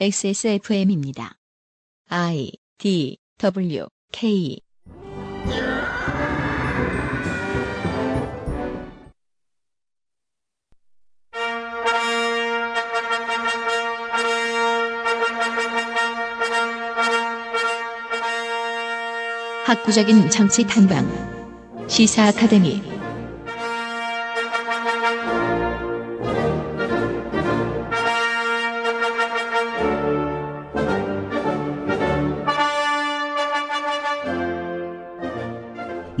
XSFM입니다. 0.00 1.38
I 2.08 2.52
D 2.78 3.18
W 3.38 3.86
K 4.12 4.58
학구적인 19.64 20.28
정치 20.30 20.66
탐방 20.66 21.86
시사 21.88 22.26
아카데미 22.26 22.82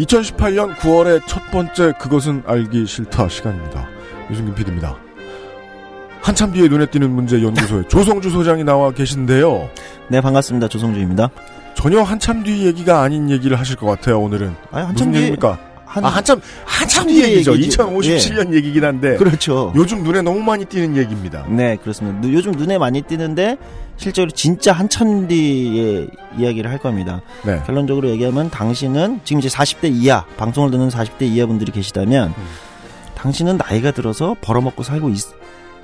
(2018년 0.06 0.74
9월의) 0.76 1.22
첫 1.26 1.50
번째 1.50 1.92
그것은 1.98 2.42
알기 2.46 2.86
싫다 2.86 3.28
시간입니다. 3.28 3.86
유승균 4.30 4.54
PD입니다. 4.54 4.96
한참 6.20 6.52
뒤에 6.52 6.68
눈에 6.68 6.86
띄는 6.86 7.10
문제 7.10 7.42
연구소에 7.42 7.84
조성주 7.88 8.30
소장이 8.30 8.64
나와 8.64 8.90
계신데요. 8.92 9.68
네, 10.08 10.20
반갑습니다. 10.20 10.68
조성주입니다. 10.68 11.30
전혀 11.74 12.02
한참 12.02 12.42
뒤 12.44 12.64
얘기가 12.66 13.00
아닌 13.02 13.30
얘기를 13.30 13.58
하실 13.58 13.76
것 13.76 13.86
같아요 13.86 14.20
오늘은. 14.20 14.54
아니, 14.70 14.92
무슨 14.92 15.10
뒤에- 15.12 15.16
얘기입니까 15.16 15.58
한, 15.92 16.04
아 16.06 16.08
한참 16.08 16.40
한참 16.64 17.06
뒤 17.06 17.14
뒤에 17.14 17.32
얘기죠 17.32 17.52
얘기죠. 17.54 17.84
2057년 17.86 18.54
얘기긴 18.54 18.84
한데 18.84 19.16
그렇죠. 19.16 19.72
요즘 19.76 20.02
눈에 20.02 20.22
너무 20.22 20.40
많이 20.40 20.64
띄는 20.64 20.96
얘기입니다 20.96 21.44
네, 21.48 21.76
그렇습니다. 21.76 22.18
누- 22.20 22.32
요즘 22.32 22.52
눈에 22.52 22.78
많이 22.78 23.02
띄는데, 23.02 23.58
실제로 23.98 24.30
진짜 24.30 24.72
한참 24.72 25.28
뒤의 25.28 26.08
이야기를 26.38 26.70
할 26.70 26.78
겁니다. 26.78 27.20
네 27.44 27.60
결론적으로 27.66 28.08
얘기하면, 28.08 28.48
당신은, 28.50 29.20
지금 29.24 29.40
이제 29.40 29.48
40대 29.48 29.92
이하, 29.92 30.24
방송을 30.38 30.70
듣는 30.70 30.88
40대 30.88 31.22
이하 31.22 31.46
분들이 31.46 31.70
계시다면, 31.72 32.28
음. 32.36 32.44
당신은 33.14 33.58
나이가 33.58 33.90
들어서 33.90 34.34
벌어먹고 34.40 34.82
살고 34.82 35.10
있, 35.10 35.18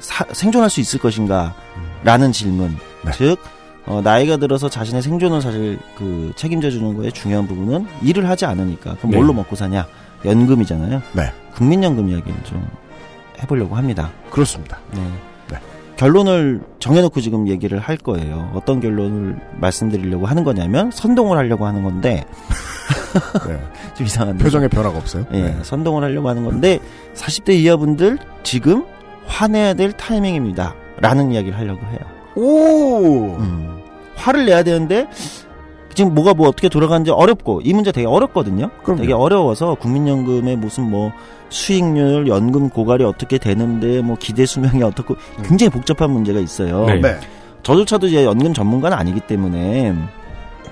사- 0.01 0.25
생존할 0.33 0.71
수 0.71 0.81
있을 0.81 0.99
것인가? 1.01 1.55
라는 2.03 2.33
질문. 2.33 2.77
네. 3.05 3.13
즉, 3.15 3.39
어, 3.87 4.01
나이가 4.03 4.37
들어서 4.37 4.69
자신의 4.69 5.03
생존을 5.03 5.41
사실 5.41 5.79
그 5.97 6.33
책임져 6.37 6.71
주는 6.71 6.95
거에 6.95 7.11
중요한 7.11 7.47
부분은 7.47 7.87
일을 8.03 8.29
하지 8.29 8.45
않으니까. 8.45 8.95
그럼 8.97 9.11
네. 9.11 9.17
뭘로 9.17 9.33
먹고 9.33 9.57
사냐? 9.57 9.87
연금이잖아요. 10.25 11.01
네. 11.13 11.33
국민연금 11.55 12.09
이야기를 12.09 12.35
좀 12.45 12.67
해보려고 13.43 13.77
합니다. 13.77 14.11
그렇습니다 14.31 14.79
네. 14.93 15.01
네. 15.51 15.59
결론을 15.97 16.61
정해놓고 16.81 17.21
지금 17.21 17.49
얘기를 17.49 17.79
할 17.79 17.97
거예요. 17.97 18.51
어떤 18.55 18.81
결론을 18.81 19.37
말씀드리려고 19.57 20.27
하는 20.27 20.45
거냐면 20.45 20.91
선동을 20.91 21.37
하려고 21.39 21.67
하는 21.67 21.83
건데 21.83 22.25
네. 23.47 23.61
좀 23.95 24.07
이상한데. 24.07 24.45
표정에 24.45 24.69
변화가 24.69 24.99
없어요 24.99 25.25
예, 25.33 25.41
네. 25.43 25.59
선동을 25.63 26.03
하려고 26.03 26.29
하는 26.29 26.45
건데 26.45 26.79
40대 27.15 27.55
이하분들 27.55 28.19
지금 28.43 28.85
화내야 29.27 29.75
될 29.75 29.93
타이밍입니다. 29.93 30.75
라는 31.01 31.33
이야기를 31.33 31.57
하려고 31.57 31.87
해요. 31.87 31.99
오 32.39 33.37
음. 33.39 33.79
화를 34.17 34.47
내야 34.47 34.63
되는데 34.63 35.07
지금 35.95 36.15
뭐가 36.15 36.35
뭐 36.35 36.49
어떻게 36.49 36.69
돌아가는지 36.69 37.11
어렵고 37.11 37.61
이 37.65 37.73
문제 37.73 37.91
되게 37.91 38.07
어렵거든요. 38.07 38.71
그럼요. 38.85 39.01
되게 39.01 39.13
어려워서 39.13 39.75
국민연금의 39.75 40.57
무슨 40.57 40.89
뭐 40.89 41.13
수익률, 41.49 42.29
연금 42.29 42.69
고갈이 42.71 43.03
어떻게 43.05 43.39
되는데 43.39 44.01
뭐 44.03 44.17
기대 44.19 44.47
수명이 44.47 44.83
어떻고 44.83 45.17
굉장히 45.45 45.71
복잡한 45.71 46.11
문제가 46.11 46.39
있어요. 46.39 46.85
네. 46.87 47.01
네. 47.01 47.17
저조차도 47.65 48.07
이제 48.07 48.25
연금 48.25 48.55
전문가는 48.55 48.97
아니기 48.97 49.21
때문에 49.21 49.95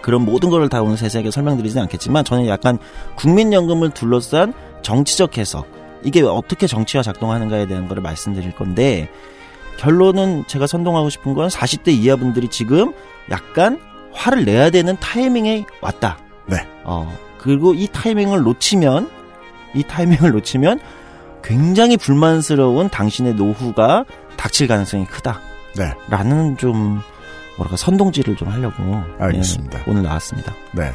그런 0.03 0.25
모든 0.25 0.51
걸 0.51 0.69
다 0.69 0.83
오늘 0.83 0.97
세세하게 0.97 1.33
설명드리지는 1.33 1.83
않겠지만 1.85 2.25
저는 2.25 2.47
약간 2.47 2.79
국민연금을 3.17 3.91
둘러싼 3.91 4.53
정치적 4.83 5.39
해석 5.39 5.67
이게 6.05 6.23
어떻게 6.23 6.69
정치가 6.69 7.03
작동하는가에 7.03 7.67
대한 7.67 7.89
거를 7.89 8.03
말씀드릴 8.03 8.53
건데 8.55 9.09
결론은 9.79 10.45
제가 10.47 10.67
선동하고 10.67 11.11
싶은 11.11 11.35
건 11.35 11.49
40대 11.49 11.89
이하 11.89 12.17
분들이 12.17 12.49
지금 12.49 12.93
약간 13.31 13.81
화를 14.13 14.45
내야 14.45 14.71
되는 14.71 14.97
타이밍에 14.99 15.67
왔다. 15.81 16.19
네. 16.47 16.57
어 16.85 17.13
그리고 17.39 17.75
이 17.75 17.89
타이밍을 17.93 18.43
놓치면 18.43 19.11
이 19.75 19.83
타이밍을 19.83 20.33
놓치면 20.33 20.81
굉장히 21.43 21.97
불만스러운 21.97 22.89
당신의 22.89 23.35
노후가 23.35 24.05
닥칠 24.37 24.67
가능성이 24.67 25.05
크다. 25.07 25.41
네. 25.77 25.93
라는 26.09 26.57
좀 26.57 27.01
뭐랄까 27.57 27.77
선동질을 27.77 28.37
좀 28.37 28.49
하려고 28.49 29.03
알겠습니다. 29.19 29.79
예, 29.79 29.85
오늘 29.87 30.03
나왔습니다. 30.03 30.53
네. 30.73 30.93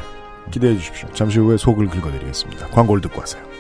기대해 0.50 0.76
주십시오. 0.76 1.08
잠시 1.14 1.40
후에 1.40 1.58
속을 1.58 1.88
긁어드리겠습니다. 1.88 2.68
광고를 2.68 3.02
듣고 3.02 3.22
하세요. 3.22 3.51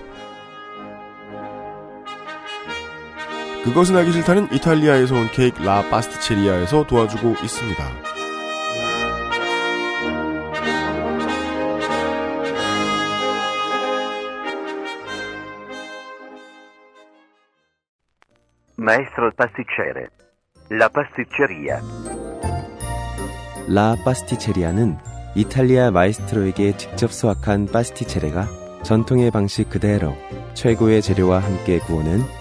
그것은 3.63 3.95
알기 3.95 4.11
싫다는 4.11 4.51
이탈리아에서 4.51 5.13
온 5.13 5.27
케이크 5.31 5.61
라 5.63 5.87
파스티체리아에서 5.89 6.87
도와주고 6.87 7.35
있습니다. 7.43 7.83
Maestro 18.79 19.25
il 19.25 19.31
pasticcere. 19.37 20.07
La 20.71 20.89
pasticceria. 20.89 21.81
라 23.67 23.95
파스티체리아는 24.03 24.97
이탈리아 25.35 25.91
마에스트로에게 25.91 26.77
직접 26.77 27.11
수학한 27.11 27.67
pasticcere가 27.67 28.47
전통의 28.81 29.29
방식 29.29 29.69
그대로 29.69 30.15
최고의 30.55 31.03
재료와 31.03 31.39
함께 31.39 31.77
구우는 31.77 32.40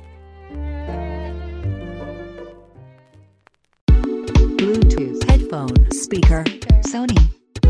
Headphone 5.51 5.91
speaker 5.91 6.43
Sony 6.87 7.19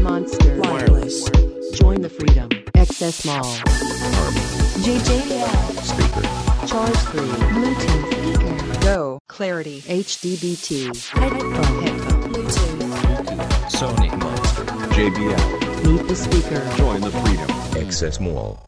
Monster 0.04 0.56
Wireless. 0.60 1.28
Join 1.74 2.02
the 2.02 2.10
freedom. 2.10 2.48
XS 2.76 3.26
Mall. 3.26 3.44
JJL 4.86 5.50
Speaker. 5.82 6.68
Charge 6.68 6.96
3. 7.10 7.22
Bluetooth 7.58 8.06
speaker 8.14 8.82
Go. 8.82 9.20
Clarity. 9.28 9.82
HDBT. 9.82 10.96
headphone 11.10 11.82
Headphone. 11.82 12.32
Bluetooth 12.32 12.92
Sony 13.72 14.16
Monster. 14.16 14.64
JBL. 14.94 15.88
Meet 15.88 16.08
the 16.08 16.16
speaker. 16.16 16.62
Join 16.78 17.02
the 17.02 17.10
freedom. 17.10 17.50
Access 17.84 18.22
Mall. 18.22 18.60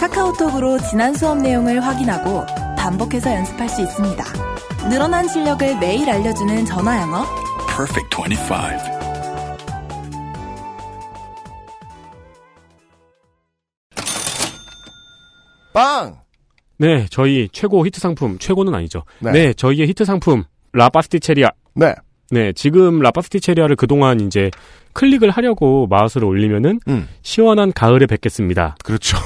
카카오톡으로 0.00 0.80
지난 0.90 1.14
수업 1.14 1.38
내용을 1.38 1.78
확인하고 1.84 2.44
반복해서 2.76 3.32
연습할 3.32 3.68
수 3.68 3.80
있습니다. 3.80 4.24
늘어난 4.90 5.28
실력을 5.28 5.78
매일 5.78 6.10
알려주는 6.10 6.66
전화 6.66 7.00
영어. 7.00 7.43
Perfect 7.76 8.08
25. 8.08 8.54
빵! 15.72 16.20
네, 16.78 17.06
저희 17.10 17.48
최고 17.50 17.84
히트 17.84 17.98
상품, 17.98 18.38
최고는 18.38 18.72
아니죠. 18.76 19.02
네. 19.18 19.32
네, 19.32 19.52
저희의 19.54 19.88
히트 19.88 20.04
상품, 20.04 20.44
라파스티체리아. 20.72 21.50
네. 21.74 21.96
네, 22.30 22.52
지금 22.52 23.00
라파스티체리아를 23.00 23.74
그동안 23.74 24.20
이제 24.20 24.52
클릭을 24.92 25.30
하려고 25.30 25.88
마우스를 25.88 26.28
올리면은 26.28 26.78
음. 26.86 27.08
시원한 27.22 27.72
가을에 27.72 28.06
뵙겠습니다. 28.06 28.76
그렇죠. 28.84 29.18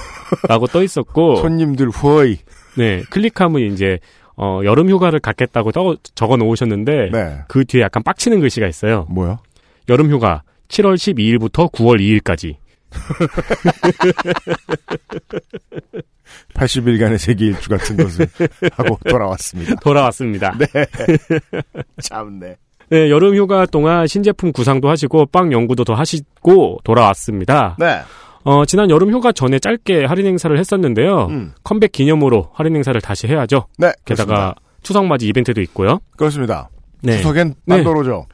라고 0.49 0.67
떠 0.67 0.83
있었고, 0.83 1.37
손님들 1.45 1.91
후어이. 1.91 2.39
네, 2.79 3.03
클릭하면 3.11 3.61
이제, 3.61 3.99
어, 4.41 4.61
여름 4.65 4.89
휴가를 4.89 5.19
갖겠다고 5.21 5.73
떠- 5.73 5.97
적어 6.15 6.37
놓으셨는데, 6.37 7.11
네. 7.13 7.39
그 7.49 7.65
뒤에 7.65 7.83
약간 7.83 8.03
빡치는 8.03 8.39
글씨가 8.41 8.67
있어요. 8.69 9.07
뭐야? 9.11 9.39
여름 9.89 10.11
휴가 10.11 10.43
7월 10.69 10.95
12일부터 10.95 11.71
9월 11.73 11.99
2일까지. 12.01 12.57
80일간의 16.55 17.19
세계 17.19 17.47
일주 17.47 17.69
같은 17.69 17.97
것을 17.97 18.27
하고 18.73 18.99
돌아왔습니다. 19.09 19.75
돌아왔습니다. 19.77 20.55
네. 20.59 20.67
참네. 22.03 22.57
네, 22.91 23.11
여름 23.11 23.35
휴가 23.37 23.67
동안 23.67 24.07
신제품 24.07 24.53
구상도 24.53 24.89
하시고 24.89 25.27
빵 25.27 25.53
연구도 25.53 25.85
더 25.85 25.95
하시고 25.95 26.79
돌아왔습니다. 26.85 27.77
네. 27.79 28.01
어, 28.49 28.65
지난 28.65 28.89
여름 28.89 29.13
휴가 29.13 29.31
전에 29.31 29.59
짧게 29.59 30.07
할인 30.07 30.25
행사를 30.27 30.57
했었는데요. 30.59 31.27
음. 31.29 31.53
컴백 31.65 31.93
기념으로 31.93 32.49
할인 32.55 32.75
행사를 32.77 32.99
다시 33.03 33.27
해야죠. 33.27 33.67
네. 33.77 33.93
게다가 34.07 34.33
그렇습니다. 34.35 34.61
추석 34.83 35.05
맞이 35.07 35.27
이벤트도 35.29 35.61
있고요. 35.61 35.99
그렇습니다. 36.17 36.71
네. 37.03 37.19
추석엔 37.19 37.55
네. 37.67 37.77
딴도로죠. 37.77 38.25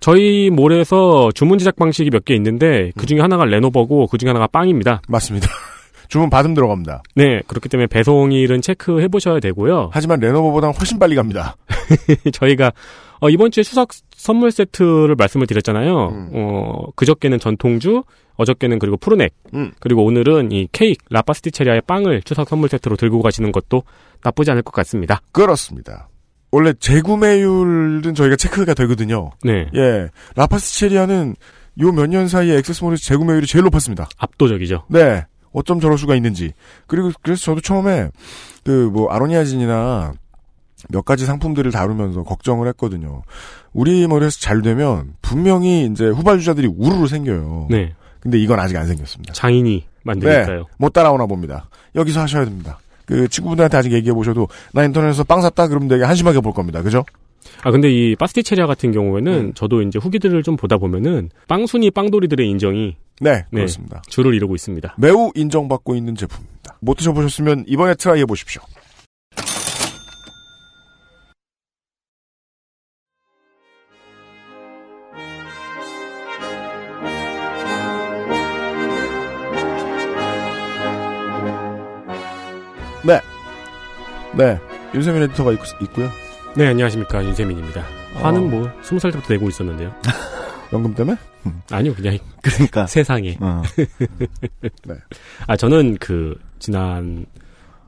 저희 0.00 0.50
몰에서 0.50 1.30
주문 1.34 1.56
제작 1.56 1.76
방식이 1.76 2.10
몇 2.10 2.24
개 2.26 2.34
있는데 2.34 2.90
그 2.98 3.06
중에 3.06 3.20
하나가 3.20 3.46
레노버고 3.46 4.08
그 4.08 4.18
중에 4.18 4.28
하나가 4.28 4.46
빵입니다. 4.46 5.00
맞습니다. 5.08 5.48
주문 6.08 6.28
받음 6.28 6.52
들어갑니다. 6.52 7.02
네, 7.14 7.40
그렇기 7.46 7.70
때문에 7.70 7.86
배송일은 7.86 8.60
체크해 8.60 9.08
보셔야 9.08 9.40
되고요. 9.40 9.88
하지만 9.94 10.20
레노버보다는 10.20 10.74
훨씬 10.76 10.98
빨리 10.98 11.14
갑니다. 11.16 11.56
저희가 12.34 12.72
어, 13.20 13.30
이번 13.30 13.50
주에 13.50 13.62
추석 13.62 13.88
선물 14.22 14.52
세트를 14.52 15.16
말씀을 15.16 15.48
드렸잖아요. 15.48 16.08
음. 16.10 16.30
어, 16.32 16.84
그저께는 16.94 17.40
전통주, 17.40 18.04
어저께는 18.36 18.78
그리고 18.78 18.96
푸르넥, 18.96 19.32
음. 19.54 19.72
그리고 19.80 20.04
오늘은 20.04 20.52
이 20.52 20.68
케이크 20.70 21.04
라파스티체리아의 21.10 21.82
빵을 21.88 22.22
추석 22.22 22.48
선물 22.48 22.68
세트로 22.68 22.94
들고 22.94 23.20
가시는 23.20 23.50
것도 23.50 23.82
나쁘지 24.22 24.52
않을 24.52 24.62
것 24.62 24.72
같습니다. 24.72 25.20
그렇습니다. 25.32 26.08
원래 26.52 26.72
재구매율은 26.78 28.14
저희가 28.14 28.36
체크가 28.36 28.74
되거든요. 28.74 29.32
네, 29.42 29.66
예. 29.74 30.08
라파스체리아는 30.36 31.34
요 31.80 31.90
몇 31.90 32.06
년 32.06 32.28
사이에 32.28 32.58
액세스몰에서 32.58 33.02
재구매율이 33.02 33.46
제일 33.48 33.64
높았습니다. 33.64 34.08
압도적이죠. 34.18 34.84
네. 34.88 35.24
어쩜 35.52 35.80
저럴 35.80 35.98
수가 35.98 36.14
있는지. 36.14 36.52
그리고 36.86 37.10
그래서 37.22 37.42
저도 37.42 37.60
처음에 37.60 38.08
그 38.62 38.88
뭐 38.92 39.10
아로니아진이나 39.10 40.12
몇 40.88 41.04
가지 41.04 41.26
상품들을 41.26 41.70
다루면서 41.70 42.22
걱정을 42.22 42.68
했거든요. 42.68 43.22
우리 43.72 44.06
머리에서 44.06 44.38
잘 44.40 44.62
되면 44.62 45.14
분명히 45.22 45.86
이제 45.86 46.06
후발주자들이 46.06 46.68
우르르 46.76 47.06
생겨요. 47.06 47.68
네, 47.70 47.94
근데 48.20 48.38
이건 48.38 48.58
아직 48.60 48.76
안 48.76 48.86
생겼습니다. 48.86 49.32
장인이 49.34 49.84
만드니까요. 50.04 50.66
못 50.78 50.92
따라오나 50.92 51.26
봅니다. 51.26 51.68
여기서 51.94 52.20
하셔야 52.20 52.44
됩니다. 52.44 52.78
그 53.06 53.28
친구분들한테 53.28 53.76
아직 53.76 53.92
얘기해 53.92 54.12
보셔도 54.14 54.48
나 54.72 54.84
인터넷에서 54.84 55.24
빵 55.24 55.42
샀다 55.42 55.68
그러면 55.68 55.88
되게 55.88 56.04
한심하게 56.04 56.40
볼 56.40 56.52
겁니다. 56.52 56.82
그죠? 56.82 57.04
아 57.62 57.70
근데 57.70 57.90
이 57.90 58.16
파스티체리아 58.16 58.66
같은 58.66 58.92
경우에는 58.92 59.32
음. 59.32 59.54
저도 59.54 59.82
이제 59.82 59.98
후기들을 59.98 60.42
좀 60.42 60.56
보다 60.56 60.78
보면은 60.78 61.30
빵순이 61.48 61.90
빵돌이들의 61.90 62.48
인정이 62.48 62.96
네, 63.20 63.32
네. 63.32 63.44
그렇습니다. 63.50 64.02
줄을 64.08 64.34
이루고 64.34 64.54
있습니다. 64.54 64.94
매우 64.98 65.30
인정받고 65.34 65.94
있는 65.94 66.14
제품입니다. 66.14 66.76
못 66.80 66.96
드셔보셨으면 66.96 67.64
이번에 67.66 67.94
try 67.94 68.20
해 68.20 68.24
보십시오. 68.24 68.62
네. 84.36 84.58
윤세민 84.94 85.22
에디터가 85.22 85.52
있, 85.52 85.58
있고요. 85.82 86.08
네, 86.56 86.66
안녕하십니까 86.68 87.24
윤세민입니다. 87.24 87.84
화는 88.14 88.50
뭐 88.50 88.70
스무 88.82 88.98
살 89.00 89.10
때부터 89.10 89.34
내고 89.34 89.48
있었는데요. 89.48 89.92
연금 90.72 90.94
때문에? 90.94 91.16
아니요, 91.70 91.94
그냥 91.94 92.18
그러니까. 92.42 92.86
세상에. 92.86 93.36
어. 93.40 93.62
아, 95.46 95.56
저는 95.56 95.96
그, 96.00 96.34
지난 96.58 97.26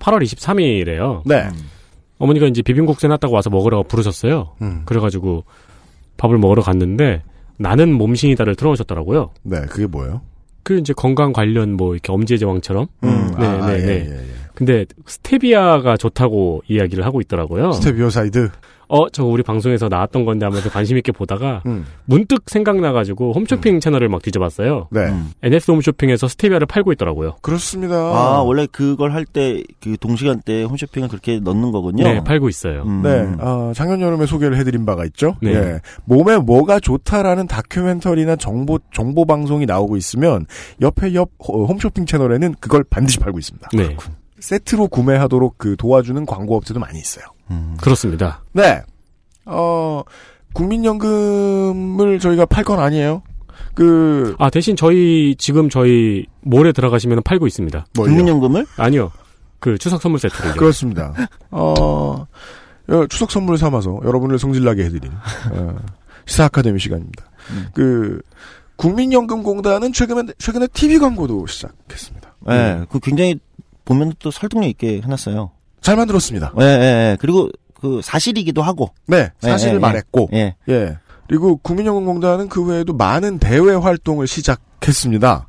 8월 0.01 0.23
23일에요. 0.23 1.23
네. 1.25 1.49
어머니가 2.19 2.47
이제 2.47 2.63
비빔국수 2.63 3.07
해놨다고 3.07 3.35
와서 3.35 3.51
먹으라고 3.51 3.85
부르셨어요. 3.85 4.55
음. 4.63 4.83
그래가지고 4.85 5.45
밥을 6.17 6.39
먹으러 6.39 6.63
갔는데 6.63 7.23
나는 7.57 7.93
몸신이다를 7.95 8.55
틀어놓으셨더라고요. 8.55 9.31
네, 9.43 9.61
그게 9.63 9.87
뭐예요? 9.87 10.21
그 10.63 10.79
이제 10.79 10.93
건강 10.93 11.33
관련 11.33 11.77
뭐 11.77 11.95
이렇게 11.95 12.13
엄지의 12.13 12.39
제왕처럼. 12.39 12.87
음, 13.05 13.35
네, 13.39 13.47
아, 13.47 13.67
네, 13.67 13.75
예, 13.75 13.87
네. 13.87 13.93
예, 14.11 14.31
예. 14.31 14.34
근데 14.55 14.85
스테비아가 15.07 15.97
좋다고 15.97 16.63
이야기를 16.69 17.05
하고 17.05 17.21
있더라고요. 17.21 17.73
스테비오사이드. 17.73 18.51
어, 18.87 19.09
저거 19.09 19.31
우리 19.31 19.43
방송에서 19.43 19.89
나왔던 19.89 20.27
건데 20.27 20.45
하면서 20.45 20.69
관심 20.69 20.99
있게 20.99 21.11
보다가 21.11 21.63
음. 21.65 21.87
문득 22.05 22.43
생각나가지고 22.47 23.33
홈쇼핑 23.33 23.81
채널을 23.81 24.11
막 24.11 24.23
뒤져봤어요. 24.23 24.89
네. 24.91 25.07
음. 25.07 25.31
NS 25.43 25.71
홈쇼핑에서 25.71 26.29
스테비아를 26.29 26.67
팔고 26.67 26.93
있더라고요. 26.93 27.37
그렇습니다. 27.41 27.95
아, 27.97 28.43
원래 28.45 28.67
그걸 28.71 29.13
할 29.15 29.25
때, 29.25 29.63
그 29.83 29.97
동시간 29.99 30.43
대 30.45 30.63
홈쇼핑을 30.65 31.09
그렇게 31.09 31.41
넣는 31.41 31.73
거군요. 31.73 32.05
네, 32.05 32.23
팔고 32.23 32.51
있어요. 32.51 32.83
음. 32.87 33.01
네, 33.03 33.27
아, 33.41 33.73
작년 33.75 34.03
여름에 34.03 34.27
소개를 34.27 34.59
해드린 34.59 34.85
바가 34.85 35.07
있죠. 35.07 35.35
네. 35.43 35.55
예, 35.55 35.81
몸에 36.05 36.37
뭐가 36.37 36.79
좋다라는 36.79 37.47
다큐멘터리나 37.49 38.37
정보 38.37 38.79
정보 38.93 39.25
방송이 39.25 39.65
나오고 39.65 39.97
있으면 39.97 40.45
옆에 40.83 41.15
옆 41.15 41.31
호- 41.49 41.65
홈쇼핑 41.65 42.05
채널에는 42.05 42.55
그걸 42.61 42.85
반드시 42.85 43.19
팔고 43.19 43.39
있습니다. 43.39 43.71
네, 43.73 43.97
세트로 44.45 44.89
구매하도록 44.89 45.57
그 45.57 45.77
도와주는 45.77 46.27
광고 46.27 46.57
업체도 46.57 46.79
많이 46.79 46.99
있어요. 46.99 47.25
음. 47.51 47.77
그렇습니다. 47.81 48.43
네, 48.53 48.83
어 49.47 50.03
국민연금을 50.53 52.19
저희가 52.19 52.47
팔 52.47 52.65
건 52.65 52.79
아니에요. 52.79 53.23
그 53.75 54.35
아, 54.39 54.51
대신 54.51 54.77
저희, 54.77 55.35
지금 55.37 55.69
저희 55.69 56.27
몰에 56.43 56.73
들어가시면 56.73 57.23
팔고 57.25 57.47
있습니다. 57.47 57.87
뭘요? 57.97 58.11
국민연금을? 58.11 58.67
아니요. 58.77 59.11
그 59.59 59.79
추석 59.79 60.03
선물 60.03 60.21
세트를요. 60.21 60.55
그렇습니다. 60.55 61.15
어 61.51 62.27
어, 62.89 63.07
추석 63.09 63.31
선물 63.31 63.57
삼아서 63.57 64.01
여러분을 64.05 64.39
성질나게 64.39 64.85
해드린 64.85 65.11
어, 65.53 65.77
시사 66.27 66.45
아카데미 66.45 66.79
시간입니다. 66.79 67.25
음. 67.51 67.67
그 67.73 68.21
국민연금공단은 68.77 69.93
최근에 69.93 70.33
최근에 70.39 70.67
TV 70.69 70.99
광고도 70.99 71.47
시작했습니다. 71.47 72.35
네, 72.47 72.85
그 72.91 73.01
굉장히 73.01 73.41
보면 73.85 74.15
또 74.19 74.31
설득력 74.31 74.69
있게 74.69 75.01
해놨어요. 75.03 75.51
잘 75.81 75.97
만들었습니다. 75.97 76.55
예, 76.61 76.65
예, 76.65 76.67
예. 77.13 77.17
그리고 77.21 77.51
그 77.81 78.01
사실이기도 78.03 78.63
하고. 78.63 78.89
네, 79.07 79.31
사실을 79.41 79.73
예, 79.73 79.77
예, 79.77 79.79
말했고, 79.79 80.29
예. 80.33 80.57
예. 80.69 80.99
그리고 81.29 81.57
국민연금공단은 81.59 82.49
그 82.49 82.65
외에도 82.65 82.95
많은 82.95 83.39
대외 83.39 83.75
활동을 83.75 84.27
시작했습니다. 84.27 85.49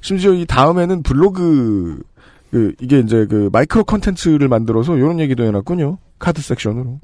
심지어 0.00 0.32
이 0.32 0.46
다음에는 0.46 1.02
블로그, 1.02 2.02
그, 2.50 2.74
이게 2.80 3.00
이제 3.00 3.26
그 3.26 3.48
마이크로 3.52 3.84
컨텐츠를 3.84 4.48
만들어서 4.48 4.96
이런 4.96 5.18
얘기도 5.20 5.44
해놨군요. 5.44 5.98
카드 6.18 6.40
섹션으로. 6.40 7.00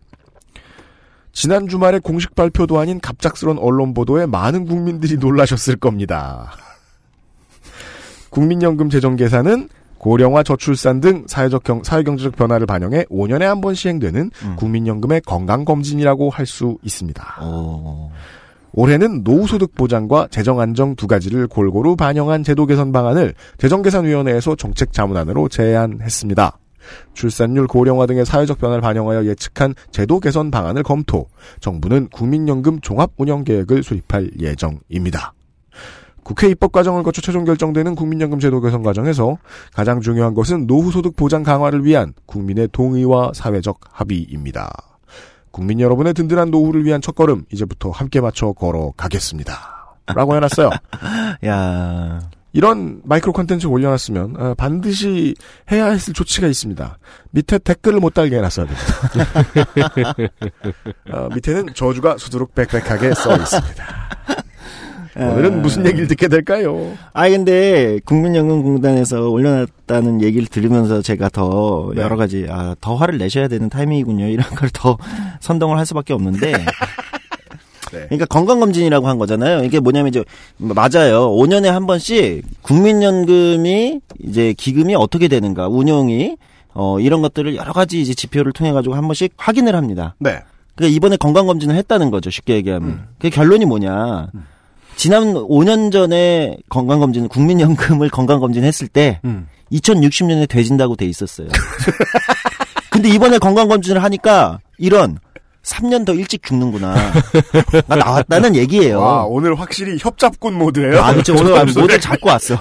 지난 1.32 1.68
주말에 1.68 1.98
공식 1.98 2.34
발표도 2.34 2.78
아닌 2.78 3.00
갑작스런 3.00 3.58
언론 3.58 3.94
보도에 3.94 4.26
많은 4.26 4.66
국민들이 4.66 5.16
놀라셨을 5.16 5.76
겁니다. 5.76 6.52
국민연금 8.30 8.90
재정 8.90 9.16
계산은 9.16 9.68
고령화 10.00 10.42
저출산 10.42 11.00
등 11.00 11.24
사회적 11.26 11.62
경, 11.62 11.82
사회경제적 11.84 12.34
변화를 12.34 12.66
반영해 12.66 13.04
5년에 13.10 13.42
한 13.42 13.60
번 13.60 13.74
시행되는 13.74 14.30
음. 14.42 14.56
국민연금의 14.56 15.20
건강검진이라고 15.26 16.30
할 16.30 16.46
수 16.46 16.78
있습니다. 16.82 17.36
어. 17.42 18.10
올해는 18.72 19.22
노후소득 19.24 19.74
보장과 19.74 20.28
재정 20.30 20.58
안정 20.58 20.96
두 20.96 21.06
가지를 21.06 21.46
골고루 21.48 21.96
반영한 21.96 22.44
제도 22.44 22.64
개선 22.66 22.92
방안을 22.92 23.34
재정계산위원회에서 23.58 24.56
정책 24.56 24.92
자문안으로 24.92 25.48
제안했습니다. 25.48 26.56
출산율 27.12 27.66
고령화 27.66 28.06
등의 28.06 28.24
사회적 28.24 28.58
변화를 28.58 28.80
반영하여 28.80 29.26
예측한 29.26 29.74
제도 29.90 30.18
개선 30.18 30.50
방안을 30.50 30.82
검토. 30.82 31.26
정부는 31.60 32.08
국민연금 32.08 32.80
종합 32.80 33.10
운영 33.18 33.44
계획을 33.44 33.82
수립할 33.82 34.30
예정입니다. 34.40 35.34
국회 36.30 36.46
입법 36.46 36.70
과정을 36.70 37.02
거쳐 37.02 37.20
최종 37.20 37.44
결정되는 37.44 37.96
국민연금 37.96 38.38
제도 38.38 38.60
개선 38.60 38.84
과정에서 38.84 39.38
가장 39.74 40.00
중요한 40.00 40.32
것은 40.32 40.68
노후 40.68 40.92
소득 40.92 41.16
보장 41.16 41.42
강화를 41.42 41.84
위한 41.84 42.12
국민의 42.26 42.68
동의와 42.70 43.32
사회적 43.34 43.80
합의입니다. 43.90 44.70
국민 45.50 45.80
여러분의 45.80 46.14
든든한 46.14 46.52
노후를 46.52 46.84
위한 46.84 47.00
첫걸음 47.00 47.46
이제부터 47.52 47.90
함께 47.90 48.20
맞춰 48.20 48.52
걸어가겠습니다. 48.52 49.96
라고 50.14 50.36
해놨어요. 50.36 50.70
야 51.46 52.20
이런 52.52 53.00
마이크로 53.02 53.32
컨텐츠 53.32 53.66
올려놨으면 53.66 54.36
어, 54.38 54.54
반드시 54.54 55.34
해야 55.72 55.86
했을 55.86 56.14
조치가 56.14 56.46
있습니다. 56.46 56.96
밑에 57.32 57.58
댓글을 57.58 57.98
못 57.98 58.14
달게 58.14 58.36
해놨어야 58.36 58.66
됩니다. 58.66 58.84
어, 61.12 61.28
밑에는 61.34 61.74
저주가 61.74 62.18
수두룩 62.18 62.54
빽빽하게 62.54 63.14
써 63.14 63.36
있습니다. 63.36 64.10
오늘은 65.28 65.62
무슨 65.62 65.84
얘기를 65.86 66.06
듣게 66.08 66.28
될까요? 66.28 66.96
아 67.12 67.28
근데 67.28 68.00
국민연금공단에서 68.04 69.28
올려놨다는 69.28 70.22
얘기를 70.22 70.46
들으면서 70.46 71.02
제가 71.02 71.28
더 71.28 71.92
네. 71.94 72.02
여러 72.02 72.16
가지 72.16 72.46
아, 72.48 72.74
더 72.80 72.94
화를 72.94 73.18
내셔야 73.18 73.48
되는 73.48 73.68
타이밍이군요. 73.68 74.26
이런 74.26 74.48
걸 74.50 74.70
더 74.72 74.96
선동을 75.40 75.76
할 75.78 75.84
수밖에 75.86 76.12
없는데. 76.14 76.52
네. 77.92 78.04
그러니까 78.06 78.24
건강검진이라고 78.26 79.08
한 79.08 79.18
거잖아요. 79.18 79.64
이게 79.64 79.80
뭐냐면 79.80 80.08
이제 80.10 80.24
맞아요. 80.58 81.30
5년에 81.32 81.66
한 81.66 81.86
번씩 81.88 82.44
국민연금이 82.62 84.00
이제 84.20 84.52
기금이 84.56 84.94
어떻게 84.94 85.26
되는가, 85.26 85.66
운용이 85.68 86.36
어 86.72 87.00
이런 87.00 87.20
것들을 87.20 87.56
여러 87.56 87.72
가지 87.72 88.00
이제 88.00 88.14
지표를 88.14 88.52
통해 88.52 88.70
가지고 88.72 88.94
한 88.94 89.02
번씩 89.08 89.32
확인을 89.36 89.74
합니다. 89.74 90.14
네. 90.20 90.38
그러니까 90.76 90.96
이번에 90.96 91.16
건강검진을 91.16 91.74
했다는 91.74 92.10
거죠. 92.12 92.30
쉽게 92.30 92.54
얘기하면. 92.54 93.08
그 93.18 93.28
결론이 93.28 93.64
뭐냐. 93.66 94.28
지난 95.00 95.32
5년 95.32 95.90
전에 95.90 96.58
건강검진, 96.68 97.28
국민연금을 97.28 98.10
건강검진 98.10 98.64
했을 98.64 98.86
때, 98.86 99.18
음. 99.24 99.48
2060년에 99.72 100.46
돼진다고 100.46 100.94
돼 100.94 101.06
있었어요. 101.06 101.48
근데 102.92 103.08
이번에 103.08 103.38
건강검진을 103.38 104.02
하니까, 104.02 104.58
이런, 104.76 105.16
3년 105.62 106.04
더 106.04 106.12
일찍 106.12 106.42
죽는구나. 106.42 106.94
나 107.86 107.96
나왔다는 107.96 108.56
얘기예요. 108.56 109.00
와, 109.00 109.24
오늘 109.24 109.58
확실히 109.58 109.96
협잡꾼 109.98 110.52
모드예요. 110.52 111.00
아, 111.00 111.12
그렇죠. 111.12 111.32
오늘 111.32 111.64
모델 111.64 111.98
잡고 111.98 112.28
왔어. 112.28 112.58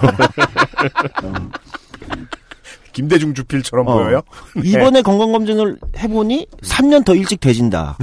김대중 2.92 3.34
주필처럼 3.34 3.86
어. 3.86 3.92
보여요? 3.92 4.22
이번에 4.64 5.02
건강검진을 5.02 5.76
해보니 5.98 6.46
3년 6.62 7.04
더 7.04 7.14
일찍 7.14 7.38
돼진다. 7.38 7.98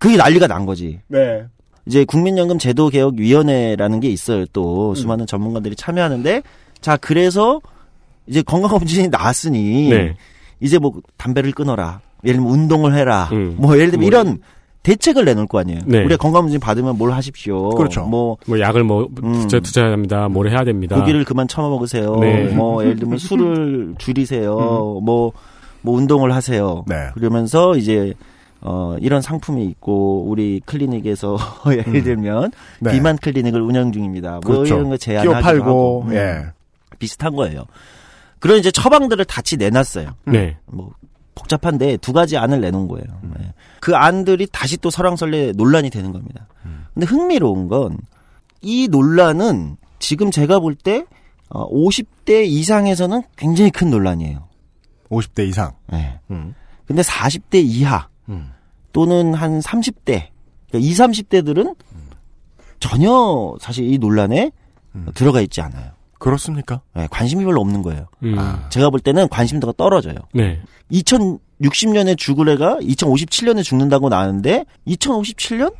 그게 0.00 0.16
난리가 0.16 0.48
난 0.48 0.66
거지. 0.66 0.98
네. 1.06 1.44
이제 1.86 2.04
국민연금 2.04 2.58
제도 2.58 2.88
개혁 2.88 3.14
위원회라는 3.16 4.00
게 4.00 4.08
있어요. 4.08 4.46
또 4.52 4.94
수많은 4.94 5.26
전문가들이 5.26 5.76
참여하는데 5.76 6.42
자 6.80 6.96
그래서 6.96 7.60
이제 8.26 8.42
건강검진이 8.42 9.08
나왔으니 9.08 9.90
네. 9.90 10.16
이제 10.60 10.78
뭐 10.78 10.92
담배를 11.16 11.52
끊어라. 11.52 12.00
예를 12.24 12.38
들면 12.40 12.52
운동을 12.52 12.94
해라. 12.94 13.28
음. 13.32 13.56
뭐 13.58 13.74
예를 13.76 13.90
들면 13.90 14.00
뭐 14.00 14.06
이런 14.06 14.38
대책을 14.82 15.24
내놓을 15.24 15.46
거 15.46 15.58
아니에요. 15.60 15.80
네. 15.86 15.98
우리가 16.00 16.16
건강검진 16.16 16.60
받으면 16.60 16.96
뭘 16.96 17.12
하십시오. 17.12 17.70
그렇죠. 17.70 18.04
뭐 18.06 18.36
뭐 18.46 18.60
약을 18.60 18.84
뭐 18.84 19.08
음. 19.22 19.32
투자 19.42 19.60
투자해야 19.60 19.92
합니다. 19.92 20.28
뭘 20.28 20.48
해야 20.50 20.64
됩니다. 20.64 20.96
고기를 20.96 21.24
그만 21.24 21.48
처먹으세요. 21.48 22.16
네. 22.16 22.44
뭐 22.48 22.82
예를 22.82 22.96
들면 22.96 23.18
술을 23.18 23.94
줄이세요. 23.98 24.54
뭐, 25.02 25.32
뭐 25.82 25.96
운동을 25.96 26.32
하세요. 26.34 26.84
네. 26.86 27.08
그러면서 27.14 27.76
이제 27.76 28.14
어 28.64 28.96
이런 29.00 29.22
상품이 29.22 29.64
있고 29.66 30.24
우리 30.26 30.60
클리닉에서 30.64 31.36
예를 31.70 32.02
들면 32.02 32.50
네. 32.80 32.92
비만 32.92 33.16
클리닉을 33.16 33.60
운영 33.60 33.92
중입니다. 33.92 34.40
뭐 34.40 34.40
그렇죠. 34.40 34.74
이런 34.74 34.88
거 34.88 34.96
끼워 34.96 35.34
팔고, 35.40 35.64
하고 35.64 36.04
음, 36.08 36.14
예. 36.14 36.46
비슷한 36.98 37.36
거예요. 37.36 37.64
그런 38.40 38.58
이제 38.58 38.70
처방들을 38.70 39.24
같이 39.26 39.56
내놨어요. 39.56 40.14
네. 40.26 40.56
뭐 40.66 40.92
복잡한데 41.34 41.98
두 41.98 42.12
가지 42.12 42.36
안을 42.36 42.60
내놓은 42.60 42.88
거예요. 42.88 43.06
음. 43.22 43.34
네. 43.38 43.52
그 43.80 43.94
안들이 43.94 44.46
다시 44.50 44.76
또 44.78 44.90
설왕설래 44.90 45.52
논란이 45.52 45.90
되는 45.90 46.12
겁니다. 46.12 46.46
음. 46.64 46.86
근데 46.94 47.06
흥미로운 47.06 47.68
건 47.68 47.98
이 48.64 48.88
논란은 48.88 49.76
지금 49.98 50.30
제가 50.30 50.58
볼때 50.58 51.04
어, 51.50 51.70
50대 51.70 52.46
이상에서는 52.46 53.22
굉장히 53.36 53.70
큰 53.70 53.90
논란이에요. 53.90 54.48
50대 55.10 55.46
이상. 55.46 55.72
네. 55.92 56.18
음. 56.30 56.54
근데 56.86 57.02
40대 57.02 57.62
이하 57.62 58.08
음. 58.30 58.50
또는 58.94 59.34
한 59.34 59.60
30대, 59.60 60.28
그러니까 60.70 60.78
20, 60.78 61.28
30대들은 61.28 61.74
전혀 62.78 63.54
사실 63.60 63.92
이 63.92 63.98
논란에 63.98 64.52
음. 64.94 65.06
들어가 65.14 65.40
있지 65.40 65.60
않아요. 65.60 65.90
그렇습니까? 66.18 66.80
네, 66.94 67.08
관심이 67.10 67.44
별로 67.44 67.60
없는 67.60 67.82
거예요. 67.82 68.06
음. 68.22 68.38
아. 68.38 68.68
제가 68.70 68.90
볼 68.90 69.00
때는 69.00 69.28
관심도가 69.28 69.74
떨어져요. 69.76 70.14
네. 70.32 70.62
2060년에 70.92 72.16
죽을 72.16 72.48
애가 72.50 72.78
2057년에 72.80 73.64
죽는다고 73.64 74.08
나왔는데 74.08 74.64
2057년? 74.86 75.74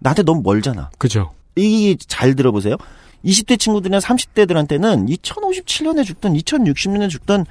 나한테 0.00 0.24
너무 0.24 0.42
멀잖아. 0.42 0.90
그죠. 0.98 1.32
이게 1.54 1.96
잘 2.08 2.34
들어보세요. 2.34 2.76
20대 3.24 3.58
친구들이나 3.60 3.98
30대들한테는 3.98 5.08
2057년에 5.08 6.04
죽든 6.04 6.34
2060년에 6.34 7.08
죽든 7.08 7.44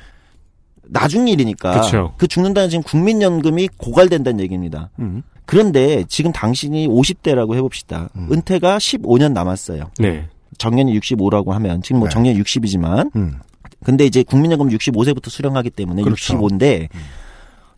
나중 0.90 1.28
일이니까. 1.28 1.82
그쵸. 1.82 2.14
그 2.18 2.28
죽는다는 2.28 2.70
지금 2.70 2.84
국민연금이 2.84 3.70
고갈된다는 3.78 4.40
얘기입니다. 4.42 4.90
음. 5.00 5.24
그런데 5.46 6.04
지금 6.08 6.32
당신이 6.32 6.88
50대라고 6.88 7.56
해봅시다. 7.56 8.10
음. 8.16 8.30
은퇴가 8.32 8.78
15년 8.78 9.34
남았어요. 9.34 9.92
네. 10.00 10.28
정년이 10.58 10.98
65라고 11.00 11.50
하면 11.52 11.82
지금 11.82 12.00
뭐 12.00 12.08
네. 12.08 12.14
정년 12.14 12.36
60이지만 12.36 13.16
음. 13.16 13.40
근데 13.84 14.06
이제 14.06 14.24
국민연금 14.24 14.70
65세부터 14.70 15.30
수령하기 15.30 15.70
때문에 15.70 16.02
그렇죠. 16.02 16.38
65인데 16.38 16.88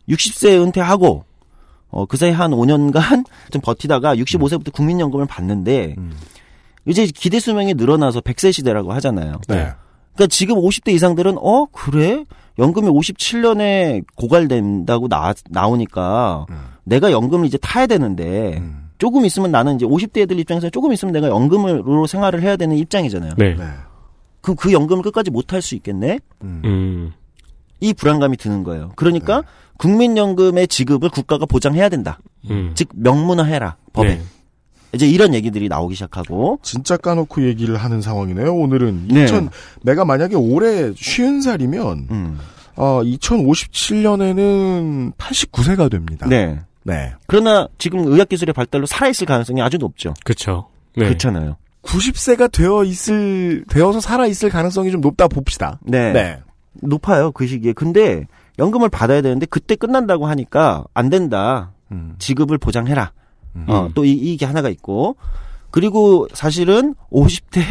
60세 0.07 0.61
은퇴하고 0.61 1.25
어, 1.89 2.05
그 2.05 2.17
사이 2.17 2.31
한 2.31 2.51
5년간 2.51 3.25
좀 3.51 3.61
버티다가 3.61 4.15
65세부터 4.15 4.71
국민연금을 4.71 5.25
받는데 5.25 5.95
음. 5.97 6.13
이제 6.85 7.05
기대 7.05 7.39
수명이 7.39 7.73
늘어나서 7.73 8.21
100세 8.21 8.53
시대라고 8.53 8.93
하잖아요. 8.93 9.41
네. 9.47 9.73
그러니까 10.13 10.27
지금 10.29 10.55
50대 10.55 10.93
이상들은 10.93 11.37
어 11.39 11.65
그래 11.71 12.23
연금이 12.59 12.87
57년에 12.89 14.03
고갈된다고 14.15 15.07
나 15.07 15.33
나오니까 15.49 16.45
음. 16.49 16.57
내가 16.83 17.11
연금을 17.11 17.45
이제 17.45 17.57
타야 17.57 17.85
되는데 17.87 18.57
음. 18.57 18.89
조금 18.97 19.25
있으면 19.25 19.51
나는 19.51 19.75
이제 19.75 19.85
50대 19.85 20.21
애들 20.21 20.39
입장에서 20.39 20.69
조금 20.69 20.91
있으면 20.91 21.11
내가 21.13 21.27
연금으로 21.29 22.07
생활을 22.07 22.41
해야 22.41 22.55
되는 22.55 22.75
입장이잖아요. 22.77 23.33
네. 23.37 23.55
네. 23.55 23.63
그럼 24.41 24.55
그 24.57 24.71
연금을 24.71 25.03
끝까지 25.03 25.29
못 25.29 25.53
할 25.53 25.61
수 25.61 25.75
있겠네? 25.75 26.19
음. 26.43 26.61
음. 26.65 27.13
이 27.79 27.93
불안감이 27.93 28.37
드는 28.37 28.63
거예요. 28.63 28.91
그러니까 28.95 29.41
네. 29.41 29.47
국민연금의 29.77 30.67
지급을 30.67 31.09
국가가 31.09 31.45
보장해야 31.45 31.89
된다. 31.89 32.19
음. 32.49 32.71
즉 32.73 32.89
명문화해라 32.95 33.75
법에. 33.93 34.15
네. 34.15 34.21
이제 34.97 35.07
이런 35.07 35.35
얘기들이 35.35 35.69
나오기 35.69 35.93
시작하고 35.93 36.57
진짜 36.63 36.97
까놓고 36.97 37.43
얘기를 37.43 37.77
하는 37.77 38.01
상황이네요. 38.01 38.51
오늘은 38.51 39.09
네. 39.09 39.25
2000 39.25 39.49
내가 39.83 40.05
만약에 40.05 40.35
올해 40.35 40.91
50살이면 40.91 42.09
음. 42.09 42.39
어 42.75 43.01
2057년에는 43.03 45.13
89세가 45.13 45.91
됩니다. 45.91 46.25
네. 46.27 46.59
네. 46.81 47.13
그러나 47.27 47.67
지금 47.77 48.07
의학 48.07 48.29
기술의 48.29 48.53
발달로 48.53 48.87
살아 48.87 49.07
있을 49.07 49.27
가능성이 49.27 49.61
아주 49.61 49.77
높죠. 49.77 50.15
그쵸. 50.23 50.67
네. 50.95 51.05
그렇잖아요. 51.05 51.57
90세가 51.83 52.51
되어 52.51 52.83
있을 52.83 53.65
되어서 53.69 53.99
살아 53.99 54.25
있을 54.25 54.49
가능성이 54.49 54.89
좀 54.89 55.01
높다 55.01 55.27
봅시다. 55.27 55.77
네. 55.83 56.11
네. 56.11 56.39
높아요. 56.81 57.31
그 57.31 57.45
시기에. 57.45 57.73
근데 57.73 58.25
연금을 58.57 58.89
받아야 58.89 59.21
되는데 59.21 59.45
그때 59.45 59.75
끝난다고 59.75 60.25
하니까 60.25 60.85
안 60.95 61.11
된다. 61.11 61.73
음. 61.91 62.15
지급을 62.17 62.57
보장해라. 62.57 63.11
음. 63.57 63.65
어, 63.67 63.89
또 63.93 64.05
이, 64.05 64.11
이게 64.11 64.45
하나가 64.45 64.69
있고. 64.69 65.15
그리고 65.71 66.27
사실은 66.33 66.95
50대 67.11 67.61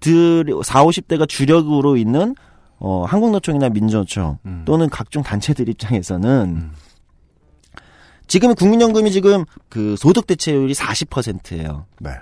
들 0.00 0.46
4, 0.62 0.84
50대가 0.84 1.28
주력으로 1.28 1.96
있는 1.96 2.34
어, 2.78 3.04
한국노총이나 3.04 3.68
민주노총 3.68 4.38
음. 4.46 4.62
또는 4.64 4.88
각종 4.88 5.22
단체들 5.22 5.68
입장에서는 5.68 6.70
지금 8.26 8.54
국민연금이 8.54 9.10
지금 9.10 9.44
그 9.68 9.96
소득 9.96 10.26
대체율이 10.26 10.72
40%예요. 10.72 11.86
네. 11.98 12.12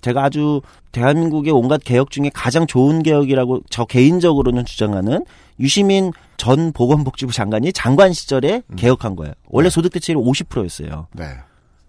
제가 0.00 0.24
아주 0.24 0.60
대한민국의 0.92 1.52
온갖 1.52 1.82
개혁 1.82 2.10
중에 2.10 2.30
가장 2.32 2.66
좋은 2.66 3.02
개혁이라고 3.02 3.62
저 3.70 3.84
개인적으로는 3.84 4.64
주장하는 4.64 5.24
유시민 5.58 6.12
전 6.36 6.72
보건복지부 6.72 7.32
장관이 7.32 7.72
장관 7.72 8.12
시절에 8.12 8.62
개혁한 8.76 9.16
거예요. 9.16 9.32
원래 9.48 9.68
네. 9.68 9.70
소득 9.70 9.92
대체율이 9.92 10.22
50%였어요. 10.24 11.08
네. 11.12 11.24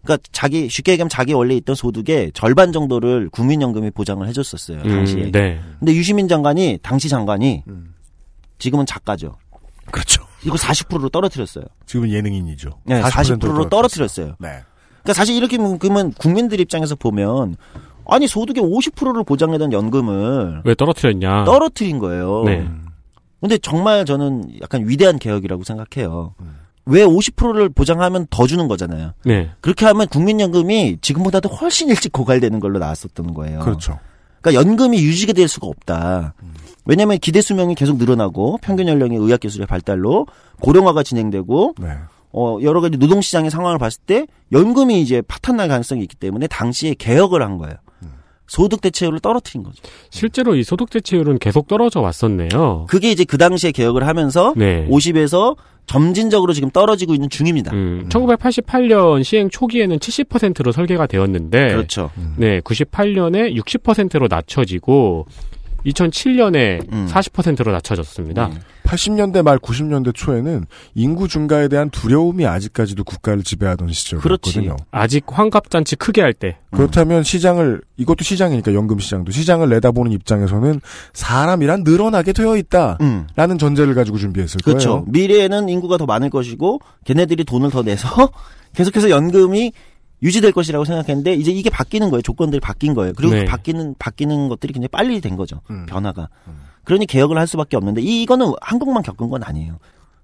그러니까 0.04 0.28
자기 0.32 0.68
쉽게 0.68 0.94
얘기하면 0.94 1.10
자기 1.10 1.34
원래 1.34 1.56
있던 1.56 1.76
소득의 1.76 2.32
절반 2.34 2.72
정도를 2.72 3.30
국민연금이 3.30 3.92
보장을 3.92 4.26
해줬었어요 4.28 4.82
당시에. 4.84 5.26
음, 5.26 5.32
네. 5.32 5.60
근데 5.80 5.94
유시민 5.94 6.28
장관이 6.28 6.80
당시 6.82 7.10
장관이 7.10 7.64
음. 7.68 7.94
지금은 8.58 8.86
작가죠. 8.86 9.38
그렇죠. 9.92 10.24
이거 10.44 10.56
40%로 10.56 11.10
떨어뜨렸어요. 11.10 11.66
지금은 11.86 12.12
예능인이죠. 12.12 12.70
네, 12.86 13.02
40%로 13.02 13.38
40%로 13.38 13.70
떨어뜨렸어요. 13.70 14.36
네. 14.40 14.62
그러니까 15.02 15.14
사실 15.14 15.36
이렇게 15.36 15.58
보면 15.58 16.14
국민들 16.14 16.60
입장에서 16.60 16.96
보면 16.96 17.58
아니 18.08 18.28
소득의 18.28 18.64
50%를 18.64 19.24
보장하던 19.24 19.72
연금을 19.72 20.62
왜 20.66 20.76
떨어뜨렸냐? 20.76 21.46
떨어뜨린 21.46 22.00
거예요. 22.00 22.44
네. 22.46 22.68
근데 23.40 23.58
정말 23.58 24.06
저는 24.06 24.52
약간 24.62 24.88
위대한 24.88 25.18
개혁이라고 25.18 25.64
생각해요. 25.64 26.36
음. 26.40 26.58
왜 26.86 27.04
50%를 27.04 27.70
보장하면 27.70 28.28
더 28.30 28.48
주는 28.48 28.68
거잖아요. 28.68 29.14
네. 29.24 29.52
그렇게 29.62 29.86
하면 29.86 30.08
국민연금이 30.08 30.98
지금보다도 31.02 31.50
훨씬 31.50 31.90
일찍 31.90 32.12
고갈되는 32.12 32.60
걸로 32.60 32.80
나왔었던 32.80 33.34
거예요. 33.34 33.60
그렇죠. 33.60 34.00
그러니까 34.42 34.62
연금이 34.62 35.04
유지가 35.04 35.34
될 35.34 35.48
수가 35.48 35.68
없다. 35.68 36.34
음. 36.42 36.54
왜냐하면 36.86 37.20
기대 37.20 37.42
수명이 37.42 37.76
계속 37.76 37.98
늘어나고 37.98 38.58
평균 38.62 38.88
연령의 38.88 39.20
의학 39.20 39.40
기술의 39.40 39.68
발달로 39.68 40.26
고령화가 40.62 41.04
진행되고 41.04 41.76
네. 41.80 41.90
어 42.34 42.58
여러 42.62 42.82
가지 42.82 42.98
노동 42.98 43.22
시장의 43.22 43.52
상황을 43.52 43.78
봤을 43.78 44.02
때 44.06 44.26
연금이 44.52 45.02
이제 45.02 45.22
파탄 45.22 45.58
날 45.58 45.68
가능성이 45.68 46.02
있기 46.02 46.16
때문에 46.16 46.48
당시에 46.48 46.96
개혁을 46.96 47.44
한 47.44 47.58
거예요. 47.58 47.76
음. 48.42 48.48
소득 48.48 48.82
대체율을 48.82 49.20
떨어뜨린 49.20 49.64
거죠. 49.64 49.82
실제로 50.10 50.56
이 50.56 50.64
소득 50.64 50.90
대체율은 50.90 51.40
계속 51.40 51.68
떨어져 51.68 52.02
왔었네요. 52.02 52.86
그게 52.90 53.12
이제 53.12 53.24
그 53.24 53.38
당시에 53.38 53.72
개혁을 53.72 54.06
하면서 54.08 54.54
네. 54.58 54.88
50에서 54.90 55.56
점진적으로 55.86 56.54
지금 56.54 56.70
떨어지고 56.70 57.14
있는 57.14 57.30
중입니다. 57.30 57.74
음, 57.74 58.08
1988년 58.10 59.24
시행 59.24 59.50
초기에는 59.50 59.98
70%로 60.00 60.72
설계가 60.72 61.08
되었는데 61.08 61.70
그렇죠. 61.70 62.12
네, 62.38 62.62
98년에 62.62 63.56
60%로 63.58 64.28
낮춰지고 64.30 65.26
2007년에 65.86 66.92
음. 66.92 67.08
40%로 67.10 67.72
낮춰졌습니다. 67.72 68.48
네. 68.50 68.60
80년대 68.84 69.42
말 69.42 69.58
90년대 69.58 70.14
초에는 70.14 70.66
인구 70.96 71.28
증가에 71.28 71.68
대한 71.68 71.90
두려움이 71.90 72.46
아직까지도 72.46 73.04
국가를 73.04 73.44
지배하던 73.44 73.92
시절이었거든요. 73.92 74.76
아직 74.92 75.24
환갑잔치 75.28 75.96
크게 75.96 76.22
할 76.22 76.34
때. 76.34 76.58
그렇다면 76.72 77.24
시장을 77.24 77.82
이것도 77.98 78.24
시장이니까 78.24 78.74
연금 78.74 79.00
시장도 79.00 79.32
시장을 79.32 79.70
내다보는 79.70 80.12
입장에서는 80.12 80.82
사람이란 81.14 81.84
늘어나게 81.84 82.34
되어 82.34 82.58
있다라는 82.58 82.98
음. 83.02 83.58
전제를 83.58 83.94
가지고 83.94 84.18
준비했을 84.18 84.62
그렇죠. 84.64 84.90
거예요. 84.90 85.06
미래에는 85.08 85.70
인구가 85.70 85.98
더 85.98 86.06
많을 86.06 86.30
것이고 86.30 86.80
걔네들이 87.06 87.44
돈을 87.44 87.70
더 87.72 87.84
내서 87.84 88.30
계속해서 88.76 89.10
연금이 89.10 89.74
유지될 90.24 90.52
것이라고 90.52 90.86
생각했는데 90.86 91.34
이제 91.34 91.52
이게 91.52 91.70
바뀌는 91.70 92.10
거예요. 92.12 92.22
조건들이 92.22 92.60
바뀐 92.60 92.94
거예요. 92.94 93.14
그리고 93.16 93.34
네. 93.34 93.40
그 93.42 93.46
바뀌는 93.46 93.96
바뀌는 93.98 94.50
것들이 94.50 94.74
굉장히 94.74 94.90
빨리 94.90 95.20
된 95.22 95.36
거죠. 95.36 95.62
음. 95.70 95.86
변화가. 95.88 96.30
그러니 96.84 97.06
개혁을 97.06 97.38
할 97.38 97.48
수밖에 97.48 97.78
없는데 97.78 98.02
이- 98.02 98.22
이거는 98.24 98.54
한국만 98.62 99.04
겪은 99.04 99.30
건 99.30 99.44
아니에요. 99.44 99.78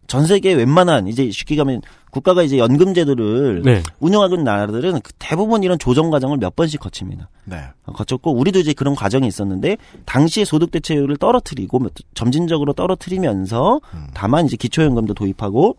전 0.08 0.26
세계 0.26 0.54
웬만한 0.54 1.08
이제 1.08 1.30
쉽게 1.32 1.58
가면 1.58 1.82
국가가 2.12 2.42
이제 2.42 2.58
연금 2.58 2.94
제도를 2.94 3.62
네. 3.66 3.84
운영하는 4.00 4.44
나라들은 4.46 5.02
그 5.02 5.12
대부분 5.20 5.64
이런 5.64 5.78
조정 5.78 6.10
과정을 6.10 6.38
몇 6.38 6.56
번씩 6.56 6.80
거칩니다. 6.80 7.28
네. 7.44 7.62
어, 7.86 7.92
거쳤고 7.92 8.32
우리도 8.34 8.60
이제 8.60 8.72
그런 8.74 8.96
과정이 8.96 9.28
있었는데 9.28 9.76
당시에 10.06 10.46
소득 10.46 10.72
대체율을 10.72 11.18
떨어뜨리고 11.18 11.80
뭐 11.80 11.90
점진적으로 12.14 12.72
떨어뜨리면서 12.74 13.82
음. 13.94 14.08
다만 14.14 14.46
이제 14.46 14.56
기초연금도 14.56 15.14
도입하고 15.14 15.76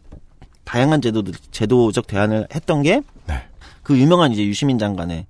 다양한 0.65 1.01
제도들 1.01 1.33
제도적 1.51 2.07
대안을 2.07 2.49
했던 2.55 2.83
게 2.83 3.01
그 3.89 3.95
네. 3.95 4.01
유명한 4.01 4.33
이제 4.33 4.45
유시민 4.45 4.79
장관의 4.79 5.25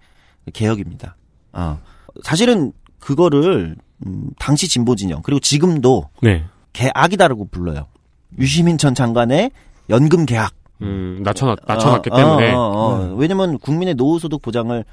개혁입니다. 0.52 1.14
어. 1.52 1.78
사실은 2.24 2.72
그거를 2.98 3.76
음, 4.04 4.30
당시 4.36 4.66
진보 4.66 4.96
진영 4.96 5.22
그리고 5.22 5.38
지금도 5.38 6.08
네. 6.22 6.44
개악이다라고 6.72 7.46
불러요. 7.52 7.86
유시민 8.36 8.76
전 8.76 8.96
장관의 8.96 9.52
연금 9.90 10.26
개혁. 10.26 10.52
음, 10.82 11.20
낮춰놨, 11.22 11.58
낮춰놨기 11.68 12.10
어, 12.12 12.16
때문에. 12.16 12.52
어, 12.52 12.58
어, 12.58 12.94
어. 12.94 13.14
왜냐면 13.14 13.58
국민의 13.60 13.94
노후소득 13.94 14.42
보장을 14.42 14.84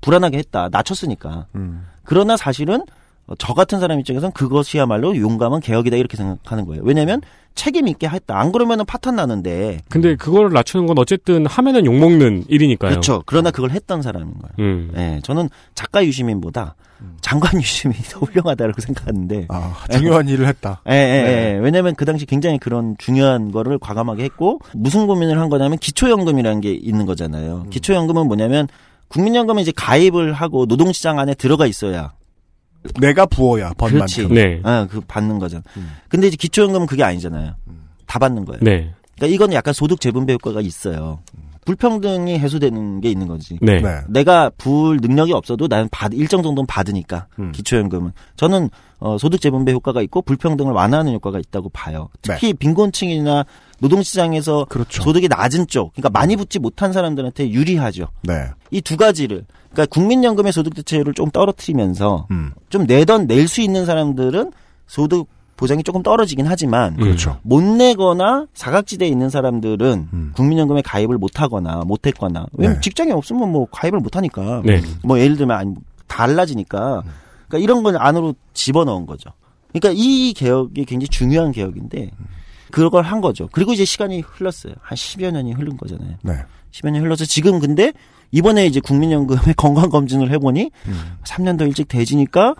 불안하게 0.00 0.38
했다. 0.38 0.70
낮췄으니까. 0.72 1.46
음. 1.56 1.86
그러나 2.04 2.38
사실은 2.38 2.82
어, 3.26 3.34
저 3.38 3.52
같은 3.52 3.80
사람 3.80 4.00
입장에서는 4.00 4.32
그것이야말로 4.32 5.14
용감한 5.14 5.60
개혁이다 5.60 5.98
이렇게 5.98 6.16
생각하는 6.16 6.64
거예요. 6.64 6.82
왜냐하면 6.86 7.20
책임 7.60 7.88
있게 7.88 8.08
했다. 8.08 8.40
안 8.40 8.52
그러면은 8.52 8.86
파탄 8.86 9.16
나는데. 9.16 9.80
근데 9.90 10.16
그걸 10.16 10.50
낮추는 10.50 10.86
건 10.86 10.98
어쨌든 10.98 11.44
하면은 11.44 11.84
욕 11.84 11.94
먹는 11.94 12.44
일이니까요. 12.48 12.88
그렇죠. 12.88 13.22
그러나 13.26 13.50
그걸 13.50 13.72
했던 13.72 14.00
사람인 14.00 14.32
거예요. 14.32 14.54
음. 14.60 14.92
예, 14.96 15.20
저는 15.22 15.50
작가 15.74 16.02
유시민보다 16.02 16.74
장관 17.20 17.60
유시민이 17.60 18.02
더 18.08 18.20
훌륭하다고 18.20 18.80
생각하는데. 18.80 19.46
아, 19.50 19.74
중요한 19.92 20.26
일을 20.26 20.46
했다. 20.46 20.80
예, 20.88 20.94
예, 20.94 20.96
네. 20.96 21.28
예. 21.28 21.58
왜냐면 21.58 21.94
그 21.94 22.06
당시 22.06 22.24
굉장히 22.24 22.56
그런 22.56 22.96
중요한 22.96 23.52
거를 23.52 23.78
과감하게 23.78 24.24
했고, 24.24 24.60
무슨 24.72 25.06
고민을 25.06 25.38
한 25.38 25.50
거냐면 25.50 25.76
기초연금이라는 25.76 26.62
게 26.62 26.72
있는 26.72 27.04
거잖아요. 27.04 27.64
음. 27.66 27.70
기초연금은 27.70 28.26
뭐냐면, 28.26 28.68
국민연금은 29.08 29.60
이제 29.60 29.72
가입을 29.76 30.32
하고 30.32 30.64
노동시장 30.64 31.18
안에 31.18 31.34
들어가 31.34 31.66
있어야. 31.66 32.12
내가 33.00 33.26
부어야 33.26 33.72
그렇지. 33.74 34.22
번만큼. 34.22 34.34
네. 34.34 34.60
아, 34.62 34.86
그 34.90 35.00
받는 35.00 35.38
거잖아. 35.38 35.62
음. 35.76 35.90
근데 36.08 36.28
이제 36.28 36.36
기초연금은 36.36 36.86
그게 36.86 37.02
아니잖아요. 37.02 37.54
다 38.06 38.18
받는 38.18 38.44
거예요. 38.44 38.60
네. 38.62 38.92
그러니까 39.16 39.34
이건 39.34 39.52
약간 39.52 39.74
소득 39.74 40.00
재분배 40.00 40.32
효과가 40.34 40.60
있어요. 40.60 41.20
불평등이 41.66 42.38
해소되는 42.38 43.00
게 43.00 43.10
있는 43.10 43.28
거지. 43.28 43.58
네. 43.60 43.80
네. 43.80 44.00
내가 44.08 44.50
부을 44.56 44.98
능력이 45.00 45.32
없어도 45.32 45.68
나는 45.68 45.88
받 45.92 46.12
일정 46.14 46.42
정도는 46.42 46.66
받으니까 46.66 47.26
음. 47.38 47.52
기초연금은 47.52 48.12
저는 48.36 48.70
어, 48.98 49.18
소득 49.18 49.40
재분배 49.40 49.72
효과가 49.72 50.02
있고 50.02 50.22
불평등을 50.22 50.72
완화하는 50.72 51.12
효과가 51.14 51.38
있다고 51.38 51.68
봐요. 51.68 52.08
특히 52.22 52.54
빈곤층이나 52.54 53.44
노동시장에서 53.78 54.66
그렇죠. 54.68 55.02
소득이 55.02 55.28
낮은 55.28 55.66
쪽, 55.68 55.92
그러니까 55.92 56.10
많이 56.10 56.34
붙지 56.36 56.58
못한 56.58 56.92
사람들한테 56.92 57.50
유리하죠. 57.50 58.08
네. 58.22 58.48
이두 58.70 58.96
가지를 58.96 59.44
그러니까 59.72 59.86
국민연금의 59.94 60.52
소득 60.52 60.74
대체율을 60.74 61.14
좀 61.14 61.30
떨어뜨리면서 61.30 62.26
음. 62.30 62.52
좀 62.68 62.84
내던 62.84 63.26
낼 63.26 63.46
수 63.48 63.60
있는 63.60 63.86
사람들은 63.86 64.52
소득 64.86 65.28
보장이 65.56 65.82
조금 65.82 66.02
떨어지긴 66.02 66.46
하지만 66.46 66.94
음. 66.94 67.00
그렇죠. 67.00 67.38
못 67.42 67.62
내거나 67.62 68.46
사각지대에 68.54 69.06
있는 69.08 69.28
사람들은 69.28 70.08
음. 70.12 70.32
국민연금에 70.34 70.82
가입을 70.82 71.18
못 71.18 71.40
하거나 71.40 71.82
못 71.86 72.06
했거나 72.06 72.46
왜냐면 72.52 72.76
네. 72.76 72.80
직장이 72.80 73.12
없으면 73.12 73.50
뭐 73.52 73.66
가입을 73.70 74.00
못 74.00 74.16
하니까 74.16 74.62
네. 74.64 74.80
뭐 75.04 75.18
예를 75.20 75.36
들면 75.36 75.56
아니 75.56 75.74
달라지니까 76.06 77.02
그러니까 77.48 77.58
이런 77.58 77.82
건 77.82 77.96
안으로 77.96 78.34
집어넣은 78.54 79.06
거죠. 79.06 79.30
그러니까 79.72 79.92
이 79.94 80.32
개혁이 80.32 80.84
굉장히 80.84 81.08
중요한 81.08 81.52
개혁인데 81.52 82.10
그걸 82.70 83.04
한 83.04 83.20
거죠. 83.20 83.48
그리고 83.52 83.72
이제 83.72 83.84
시간이 83.84 84.20
흘렀어요. 84.20 84.74
한 84.80 84.96
10여 84.96 85.30
년이 85.32 85.52
흐른 85.52 85.76
거잖아요. 85.76 86.14
네. 86.22 86.34
10여 86.72 86.90
년 86.90 87.02
흘러서 87.02 87.24
지금 87.24 87.58
근데 87.58 87.92
이번에 88.32 88.66
이제 88.66 88.80
국민연금의 88.80 89.54
건강검진을 89.58 90.30
해보니 90.32 90.70
음. 90.86 91.00
3년 91.24 91.58
더 91.58 91.66
일찍 91.66 91.88
돼지니까 91.88 92.54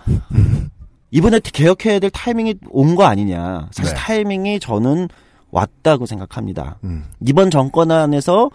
이번에 1.11 1.39
개혁해야 1.39 1.99
될 1.99 2.09
타이밍이 2.09 2.55
온 2.69 2.95
거 2.95 3.03
아니냐. 3.03 3.67
사실 3.71 3.93
네. 3.93 3.99
타이밍이 3.99 4.59
저는 4.59 5.07
왔다고 5.51 6.05
생각합니다. 6.05 6.77
음. 6.83 7.05
이번 7.25 7.49
정권 7.51 7.91
안에서 7.91 8.49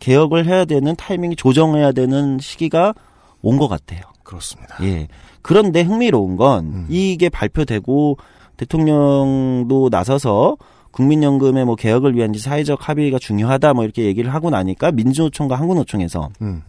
개혁을 0.00 0.46
해야 0.46 0.64
되는 0.64 0.96
타이밍이 0.96 1.36
조정해야 1.36 1.92
되는 1.92 2.38
시기가 2.40 2.94
온 3.42 3.58
것 3.58 3.68
같아요. 3.68 4.00
그렇습니다. 4.22 4.76
예. 4.82 5.08
그런데 5.42 5.82
흥미로운 5.82 6.36
건 6.36 6.64
음. 6.66 6.86
이게 6.88 7.28
발표되고 7.28 8.16
대통령도 8.56 9.88
나서서 9.90 10.56
국민연금의 10.92 11.64
뭐 11.64 11.76
개혁을 11.76 12.14
위한 12.16 12.32
사회적 12.34 12.88
합의가 12.88 13.18
중요하다 13.18 13.74
뭐 13.74 13.84
이렇게 13.84 14.04
얘기를 14.04 14.32
하고 14.34 14.50
나니까 14.50 14.90
민주노총과 14.92 15.56
한국노총에서 15.56 16.30
음. 16.42 16.62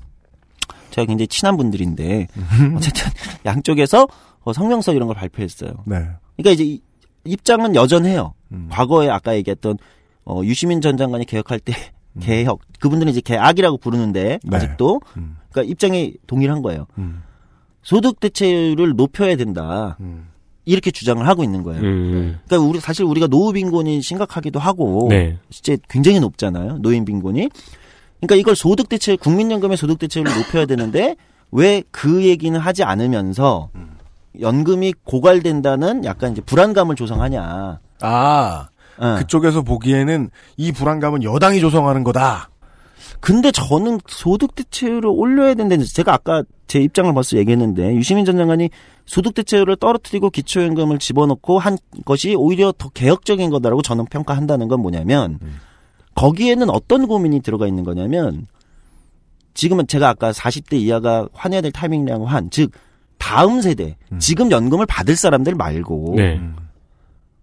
제가 0.91 1.05
굉장히 1.05 1.27
친한 1.27 1.57
분들인데 1.57 2.27
어쨌든 2.75 3.03
양쪽에서 3.45 4.07
어, 4.43 4.53
성명서 4.53 4.93
이런 4.93 5.07
걸 5.07 5.15
발표했어요. 5.15 5.71
네. 5.86 5.95
그러니까 6.38 6.51
이제 6.51 6.63
이- 6.63 6.81
입장은 7.25 7.75
여전해요. 7.75 8.34
음. 8.51 8.67
과거에 8.71 9.10
아까 9.10 9.36
얘기했던 9.36 9.77
어, 10.25 10.41
유시민 10.43 10.81
전 10.81 10.97
장관이 10.97 11.25
개혁할 11.25 11.60
때 11.60 11.73
개혁 12.19 12.60
그분들은 12.79 13.12
이제 13.12 13.21
개악이라고 13.21 13.77
부르는데 13.77 14.39
네. 14.43 14.55
아직도 14.57 15.01
음. 15.17 15.38
그러니까 15.51 15.71
입장이 15.71 16.13
동일한 16.27 16.62
거예요. 16.62 16.88
음. 16.97 17.23
소득 17.84 18.19
대체율을 18.19 18.93
높여야 18.95 19.36
된다. 19.38 19.97
음. 20.01 20.27
이렇게 20.71 20.91
주장을 20.91 21.25
하고 21.27 21.43
있는 21.43 21.63
거예요. 21.63 21.81
음. 21.81 22.39
그러니까 22.47 22.67
우리 22.69 22.79
사실 22.79 23.05
우리가 23.05 23.27
노후 23.27 23.51
빈곤이 23.53 24.01
심각하기도 24.01 24.60
하고 24.60 25.07
네. 25.10 25.38
실제 25.49 25.77
굉장히 25.89 26.19
높잖아요. 26.19 26.77
노인 26.81 27.03
빈곤이. 27.05 27.49
그러니까 28.19 28.36
이걸 28.36 28.55
소득 28.55 28.88
대체 28.88 29.15
국민연금의 29.15 29.77
소득 29.77 29.99
대체율을 29.99 30.31
높여야 30.38 30.65
되는데 30.65 31.15
왜 31.51 31.84
그 31.91 32.23
얘기는 32.23 32.57
하지 32.57 32.84
않으면서 32.84 33.69
연금이 34.39 34.93
고갈된다는 35.03 36.05
약간 36.05 36.31
이제 36.31 36.41
불안감을 36.41 36.95
조성하냐. 36.95 37.79
아, 38.01 38.67
어. 38.97 39.15
그쪽에서 39.17 39.62
보기에는 39.63 40.29
이 40.57 40.71
불안감은 40.71 41.23
여당이 41.23 41.60
조성하는 41.60 42.03
거다. 42.05 42.50
근데 43.21 43.51
저는 43.51 43.99
소득 44.07 44.55
대체율을 44.55 45.05
올려야 45.05 45.53
된다는 45.53 45.86
제가 45.86 46.13
아까 46.13 46.43
제 46.67 46.79
입장을 46.79 47.13
벌써 47.13 47.38
얘기했는데 47.38 47.95
유시민 47.95 48.25
전 48.25 48.38
장관이 48.38 48.69
소득 49.05 49.36
대체율을 49.36 49.75
떨어뜨리고 49.77 50.29
기초연금을 50.29 50.99
집어넣고 50.99 51.60
한 51.60 51.77
것이 52.05 52.36
오히려 52.36 52.73
더 52.77 52.89
개혁적인 52.89 53.49
거다라고 53.51 53.81
저는 53.81 54.05
평가한다는 54.05 54.67
건 54.67 54.81
뭐냐면 54.81 55.39
거기에는 56.15 56.69
어떤 56.69 57.07
고민이 57.07 57.41
들어가 57.41 57.67
있는 57.67 57.84
거냐면 57.84 58.47
지금은 59.53 59.88
제가 59.88 60.10
아까 60.10 60.31
40대 60.31 60.73
이하가 60.73 61.27
환해야 61.34 61.62
될 61.62 61.71
타이밍이라고 61.71 62.25
한 62.25 62.49
즉 62.49 62.71
다음 63.21 63.62
세대 63.62 63.97
지금 64.17 64.49
연금을 64.49 64.88
받을 64.88 65.15
사람들 65.15 65.53
말고 65.53 66.15
네. 66.17 66.41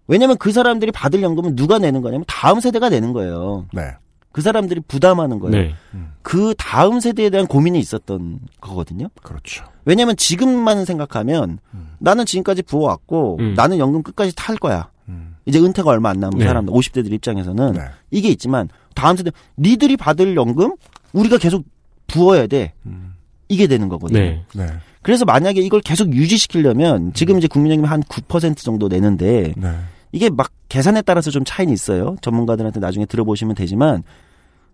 왜냐면 0.07 0.37
그 0.37 0.51
사람들이 0.51 0.91
받을 0.91 1.21
연금은 1.21 1.55
누가 1.55 1.79
내는 1.79 2.01
거냐면 2.01 2.25
다음 2.27 2.59
세대가 2.59 2.89
내는 2.89 3.13
거예요. 3.13 3.65
네. 3.71 3.93
그 4.39 4.43
사람들이 4.43 4.79
부담하는 4.87 5.39
거예요. 5.39 5.51
네. 5.51 5.75
그 6.21 6.53
다음 6.57 7.01
세대에 7.01 7.29
대한 7.29 7.45
고민이 7.45 7.77
있었던 7.77 8.39
거거든요. 8.61 9.09
그렇죠. 9.21 9.65
왜냐면 9.83 10.15
지금만 10.15 10.85
생각하면 10.85 11.59
나는 11.97 12.25
지금까지 12.25 12.61
부어왔고 12.61 13.35
음. 13.41 13.53
나는 13.55 13.79
연금 13.79 14.01
끝까지 14.01 14.33
탈 14.37 14.55
거야. 14.55 14.91
음. 15.09 15.35
이제 15.45 15.59
은퇴가 15.59 15.89
얼마 15.89 16.11
안 16.11 16.21
남은 16.21 16.37
네. 16.37 16.45
사람들, 16.45 16.73
50대들 16.73 17.11
입장에서는 17.11 17.73
네. 17.73 17.81
이게 18.11 18.29
있지만 18.29 18.69
다음 18.95 19.17
세대 19.17 19.31
니들이 19.57 19.97
받을 19.97 20.37
연금 20.37 20.73
우리가 21.11 21.37
계속 21.37 21.65
부어야 22.07 22.47
돼. 22.47 22.71
음. 22.85 23.15
이게 23.49 23.67
되는 23.67 23.89
거거든요. 23.89 24.19
네. 24.21 24.45
네. 24.55 24.67
그래서 25.01 25.25
만약에 25.25 25.59
이걸 25.59 25.81
계속 25.81 26.13
유지시키려면 26.13 27.11
지금 27.13 27.39
이제 27.39 27.49
국민연금이 27.49 27.89
한9% 27.89 28.55
정도 28.55 28.87
내는데 28.87 29.53
네. 29.57 29.75
이게 30.13 30.29
막 30.29 30.51
계산에 30.69 31.01
따라서 31.01 31.31
좀 31.31 31.43
차이는 31.45 31.73
있어요. 31.73 32.15
전문가들한테 32.21 32.79
나중에 32.79 33.05
들어보시면 33.05 33.55
되지만 33.55 34.03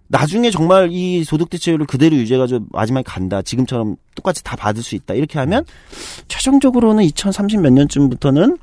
나중에 0.08 0.52
정말 0.52 0.90
이 0.92 1.24
소득 1.24 1.50
대체율을 1.50 1.86
그대로 1.86 2.16
유지해가지고 2.16 2.66
마지막에 2.72 3.04
간다. 3.04 3.42
지금처럼 3.42 3.96
똑같이 4.14 4.44
다 4.44 4.56
받을 4.56 4.84
수 4.84 4.96
있다. 4.96 5.14
이렇게 5.14 5.40
하면 5.40 5.66
최종적으로는 6.28 7.04
2030 7.04 7.62
몇 7.62 7.74
년쯤부터는 7.74 8.58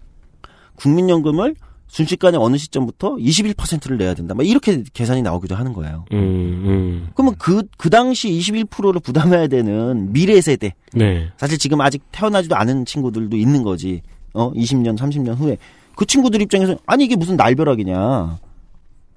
국민연금을 0.77 1.57
순식간에 1.89 2.39
어느 2.39 2.57
시점부터 2.57 3.17
21%를 3.17 3.99
내야 3.99 4.15
된다. 4.15 4.35
막 4.35 4.47
이렇게 4.47 4.83
계산이 4.95 5.21
나오기도 5.21 5.55
하는 5.55 5.75
거예요. 5.75 6.07
음, 6.13 6.19
음. 6.19 7.09
그러면 7.15 7.35
그, 7.39 7.63
그 7.77 7.91
당시 7.91 8.31
21%를 8.31 8.99
부담해야 9.01 9.47
되는 9.49 10.11
미래 10.11 10.41
세대. 10.41 10.73
네. 10.95 11.29
사실 11.37 11.59
지금 11.59 11.83
아직 11.83 12.03
태어나지도 12.11 12.57
않은 12.57 12.87
친구들도 12.87 13.37
있는 13.37 13.63
거지. 13.63 14.01
어, 14.33 14.51
20년, 14.53 14.97
30년 14.97 15.37
후에. 15.37 15.59
그 15.95 16.07
친구들 16.07 16.41
입장에서, 16.41 16.77
아니, 16.87 17.05
이게 17.05 17.15
무슨 17.15 17.37
날벼락이냐. 17.37 18.39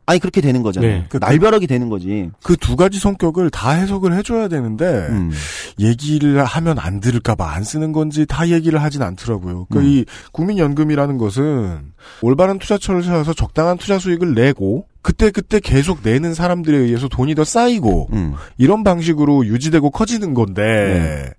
아니, 0.08 0.20
그렇게 0.20 0.42
되는 0.42 0.62
거잖아요. 0.62 0.92
네. 0.92 1.06
그 1.10 1.18
날벼락이 1.18 1.68
되는 1.68 1.90
거지. 1.90 2.30
그 2.44 2.56
두 2.58 2.76
가지 2.76 3.00
성격을 3.00 3.52
다 3.52 3.72
해석을 3.72 4.14
해줘야 4.18 4.48
되는데 4.48 4.86
음. 5.10 5.32
얘기를 5.80 6.44
하면 6.44 6.80
안 6.80 7.00
들을까봐 7.00 7.52
안 7.52 7.64
쓰는 7.64 7.92
건지 7.92 8.26
다 8.26 8.50
얘기를 8.50 8.82
하진 8.82 9.02
않더라고요. 9.04 9.68
그 9.70 9.80
음. 9.80 9.84
이 9.86 10.06
국민연금이라는 10.32 11.18
것은 11.18 11.94
올바른 12.22 12.58
투자처를 12.60 13.04
찾아서 13.04 13.34
적당한 13.34 13.78
투자 13.78 14.00
수익을 14.00 14.34
내고 14.34 14.88
그때 15.02 15.30
그때 15.30 15.60
계속 15.60 16.00
내는 16.02 16.34
사람들에 16.34 16.76
의해서 16.76 17.08
돈이 17.08 17.36
더 17.36 17.44
쌓이고 17.44 18.10
음. 18.14 18.34
이런 18.58 18.84
방식으로 18.84 19.46
유지되고 19.46 19.92
커지는 19.92 20.34
건데 20.34 20.64
네. 20.64 21.34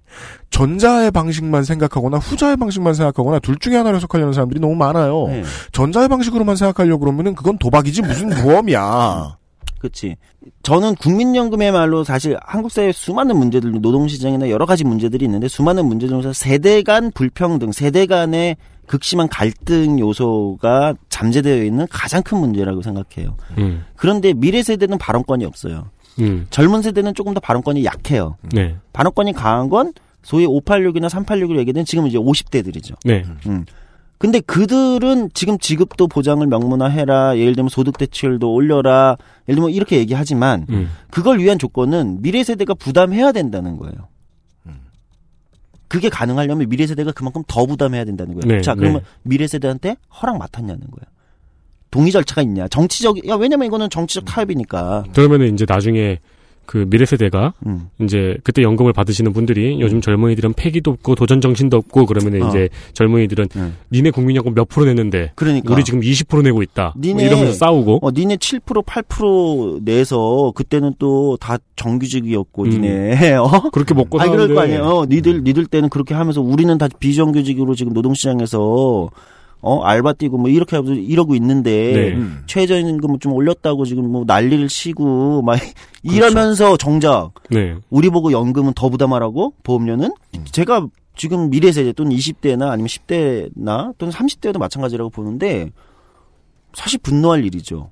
전자의 0.56 1.10
방식만 1.10 1.64
생각하거나 1.64 2.16
후자의 2.16 2.56
방식만 2.56 2.94
생각하거나 2.94 3.40
둘 3.40 3.58
중에 3.58 3.76
하나를 3.76 3.96
해석하려는 3.96 4.32
사람들이 4.32 4.58
너무 4.58 4.74
많아요. 4.74 5.26
네. 5.28 5.42
전자의 5.72 6.08
방식으로만 6.08 6.56
생각하려고 6.56 7.00
그러면은 7.00 7.34
그건 7.34 7.58
도박이지 7.58 8.00
무슨 8.00 8.30
모험이야. 8.30 9.36
그렇지. 9.78 10.16
저는 10.62 10.94
국민연금의 10.94 11.72
말로 11.72 12.04
사실 12.04 12.38
한국 12.42 12.72
사회에 12.72 12.92
수많은 12.92 13.36
문제들, 13.36 13.70
노동시장이나 13.70 14.48
여러 14.48 14.64
가지 14.64 14.82
문제들이 14.82 15.26
있는데 15.26 15.46
수많은 15.46 15.84
문제 15.84 16.08
중에서 16.08 16.32
세대 16.32 16.82
간 16.82 17.10
불평등, 17.10 17.70
세대 17.70 18.06
간의 18.06 18.56
극심한 18.86 19.28
갈등 19.28 19.98
요소가 19.98 20.94
잠재되어 21.10 21.64
있는 21.64 21.86
가장 21.90 22.22
큰 22.22 22.38
문제라고 22.38 22.80
생각해요. 22.80 23.36
음. 23.58 23.84
그런데 23.94 24.32
미래 24.32 24.62
세대는 24.62 24.96
발언권이 24.96 25.44
없어요. 25.44 25.90
음. 26.18 26.46
젊은 26.48 26.80
세대는 26.80 27.12
조금 27.12 27.34
더 27.34 27.40
발언권이 27.40 27.84
약해요. 27.84 28.38
네. 28.54 28.76
발언권이 28.94 29.34
강한 29.34 29.68
건 29.68 29.92
소위 30.26 30.44
586이나 30.44 31.08
386으로 31.08 31.58
얘기되는 31.60 31.84
지금 31.84 32.08
이제 32.08 32.18
50대들이죠. 32.18 32.96
네. 33.04 33.22
음. 33.46 33.64
근데 34.18 34.40
그들은 34.40 35.30
지금 35.34 35.56
지급도 35.56 36.08
보장을 36.08 36.44
명문화해라. 36.44 37.38
예를 37.38 37.54
들면 37.54 37.68
소득 37.68 37.96
대출도 37.96 38.52
올려라. 38.52 39.16
예를 39.48 39.54
들면 39.54 39.70
이렇게 39.70 39.98
얘기하지만 39.98 40.66
음. 40.70 40.90
그걸 41.10 41.38
위한 41.38 41.60
조건은 41.60 42.22
미래 42.22 42.42
세대가 42.42 42.74
부담해야 42.74 43.30
된다는 43.30 43.76
거예요. 43.76 44.08
그게 45.86 46.08
가능하려면 46.08 46.68
미래 46.68 46.88
세대가 46.88 47.12
그만큼 47.12 47.44
더 47.46 47.64
부담해야 47.64 48.04
된다는 48.04 48.34
거예요. 48.34 48.56
네, 48.56 48.60
자, 48.62 48.74
그러면 48.74 49.02
네. 49.02 49.06
미래 49.22 49.46
세대한테 49.46 49.96
허락 50.20 50.38
맡았냐는 50.38 50.80
거예요. 50.80 51.06
동의 51.92 52.10
절차가 52.10 52.42
있냐? 52.42 52.66
정치적, 52.66 53.28
야, 53.28 53.36
왜냐면 53.36 53.68
이거는 53.68 53.90
정치적 53.90 54.24
타협이니까. 54.24 55.04
그러면은 55.14 55.54
이제 55.54 55.64
나중에 55.68 56.18
그 56.66 56.84
미래 56.88 57.06
세대가 57.06 57.52
음. 57.66 57.88
이제 58.00 58.36
그때 58.44 58.62
연금을 58.62 58.92
받으시는 58.92 59.32
분들이 59.32 59.80
요즘 59.80 60.00
젊은이들은 60.00 60.52
패기도 60.54 60.90
없고 60.90 61.14
도전 61.14 61.40
정신도 61.40 61.76
없고 61.76 62.06
그러면은 62.06 62.42
어. 62.42 62.48
이제 62.48 62.68
젊은이들은 62.92 63.48
음. 63.56 63.76
니네 63.92 64.10
국민연금 64.10 64.54
몇 64.54 64.68
프로 64.68 64.84
냈는데 64.86 65.32
그러니까. 65.34 65.72
우리 65.72 65.84
지금 65.84 66.00
20% 66.00 66.42
내고 66.42 66.62
있다. 66.62 66.92
뭐 66.96 67.02
니네- 67.02 67.22
이러면서 67.26 67.52
싸우고 67.52 68.00
어, 68.02 68.10
니네 68.10 68.36
7% 68.36 68.84
8% 68.84 69.84
내서 69.84 70.52
그때는 70.54 70.94
또 70.98 71.36
다 71.40 71.58
정규직이었고 71.76 72.64
음. 72.64 72.70
니네 72.70 73.34
어? 73.36 73.70
그렇게 73.72 73.94
먹고 73.94 74.18
사는데 74.18 74.36
그럴 74.36 74.54
거 74.54 74.60
아니에요. 74.62 74.82
어, 74.82 75.06
니들 75.06 75.42
니들 75.44 75.66
때는 75.66 75.88
그렇게 75.88 76.14
하면서 76.14 76.40
우리는 76.40 76.76
다 76.78 76.88
비정규직으로 76.98 77.74
지금 77.74 77.92
노동시장에서 77.92 79.08
어 79.66 79.82
알바 79.82 80.12
뛰고 80.12 80.38
뭐 80.38 80.48
이렇게 80.48 80.76
하고 80.76 80.92
이러고 80.92 81.34
있는데 81.34 81.92
네. 81.92 82.12
음. 82.14 82.44
최저임금 82.46 83.18
좀 83.18 83.32
올렸다고 83.32 83.84
지금 83.84 84.08
뭐 84.12 84.22
난리를 84.24 84.68
치고 84.68 85.42
막 85.42 85.58
이러면서 86.04 86.76
정작 86.76 87.32
네. 87.50 87.74
우리 87.90 88.08
보고 88.08 88.30
연금은 88.30 88.74
더 88.74 88.88
부담하라고 88.88 89.54
보험료는 89.64 90.12
제가 90.52 90.86
지금 91.16 91.50
미래 91.50 91.72
세대 91.72 91.92
또는 91.92 92.12
20대나 92.12 92.68
아니면 92.68 92.86
10대나 92.86 93.98
또는 93.98 94.12
30대도 94.12 94.58
마찬가지라고 94.58 95.10
보는데 95.10 95.70
사실 96.72 97.00
분노할 97.02 97.44
일이죠. 97.44 97.90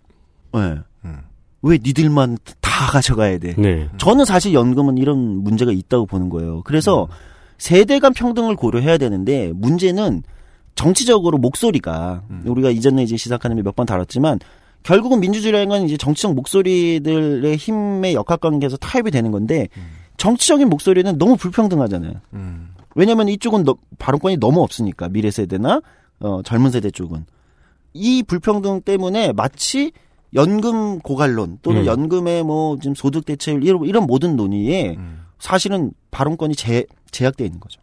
예. 0.55 0.79
음. 1.05 1.19
왜 1.63 1.79
니들만 1.83 2.39
다 2.61 2.87
가져가야 2.93 3.39
돼? 3.39 3.55
네. 3.59 3.89
저는 3.97 4.27
사실 4.27 4.55
연금은 4.55 4.99
이런 4.99 5.19
문제가 5.43 5.73
있다고 5.73 6.07
보는 6.07 6.29
거예요. 6.29 6.63
그래서 6.63 7.09
세대 7.59 7.99
간 7.99 8.13
평등을 8.13 8.55
고려해야 8.55 8.99
되는데 8.99 9.51
문제는 9.55 10.23
정치적으로 10.75 11.39
목소리가 11.39 12.23
우리가 12.45 12.71
이전에 12.71 13.03
이제 13.03 13.17
시사카님이 13.17 13.63
몇번 13.63 13.87
다뤘지만 13.87 14.39
결국은 14.83 15.21
민주주의라는 15.21 15.69
건 15.69 15.83
이제 15.85 15.97
정치적 15.97 16.35
목소리들의 16.35 17.57
힘의 17.57 18.15
역학관계에서 18.15 18.77
타협이 18.77 19.11
되는 19.11 19.31
건데 19.31 19.69
정치적인 20.17 20.69
목소리는 20.69 21.17
너무 21.19 21.37
불평등하잖아요. 21.37 22.13
음. 22.35 22.69
왜냐하면 22.95 23.29
이쪽은 23.29 23.65
너- 23.65 23.77
발언권이 23.99 24.37
너무 24.39 24.63
없으니까 24.63 25.09
미래 25.09 25.31
세대나 25.31 25.81
어, 26.21 26.43
젊은 26.45 26.71
세대 26.71 26.91
쪽은 26.91 27.25
이 27.93 28.23
불평등 28.23 28.81
때문에 28.83 29.33
마치 29.33 29.93
연금 30.35 30.99
고갈론 31.01 31.59
또는 31.63 31.83
음. 31.83 31.87
연금의 31.87 32.43
뭐 32.45 32.77
지금 32.81 32.95
소득 32.95 33.25
대체율 33.25 33.65
이런, 33.65 33.85
이런 33.85 34.07
모든 34.07 34.37
논의에 34.37 34.99
사실은 35.39 35.93
발언권이 36.11 36.55
제, 36.57 36.85
제약되어 37.11 37.47
있는 37.47 37.61
거죠. 37.61 37.81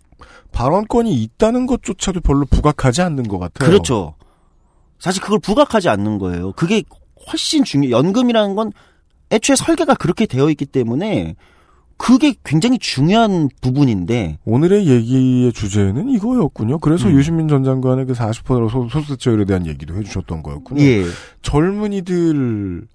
발언권이 0.52 1.14
있다는 1.24 1.66
것조차도 1.68 2.22
별로 2.22 2.46
부각하지 2.46 3.02
않는 3.02 3.28
것 3.28 3.40
같아요. 3.40 3.70
그렇죠. 3.70 4.16
사실 5.00 5.22
그걸 5.22 5.40
부각하지 5.40 5.90
않는 5.90 6.18
거예요. 6.20 6.52
그게 6.54 6.84
훨씬 7.32 7.64
중요. 7.64 7.90
연금이라는 7.90 8.56
건 8.56 8.72
애초에 9.32 9.56
설계가 9.56 9.96
그렇게 9.96 10.26
되어 10.26 10.50
있기 10.50 10.66
때문에 10.66 11.36
그게 11.98 12.34
굉장히 12.44 12.80
중요한 12.80 13.48
부분인데 13.62 14.40
오늘의 14.46 14.88
얘기의 14.88 15.54
주제는 15.54 16.10
이거였군요. 16.10 16.80
그래서 16.80 17.08
음. 17.08 17.14
유시민 17.16 17.48
전 17.48 17.64
장관의 17.64 18.06
그 18.08 18.14
40% 18.14 18.70
소- 18.72 18.90
소득세율에 18.90 19.46
대한 19.46 19.68
얘기도 19.68 19.96
해주셨던 19.96 20.42
거였군요. 20.42 20.82
예. 20.82 21.04
젊은이들 21.44 22.88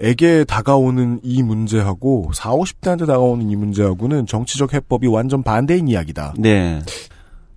에게 0.00 0.44
다가오는 0.44 1.20
이 1.22 1.42
문제하고 1.42 2.30
4, 2.34 2.50
50대한테 2.52 3.06
다가오는 3.06 3.50
이 3.50 3.56
문제하고는 3.56 4.26
정치적 4.26 4.74
해법이 4.74 5.06
완전 5.06 5.42
반대인 5.42 5.88
이야기다. 5.88 6.34
네. 6.38 6.80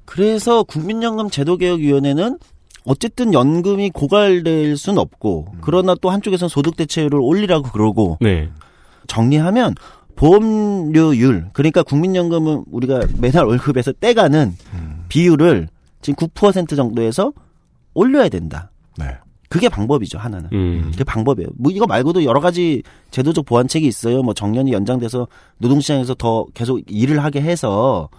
그래서 0.06 0.63
국민연금 0.63 1.30
제도개혁위원회는 1.30 2.38
어쨌든 2.86 3.34
연금이 3.34 3.89
고갈될 3.89 4.78
순 4.78 4.98
없고 4.98 5.48
그러나 5.62 5.95
또 6.02 6.12
한쪽에서는 6.12 6.50
소득 6.50 6.76
대체율을 6.76 7.19
올리라고 7.19 7.71
그러고 7.71 8.17
네. 8.21 8.50
정리하면 9.08 9.74
보험료율 10.15 11.50
그러니까 11.54 11.84
국민연금은 11.84 12.65
우리가 12.71 13.02
매달 13.17 13.45
월급에서 13.45 13.91
떼가는 13.93 14.56
비율을 15.10 15.67
지금 16.02 16.28
9% 16.28 16.76
정도에서 16.76 17.34
올려야 17.93 18.30
된다. 18.30 18.71
네. 18.98 19.17
그게 19.50 19.70
방법이죠 19.70 20.18
하나는. 20.18 20.50
음. 20.54 20.90
그게 20.92 21.04
방법이에요. 21.04 21.50
뭐 21.56 21.72
이거 21.72 21.86
말고도 21.86 22.24
여러 22.24 22.40
가지 22.40 22.84
제도적 23.12 23.46
보완책이 23.46 23.88
있어요. 23.88 24.24
뭐 24.24 24.34
정년이 24.34 24.72
연장돼서 24.72 25.28
노동시장에서 25.58 26.16
더 26.16 26.46
계속 26.54 26.82
일을 26.88 27.24
하게 27.24 27.42
해서 27.42 28.10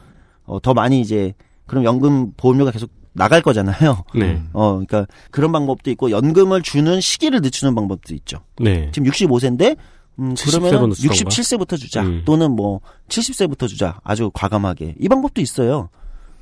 어, 0.45 0.61
더 0.61 0.75
많이 0.75 1.01
이제 1.01 1.35
그럼 1.67 1.85
연금 1.85 2.33
보험료가 2.37 2.71
계속 2.71 2.91
나갈 3.13 3.41
거잖아요. 3.43 4.05
네. 4.15 4.43
어, 4.53 4.73
그러니까 4.73 5.07
그런 5.31 5.51
방법도 5.51 5.91
있고 5.93 6.11
연금을 6.11 6.63
주는 6.63 7.01
시기를 7.01 7.41
늦추는 7.41 7.75
방법도 7.75 8.15
있죠. 8.15 8.39
네. 8.59 8.91
지금 8.93 9.11
65세인데 9.11 9.77
음, 10.19 10.35
70 10.35 10.53
세로 10.53 10.69
그러면 10.69 10.89
늦추던가? 10.91 11.31
67세부터 11.31 11.79
주자. 11.79 12.03
음. 12.03 12.23
또는 12.25 12.53
뭐 12.53 12.81
70세부터 13.09 13.69
주자. 13.69 13.99
아주 14.05 14.31
과감하게. 14.33 14.97
이 14.99 15.09
방법도 15.09 15.41
있어요. 15.41 15.89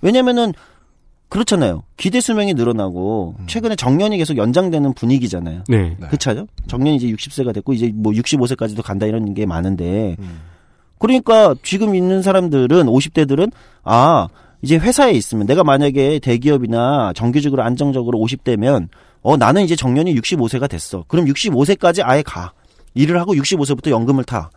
왜냐면은 0.00 0.52
그렇잖아요. 1.28 1.82
기대 1.96 2.20
수명이 2.20 2.54
늘어나고 2.54 3.34
최근에 3.46 3.76
정년이 3.76 4.18
계속 4.18 4.36
연장되는 4.36 4.94
분위기잖아요. 4.94 5.64
네. 5.68 5.96
그렇죠? 6.08 6.46
정년이 6.68 6.96
이제 6.96 7.08
60세가 7.08 7.52
됐고 7.54 7.72
이제 7.72 7.90
뭐 7.94 8.12
65세까지도 8.12 8.82
간다 8.82 9.06
이런 9.06 9.34
게 9.34 9.44
많은데 9.46 10.16
그러니까 10.98 11.54
지금 11.62 11.94
있는 11.94 12.22
사람들은 12.22 12.86
50대들은 12.86 13.50
아 13.82 14.28
이제 14.62 14.76
회사에 14.76 15.12
있으면 15.12 15.46
내가 15.46 15.64
만약에 15.64 16.20
대기업이나 16.20 17.12
정규직으로 17.14 17.62
안정적으로 17.62 18.18
50대면 18.18 18.88
어 19.22 19.36
나는 19.36 19.62
이제 19.62 19.74
정년이 19.76 20.14
65세가 20.14 20.68
됐어. 20.68 21.04
그럼 21.08 21.26
65세까지 21.26 22.00
아예 22.04 22.22
가. 22.22 22.52
일을 22.94 23.18
하고 23.18 23.34
65세부터 23.34 23.90
연금을 23.90 24.24
타. 24.24 24.50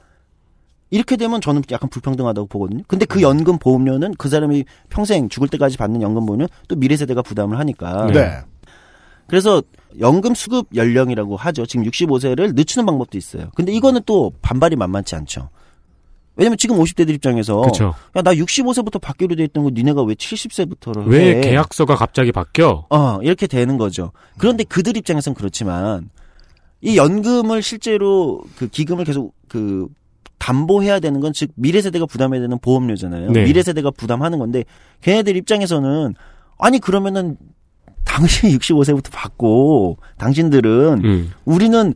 이렇게 0.89 1.17
되면 1.17 1.41
저는 1.41 1.63
약간 1.71 1.89
불평등하다고 1.89 2.47
보거든요. 2.47 2.84
근데 2.88 3.06
그 3.06 3.21
연금 3.21 3.58
보험료는 3.58 4.13
그 4.17 4.30
사람이 4.30 4.63
평생 4.89 5.28
죽을 5.30 5.47
때까지 5.50 5.78
받는 5.78 6.02
연금 6.02 6.26
보험료 6.26 6.47
또 6.67 6.76
미래 6.76 6.95
세대가 6.95 7.21
부담을 7.21 7.60
하니까 7.60 8.08
네. 8.08 8.39
그래서 9.28 9.62
연금 10.00 10.34
수급 10.34 10.67
연령이라고 10.73 11.36
하죠. 11.36 11.65
지금 11.65 11.86
65세를 11.86 12.56
늦추는 12.56 12.86
방법도 12.86 13.17
있어요. 13.17 13.50
근데 13.56 13.73
이거는 13.73 14.02
또 14.06 14.32
반발이 14.41 14.78
만만치 14.78 15.15
않죠. 15.15 15.50
왜냐면 16.38 16.58
지금 16.58 16.78
50대들 16.78 17.10
입장에서 17.15 17.62
그쵸. 17.62 17.93
야 18.15 18.21
나 18.21 18.32
65세부터 18.34 19.02
받기로 19.02 19.36
돼 19.36 19.43
있던 19.45 19.63
거 19.63 19.71
니네가 19.73 20.04
왜 20.04 20.13
70세부터를 20.13 21.08
왜 21.08 21.41
계약서가 21.41 21.95
갑자기 21.95 22.32
바뀌어? 22.32 22.86
어, 22.89 23.19
이렇게 23.23 23.47
되는 23.47 23.78
거죠. 23.78 24.12
그런데 24.38 24.63
그들 24.63 24.95
입장에선 24.95 25.34
그렇지만 25.34 26.10
이 26.80 26.95
연금을 26.95 27.63
실제로 27.63 28.41
그 28.56 28.67
기금을 28.67 29.04
계속 29.04 29.34
그 29.50 29.88
담보해야 30.39 31.00
되는 31.00 31.19
건 31.19 31.34
즉 31.34 31.52
미래 31.56 31.82
세대가 31.82 32.06
부담해야 32.06 32.41
되는 32.41 32.58
보험료잖아요. 32.60 33.32
네. 33.32 33.43
미래 33.43 33.62
세대가 33.63 33.91
부담하는 33.91 34.39
건데 34.39 34.63
걔네들 35.02 35.36
입장에서는 35.36 36.13
아니 36.58 36.80
그러면은 36.80 37.38
당신이 38.06 38.56
65세부터 38.58 39.12
받고 39.12 39.97
당신들은 40.17 41.02
음. 41.04 41.32
우리는 41.45 41.93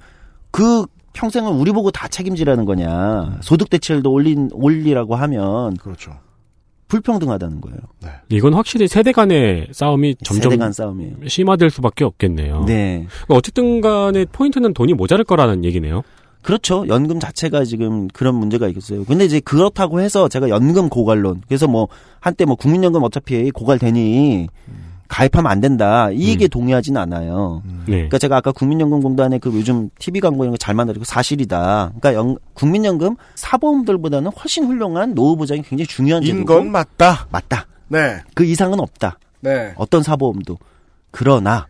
그 0.52 0.86
평생을 1.14 1.52
우리 1.52 1.72
보고 1.72 1.92
다 1.92 2.08
책임지라는 2.08 2.66
거냐. 2.66 3.40
소득 3.42 3.70
대체율도 3.70 4.12
올린 4.12 4.50
올리라고 4.54 5.16
하면 5.16 5.76
그렇죠. 5.78 6.12
불평등하다는 6.88 7.62
거예요. 7.62 7.78
이건 8.30 8.54
확실히 8.54 8.88
세대 8.90 9.14
간의 9.14 9.70
싸움이 9.72 10.16
점점 10.24 10.44
세대 10.52 10.58
간 10.58 10.74
싸움이에요. 10.74 11.16
심화될 11.28 11.70
수밖에 11.70 12.04
없겠네요. 12.04 12.66
네. 12.66 13.06
그러니까 13.08 13.36
어쨌든 13.36 13.80
간에 13.80 14.26
포인트는 14.26 14.74
돈이 14.74 14.94
모자랄 14.94 15.24
거라는 15.24 15.64
얘기네요. 15.64 16.02
그렇죠. 16.42 16.86
연금 16.88 17.20
자체가 17.20 17.64
지금 17.66 18.08
그런 18.08 18.36
문제가 18.36 18.68
있겠어요. 18.68 19.04
근데 19.06 19.26
이제 19.26 19.40
그렇다고 19.40 20.00
해서 20.02 20.28
제가 20.28 20.50
연금 20.50 20.90
고갈론. 20.90 21.42
그래서 21.48 21.68
뭐 21.68 21.88
한때 22.20 22.46
뭐 22.46 22.56
국민연금 22.56 23.04
어차피 23.04 23.52
고갈되니 23.52 24.48
가입하면 25.08 25.52
안 25.52 25.60
된다. 25.60 26.10
이 26.12 26.30
얘기에 26.30 26.48
동의하진 26.48 26.96
않아요. 26.98 27.62
네. 27.86 27.94
그러니까 27.94 28.18
제가 28.18 28.38
아까 28.38 28.52
국민연금공단의 28.54 29.40
그 29.40 29.52
요즘 29.54 29.90
TV 30.00 30.22
광고 30.22 30.44
이런 30.44 30.52
거 30.52 30.58
잘 30.58 30.74
만들고 30.74 31.04
사실이다. 31.04 31.92
그러니까 32.00 32.14
연- 32.16 32.38
국민연금 32.54 33.18
사보험들보다는 33.36 34.32
훨씬 34.32 34.66
훌륭한 34.66 35.14
노후 35.14 35.36
보장이 35.36 35.62
굉장히 35.64 35.86
중요한 35.88 36.24
제도고 36.24 36.40
인건 36.40 36.72
맞다. 36.72 37.28
맞다. 37.30 37.66
네. 37.90 38.20
그 38.34 38.46
이상은 38.46 38.80
없다. 38.80 39.20
네. 39.42 39.74
어떤 39.76 40.02
사보험도. 40.02 40.58
그러나 41.12 41.68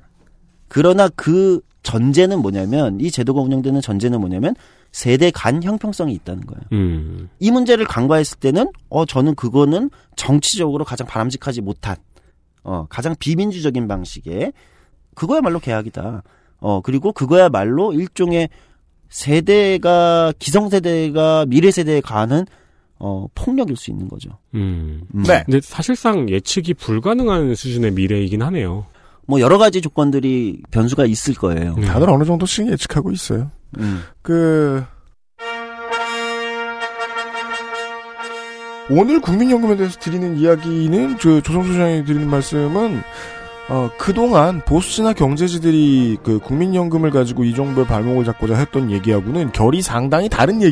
그러나 0.67 1.09
그 1.15 1.61
전제는 1.83 2.39
뭐냐면 2.39 2.99
이 2.99 3.09
제도가 3.09 3.41
운영되는 3.41 3.81
전제는 3.81 4.19
뭐냐면 4.19 4.55
세대 4.91 5.31
간 5.31 5.63
형평성이 5.63 6.13
있다는 6.13 6.45
거예요. 6.45 6.61
음. 6.73 7.29
이 7.39 7.51
문제를 7.51 7.85
간과했을 7.85 8.39
때는 8.39 8.69
어 8.89 9.05
저는 9.05 9.35
그거는 9.35 9.89
정치적으로 10.15 10.83
가장 10.83 11.07
바람직하지 11.07 11.61
못한 11.61 11.95
어 12.63 12.85
가장 12.89 13.15
비민주적인 13.17 13.87
방식의 13.87 14.53
그거야말로 15.15 15.59
계약이다. 15.59 16.23
어 16.59 16.81
그리고 16.81 17.11
그거야말로 17.13 17.93
일종의 17.93 18.49
세대가 19.09 20.33
기성세대가 20.39 21.45
미래 21.47 21.71
세대에 21.71 22.01
가하는 22.01 22.45
어 22.99 23.27
폭력일 23.33 23.75
수 23.77 23.89
있는 23.89 24.07
거죠. 24.07 24.37
음. 24.53 25.01
음. 25.15 25.23
네. 25.23 25.43
근데 25.45 25.59
사실상 25.61 26.29
예측이 26.29 26.75
불가능한 26.75 27.55
수준의 27.55 27.91
미래이긴 27.91 28.41
하네요. 28.43 28.85
뭐 29.27 29.39
여러 29.39 29.57
가지 29.57 29.81
조건들이 29.81 30.61
변수가 30.71 31.05
있을 31.05 31.35
거예요. 31.35 31.75
네. 31.75 31.85
다들 31.85 32.09
어느 32.09 32.23
정도씩 32.23 32.67
예측하고 32.67 33.11
있어요. 33.11 33.51
음. 33.77 34.03
그 34.21 34.83
오늘 38.89 39.21
국민연금에 39.21 39.77
대해서 39.77 39.97
드리는 39.99 40.37
이야기는 40.37 41.17
저 41.19 41.39
조성수 41.39 41.75
장이 41.75 42.03
드리는 42.03 42.29
말씀은 42.29 43.01
어, 43.69 43.89
그동안 43.97 44.61
보수지나 44.65 45.13
경제지들이 45.13 46.17
그 46.23 46.39
국민연금을 46.39 47.09
가지고 47.09 47.45
이 47.45 47.55
정부의 47.55 47.87
발목을 47.87 48.25
잡고자 48.25 48.55
했던 48.55 48.91
얘기하고는 48.91 49.53
결이 49.53 49.81
상당히 49.81 50.27
다른 50.27 50.59
네. 50.59 50.65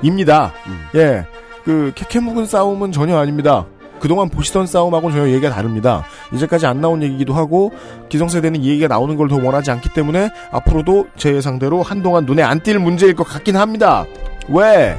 얘기입니다. 0.00 0.52
음. 0.68 0.84
예. 0.94 1.26
그 1.64 1.92
캐캐묵은 1.96 2.46
싸움은 2.46 2.92
전혀 2.92 3.16
아닙니다. 3.16 3.66
그동안 4.04 4.28
보시던 4.28 4.66
싸움하고는 4.66 5.16
전혀 5.16 5.32
얘기가 5.32 5.48
다릅니다. 5.48 6.04
이제까지 6.34 6.66
안 6.66 6.82
나온 6.82 7.02
얘기기도 7.02 7.32
하고 7.32 7.72
기성세대는 8.10 8.62
이 8.62 8.68
얘기가 8.68 8.86
나오는 8.86 9.16
걸 9.16 9.28
더 9.28 9.36
원하지 9.36 9.70
않기 9.70 9.94
때문에 9.94 10.28
앞으로도 10.52 11.06
제 11.16 11.34
예상대로 11.34 11.82
한동안 11.82 12.26
눈에 12.26 12.42
안 12.42 12.60
띌 12.60 12.76
문제일 12.76 13.14
것 13.14 13.24
같긴 13.26 13.56
합니다. 13.56 14.04
왜? 14.50 14.94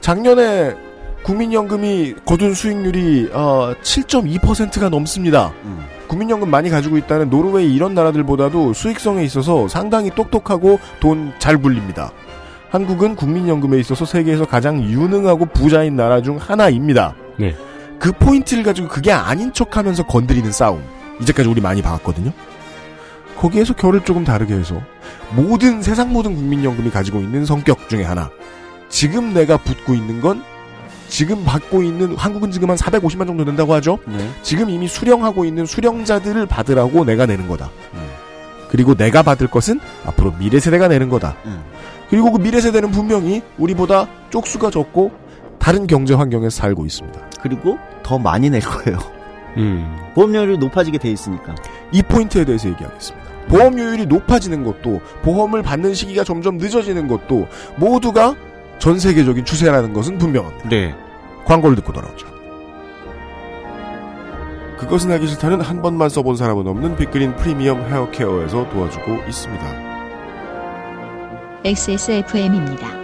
작년에 0.00 0.74
국민연금이 1.22 2.14
거둔 2.26 2.54
수익률이 2.54 3.30
어, 3.32 3.72
7.2%가 3.80 4.88
넘습니다. 4.88 5.52
음. 5.64 5.78
국민연금 6.08 6.50
많이 6.50 6.70
가지고 6.70 6.96
있다는 6.98 7.30
노르웨이 7.30 7.72
이런 7.72 7.94
나라들보다도 7.94 8.72
수익성에 8.72 9.22
있어서 9.22 9.68
상당히 9.68 10.10
똑똑하고 10.10 10.80
돈 10.98 11.32
잘 11.38 11.56
굴립니다. 11.56 12.10
한국은 12.70 13.14
국민연금에 13.14 13.78
있어서 13.78 14.04
세계에서 14.04 14.44
가장 14.46 14.82
유능하고 14.82 15.46
부자인 15.46 15.94
나라 15.94 16.20
중 16.20 16.36
하나입니다. 16.36 17.14
네. 17.38 17.54
그 17.98 18.12
포인트를 18.12 18.62
가지고 18.62 18.88
그게 18.88 19.12
아닌 19.12 19.52
척하면서 19.52 20.06
건드리는 20.06 20.50
싸움. 20.52 20.82
이제까지 21.20 21.48
우리 21.48 21.60
많이 21.60 21.82
봐왔거든요. 21.82 22.32
거기에서 23.36 23.74
결을 23.74 24.04
조금 24.04 24.24
다르게 24.24 24.54
해서 24.54 24.80
모든 25.34 25.82
세상 25.82 26.12
모든 26.12 26.34
국민연금이 26.34 26.90
가지고 26.90 27.20
있는 27.20 27.44
성격 27.44 27.88
중에 27.88 28.04
하나. 28.04 28.30
지금 28.88 29.34
내가 29.34 29.56
붙고 29.56 29.94
있는 29.94 30.20
건 30.20 30.42
지금 31.08 31.44
받고 31.44 31.82
있는 31.82 32.16
한국은 32.16 32.50
지금 32.50 32.70
한 32.70 32.76
450만 32.76 33.26
정도 33.26 33.44
된다고 33.44 33.74
하죠. 33.74 33.98
네. 34.06 34.28
지금 34.42 34.70
이미 34.70 34.88
수령하고 34.88 35.44
있는 35.44 35.66
수령자들을 35.66 36.46
받으라고 36.46 37.04
내가 37.04 37.26
내는 37.26 37.48
거다. 37.48 37.70
음. 37.94 38.08
그리고 38.68 38.94
내가 38.94 39.22
받을 39.22 39.46
것은 39.46 39.78
앞으로 40.06 40.32
미래 40.38 40.58
세대가 40.58 40.88
내는 40.88 41.08
거다. 41.08 41.36
음. 41.44 41.62
그리고 42.10 42.32
그 42.32 42.38
미래 42.38 42.60
세대는 42.60 42.90
분명히 42.90 43.42
우리보다 43.58 44.08
쪽수가 44.30 44.70
적고 44.70 45.12
다른 45.58 45.86
경제 45.86 46.14
환경에서 46.14 46.50
살고 46.50 46.84
있습니다. 46.84 47.20
그리고 47.44 47.78
더 48.02 48.18
많이 48.18 48.48
낼 48.48 48.62
거예요. 48.62 48.98
음. 49.58 49.98
보험료율이 50.14 50.56
높아지게 50.56 50.96
돼 50.96 51.10
있으니까. 51.10 51.54
이 51.92 52.00
포인트에 52.00 52.46
대해서 52.46 52.70
얘기하겠습니다. 52.70 53.28
보험료율이 53.48 54.06
높아지는 54.06 54.64
것도 54.64 55.02
보험을 55.22 55.62
받는 55.62 55.92
시기가 55.92 56.24
점점 56.24 56.56
늦어지는 56.56 57.06
것도 57.06 57.46
모두가 57.76 58.34
전 58.78 58.98
세계적인 58.98 59.44
추세라는 59.44 59.92
것은 59.92 60.16
분명합니다. 60.16 60.70
네. 60.70 60.94
광고를 61.44 61.76
듣고 61.76 61.92
돌아오죠. 61.92 62.26
그것은 64.78 65.12
하기 65.12 65.26
싫다는 65.26 65.60
한 65.60 65.82
번만 65.82 66.08
써본 66.08 66.36
사람은 66.36 66.66
없는 66.66 66.96
빅그린 66.96 67.36
프리미엄 67.36 67.82
헤어케어에서 67.82 68.70
도와주고 68.70 69.18
있습니다. 69.28 69.64
XSFM입니다. 71.62 73.03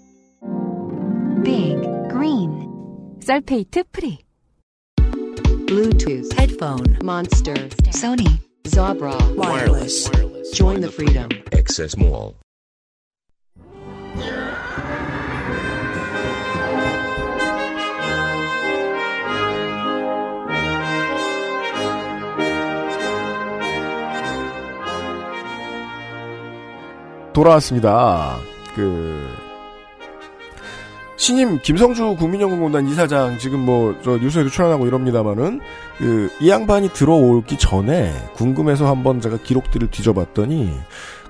설페이트 3.20 3.84
프리. 3.92 4.18
Bluetooth 5.66 6.32
headphone 6.38 6.98
Monster. 7.02 7.54
Sony 7.90 8.40
Zabra. 8.64 9.14
Wireless. 9.36 10.10
Join 10.54 10.80
the 10.80 10.90
freedom. 10.90 11.28
Access 11.52 11.96
Mall. 11.96 12.34
돌아왔습니다. 27.32 28.38
그 28.74 29.28
신임 31.21 31.59
김성주 31.61 32.15
국민연금공단 32.17 32.87
이사장 32.87 33.37
지금 33.37 33.59
뭐 33.59 33.93
저 34.03 34.17
뉴스에도 34.17 34.49
출연하고 34.49 34.87
이럽니다마는 34.87 35.61
그이 35.99 36.49
양반이 36.49 36.89
들어오기 36.89 37.59
전에 37.59 38.11
궁금해서 38.33 38.87
한번 38.87 39.21
제가 39.21 39.37
기록들을 39.37 39.91
뒤져봤더니 39.91 40.71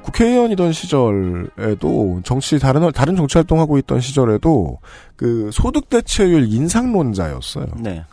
국회의원이던 0.04 0.72
시절에도 0.72 2.22
정치 2.24 2.58
다른 2.58 2.90
다른 2.94 3.18
정치 3.18 3.38
활동하고 3.38 3.78
있던 3.80 4.00
시절에도 4.00 4.80
그 5.18 5.50
소득 5.52 5.90
대체율 5.90 6.48
인상론자였어요. 6.48 7.68
네. 7.80 8.06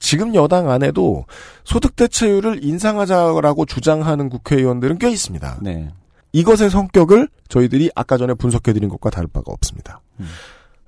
지금 0.00 0.34
여당 0.34 0.68
안에도 0.68 1.26
소득 1.62 1.94
대체율을 1.94 2.64
인상하자라고 2.64 3.66
주장하는 3.66 4.28
국회의원들은 4.28 4.98
꽤 4.98 5.10
있습니다. 5.10 5.58
네. 5.62 5.90
이것의 6.32 6.70
성격을 6.70 7.28
저희들이 7.48 7.90
아까 7.94 8.16
전에 8.16 8.34
분석해드린 8.34 8.88
것과 8.88 9.10
다를 9.10 9.28
바가 9.32 9.52
없습니다. 9.52 10.00
음. 10.20 10.26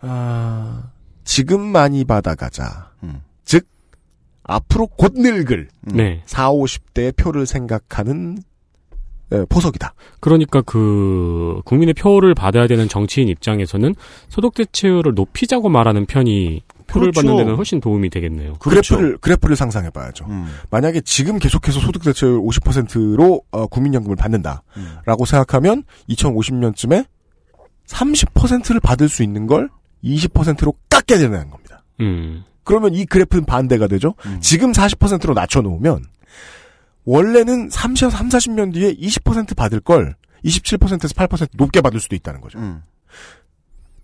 아, 0.01 0.91
지금 1.25 1.61
많이 1.61 2.05
받아가자. 2.05 2.91
음. 3.03 3.23
즉, 3.45 3.67
앞으로 4.45 4.87
곧 4.87 5.15
늙을 5.17 5.69
음. 5.89 5.97
네. 5.97 6.23
4, 6.27 6.51
50대의 6.51 7.17
표를 7.17 7.47
생각하는 7.47 8.39
에, 9.33 9.45
포석이다. 9.49 9.95
그러니까 10.21 10.61
그 10.63 11.63
국민의 11.65 11.95
표를 11.95 12.35
받아야 12.35 12.67
되는 12.67 12.87
정치인 12.89 13.29
입장에서는 13.29 13.95
소득 14.29 14.55
대체율을 14.55 15.15
높이자고 15.15 15.69
말하는 15.71 16.05
편이 16.07 16.63
표를 16.93 17.11
그렇죠. 17.11 17.27
받는 17.27 17.37
데는 17.37 17.57
훨씬 17.57 17.81
도움이 17.81 18.11
되겠네요. 18.11 18.55
그렇죠. 18.55 18.97
그래프를, 18.97 19.19
그래프를 19.19 19.57
상상해 19.57 19.91
봐야죠. 19.91 20.27
음. 20.27 20.47
만약에 20.71 21.01
지금 21.01 21.39
계속해서 21.39 21.81
소득 21.81 22.03
대체율 22.03 22.41
50%로 22.41 23.43
어, 23.51 23.67
국민연금을 23.67 24.17
받는다. 24.17 24.63
음. 24.77 24.97
라고 25.07 25.25
생각하면 25.25 25.85
2050년쯤에 26.11 27.07
30%를 27.87 28.81
받을 28.81 29.09
수 29.09 29.23
있는 29.23 29.47
걸 29.47 29.69
20%로 30.05 30.75
깎게 30.91 31.17
되는 31.19 31.51
겁니다. 31.51 31.83
음. 32.01 32.45
그러면 32.65 32.95
이 32.95 33.05
그래프는 33.07 33.45
반대가 33.45 33.87
되죠. 33.87 34.15
음. 34.27 34.39
지금 34.41 34.73
40%로 34.73 35.35
낮춰 35.35 35.63
놓으면 35.63 36.05
원래는 37.05 37.71
30, 37.71 38.11
3, 38.11 38.29
40년 38.29 38.73
뒤에 38.75 38.95
20% 38.95 39.57
받을 39.57 39.81
걸 39.81 40.15
27%에서 40.45 41.15
8% 41.15 41.49
높게 41.55 41.81
받을 41.81 42.01
수도 42.01 42.15
있다는 42.15 42.41
거죠. 42.41 42.59
음. 42.59 42.83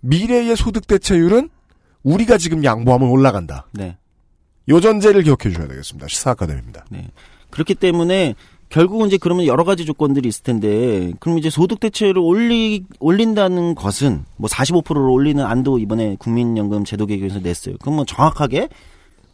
미래의 0.01 0.55
소득 0.55 0.87
대체율은 0.87 1.49
우리가 2.03 2.37
지금 2.37 2.63
양보하면 2.63 3.09
올라간다. 3.09 3.67
네. 3.71 3.97
요 4.69 4.79
전제를 4.79 5.23
기억해 5.23 5.49
주셔야 5.49 5.67
되겠습니다. 5.67 6.07
시사 6.07 6.31
아카데미입니다. 6.31 6.85
그렇기 7.49 7.75
때문에 7.75 8.35
결국은 8.69 9.07
이제 9.07 9.17
그러면 9.19 9.47
여러 9.47 9.63
가지 9.63 9.83
조건들이 9.83 10.29
있을 10.29 10.43
텐데 10.43 11.11
그럼 11.19 11.39
이제 11.39 11.49
소득 11.49 11.79
대체율을 11.79 12.21
올리 12.21 12.83
올린다는 12.99 13.73
것은 13.73 14.25
뭐 14.37 14.47
45%를 14.47 15.01
올리는 15.09 15.43
안도 15.43 15.79
이번에 15.79 16.15
국민연금 16.19 16.85
제도 16.85 17.07
개혁에서 17.07 17.39
냈어요. 17.39 17.75
그럼 17.81 17.95
뭐 17.95 18.05
정확하게 18.05 18.69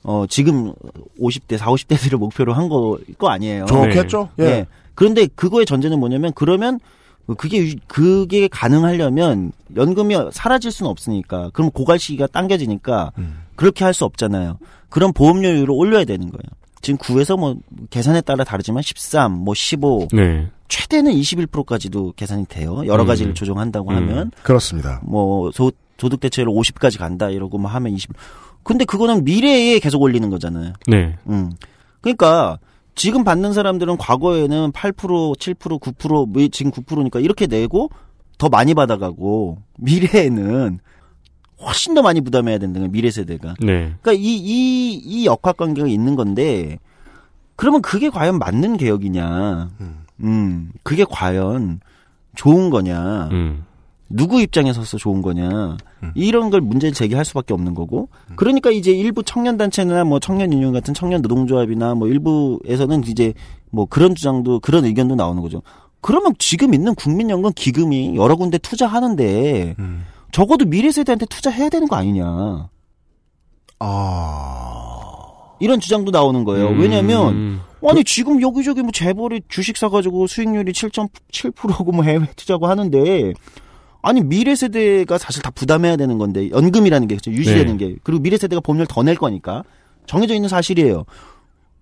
어 0.04 0.26
지금 0.30 0.74
50대 1.20 1.58
4, 1.58 1.66
50대들을 1.66 2.16
목표로 2.18 2.54
한 2.54 2.70
거 2.70 2.98
거 3.18 3.28
아니에요. 3.30 3.66
좋겠죠? 3.66 4.30
예. 4.40 4.44
예. 4.46 4.66
그런데 4.94 5.28
그거의 5.36 5.66
전제는 5.66 6.00
뭐냐면 6.00 6.32
그러면 6.34 6.80
그게 7.34 7.58
유- 7.70 7.76
그게 7.88 8.48
가능하려면 8.48 9.52
연금이 9.76 10.16
사라질 10.32 10.72
수는 10.72 10.90
없으니까 10.92 11.50
그럼 11.54 11.72
고갈 11.72 11.98
시기가 12.00 12.28
당겨지니까 12.28 13.12
음. 13.18 13.40
그렇게 13.56 13.84
할 13.84 13.94
수 13.94 14.06
없잖아요. 14.06 14.58
그럼 14.90 15.12
보험료율을 15.14 15.72
올려야 15.72 16.06
되는 16.06 16.30
거예요. 16.30 16.44
지금 16.82 16.98
구에서 17.00 17.36
뭐 17.36 17.56
계산에 17.90 18.22
따라 18.22 18.44
다르지만 18.44 18.84
13, 18.84 19.32
뭐 19.32 19.54
15, 19.56 20.10
네. 20.14 20.48
최대는 20.68 21.12
21%까지도 21.14 22.14
계산이 22.16 22.46
돼요. 22.46 22.84
여러 22.86 23.04
음. 23.04 23.08
가지를 23.08 23.34
조정한다고 23.34 23.90
음. 23.92 23.96
하면 23.96 24.32
그렇습니다. 24.44 25.02
뭐 25.04 25.52
소, 25.52 25.72
소득 25.98 26.20
대체율 26.20 26.48
50까지 26.50 27.00
간다 27.00 27.30
이러고 27.30 27.58
뭐 27.58 27.72
하면 27.72 27.94
20. 27.94 28.12
근데 28.64 28.86
그거는 28.86 29.24
미래에 29.24 29.80
계속 29.80 30.02
올리는 30.02 30.30
거잖아요. 30.30 30.74
네. 30.88 31.16
음. 31.30 31.52
그러니까 32.02 32.60
지금 32.96 33.24
받는 33.24 33.54
사람들은 33.54 33.98
과거에는 33.98 34.72
8%, 34.72 35.38
7%, 35.38 35.80
9%, 35.80 36.30
뭐 36.30 36.48
지금 36.48 36.72
9%니까 36.72 37.20
이렇게 37.20 37.46
내고 37.46 37.90
더 38.38 38.50
많이 38.50 38.74
받아가고 38.74 39.60
미래에는 39.78 40.80
훨씬 41.62 41.94
더 41.94 42.02
많이 42.02 42.22
부담해야 42.22 42.58
된다는 42.58 42.88
거예요. 42.88 42.92
미래 42.92 43.12
세대가. 43.12 43.56
네. 43.60 43.94
그러니까 44.02 44.14
이, 44.14 44.36
이, 44.38 44.94
이 44.94 45.26
역학 45.26 45.58
관계가 45.58 45.88
있는 45.88 46.16
건데 46.16 46.80
그러면 47.56 47.82
그게 47.82 48.10
과연 48.10 48.40
맞는 48.40 48.78
개혁이냐. 48.78 49.70
음. 49.80 50.06
음, 50.22 50.72
그게 50.84 51.06
과연 51.10 51.80
좋은 52.36 52.70
거냐. 52.70 53.30
음. 53.32 53.66
누구 54.10 54.40
입장에 54.40 54.72
서서 54.72 54.98
좋은 54.98 55.22
거냐 55.22 55.78
음. 56.04 56.12
이런 56.14 56.50
걸 56.50 56.62
문제를 56.62 56.94
제기할 56.94 57.26
수밖에 57.26 57.54
없는 57.54 57.74
거고 57.74 58.10
그러니까 58.36 58.70
이제 58.70 58.92
일부 58.92 59.24
청년 59.24 59.58
단체나 59.58 60.04
뭐 60.04 60.20
청년 60.20 60.54
유니온 60.54 60.74
같은 60.74 60.94
청년 60.94 61.22
노동조합이나 61.22 61.96
뭐 61.96 62.08
일부에서는 62.08 63.04
이제 63.08 63.34
뭐 63.72 63.86
그런 63.86 64.14
주장도 64.14 64.60
그런 64.60 64.86
의견도 64.86 65.16
나오는 65.16 65.42
거죠. 65.42 65.62
그러면 66.02 66.34
지금 66.38 66.74
있는 66.74 66.94
국민연금 66.94 67.52
기금이 67.56 68.16
여러 68.16 68.36
군데 68.36 68.60
투자하는데 68.60 69.76
음. 69.80 70.06
적어도 70.32 70.66
미래 70.66 70.92
세대한테 70.92 71.26
투자해야 71.26 71.70
되는 71.70 71.88
거 71.88 71.96
아니냐 71.96 72.70
아. 73.80 75.06
이런 75.60 75.80
주장도 75.80 76.12
나오는 76.12 76.44
거예요. 76.44 76.70
음. 76.70 76.80
왜냐하면 76.80 77.60
아니 77.88 78.04
지금 78.04 78.42
여기저기 78.42 78.82
뭐 78.82 78.92
재벌이 78.92 79.42
주식 79.48 79.78
사가지고 79.78 80.28
수익률이 80.28 80.72
7.7%고 80.74 81.92
뭐 81.92 82.04
해외 82.04 82.28
투자고 82.36 82.68
하는데 82.68 83.34
아니 84.08 84.22
미래 84.22 84.56
세대가 84.56 85.18
사실 85.18 85.42
다 85.42 85.50
부담해야 85.50 85.96
되는 85.96 86.20
건데 86.20 86.52
연금이라는 86.52 87.08
게 87.08 87.16
그렇죠. 87.16 87.32
유지되는 87.32 87.78
게 87.78 87.96
그리고 88.04 88.22
미래 88.22 88.38
세대가 88.38 88.60
보험료를 88.60 88.86
더 88.88 89.02
낼 89.02 89.16
거니까 89.16 89.64
정해져 90.06 90.36
있는 90.36 90.48
사실이에요. 90.48 91.06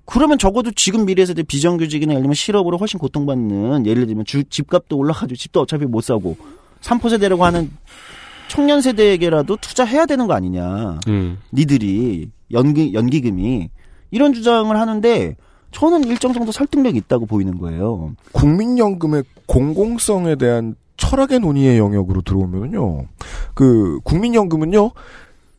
그러면 0.05 0.37
적어도 0.37 0.71
지금 0.71 1.05
미래 1.05 1.25
세대 1.25 1.43
비정규직이나 1.43 2.13
예를 2.13 2.23
들면 2.23 2.33
실업으로 2.33 2.77
훨씬 2.77 2.97
고통받는 2.97 3.85
예를 3.85 4.07
들면 4.07 4.23
주, 4.25 4.43
집값도 4.45 4.97
올라가지고 4.97 5.35
집도 5.35 5.61
어차피 5.61 5.85
못 5.85 6.01
사고 6.01 6.37
3% 6.81 7.09
세대라고 7.09 7.43
하는 7.43 7.69
청년 8.47 8.79
세대에게라도 8.81 9.57
투자해야 9.57 10.05
되는 10.05 10.25
거 10.27 10.33
아니냐. 10.33 10.99
음. 11.09 11.39
니들이 11.53 12.29
연기 12.51 12.93
연기금이 12.93 13.69
이런 14.11 14.33
주장을 14.33 14.73
하는데 14.77 15.35
저는 15.71 16.05
일정 16.05 16.31
정도 16.31 16.53
설득력이 16.53 16.97
있다고 16.99 17.25
보이는 17.25 17.57
거예요. 17.57 18.13
국민연금의 18.31 19.23
공공성에 19.45 20.35
대한 20.35 20.75
철학의 20.97 21.39
논의의 21.39 21.77
영역으로 21.77 22.21
들어오면요. 22.21 23.05
그 23.53 23.99
국민연금은요. 24.03 24.91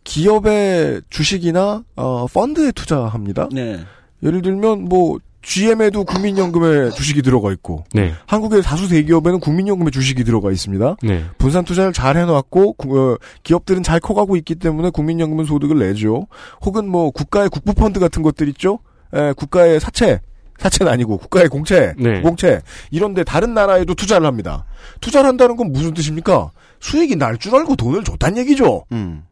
기업의 0.04 1.02
주식이나 1.10 1.82
어, 1.96 2.26
펀드에 2.26 2.72
투자합니다. 2.72 3.48
네. 3.52 3.80
예를 4.22 4.42
들면 4.42 4.84
뭐 4.84 5.18
GM에도 5.42 6.04
국민연금에 6.04 6.90
주식이 6.90 7.20
들어가 7.22 7.52
있고 7.52 7.84
네. 7.92 8.12
한국의 8.26 8.62
다수 8.62 8.88
대기업에는 8.88 9.40
국민연금에 9.40 9.90
주식이 9.90 10.24
들어가 10.24 10.50
있습니다. 10.50 10.96
네. 11.02 11.24
분산 11.38 11.64
투자를 11.64 11.92
잘 11.92 12.16
해놓았고 12.16 12.74
구- 12.74 12.98
어, 13.12 13.18
기업들은 13.42 13.82
잘 13.82 14.00
커가고 14.00 14.36
있기 14.36 14.54
때문에 14.56 14.90
국민연금은 14.90 15.44
소득을 15.44 15.78
내죠. 15.78 16.26
혹은 16.64 16.88
뭐 16.88 17.10
국가의 17.10 17.48
국부펀드 17.50 18.00
같은 18.00 18.22
것들 18.22 18.48
있죠. 18.48 18.78
에, 19.14 19.32
국가의 19.32 19.80
사채 19.80 20.20
사채는 20.58 20.90
아니고 20.92 21.18
국가의 21.18 21.48
공채 21.48 21.94
네. 21.98 22.20
공채 22.20 22.60
이런데 22.90 23.24
다른 23.24 23.54
나라에도 23.54 23.94
투자를 23.94 24.26
합니다. 24.26 24.64
투자를 25.00 25.28
한다는 25.28 25.56
건 25.56 25.72
무슨 25.72 25.94
뜻입니까? 25.94 26.50
수익이 26.80 27.16
날 27.16 27.38
줄 27.38 27.54
알고 27.54 27.76
돈을 27.76 28.04
줬다는 28.04 28.38
얘기죠. 28.38 28.84
음. 28.92 29.24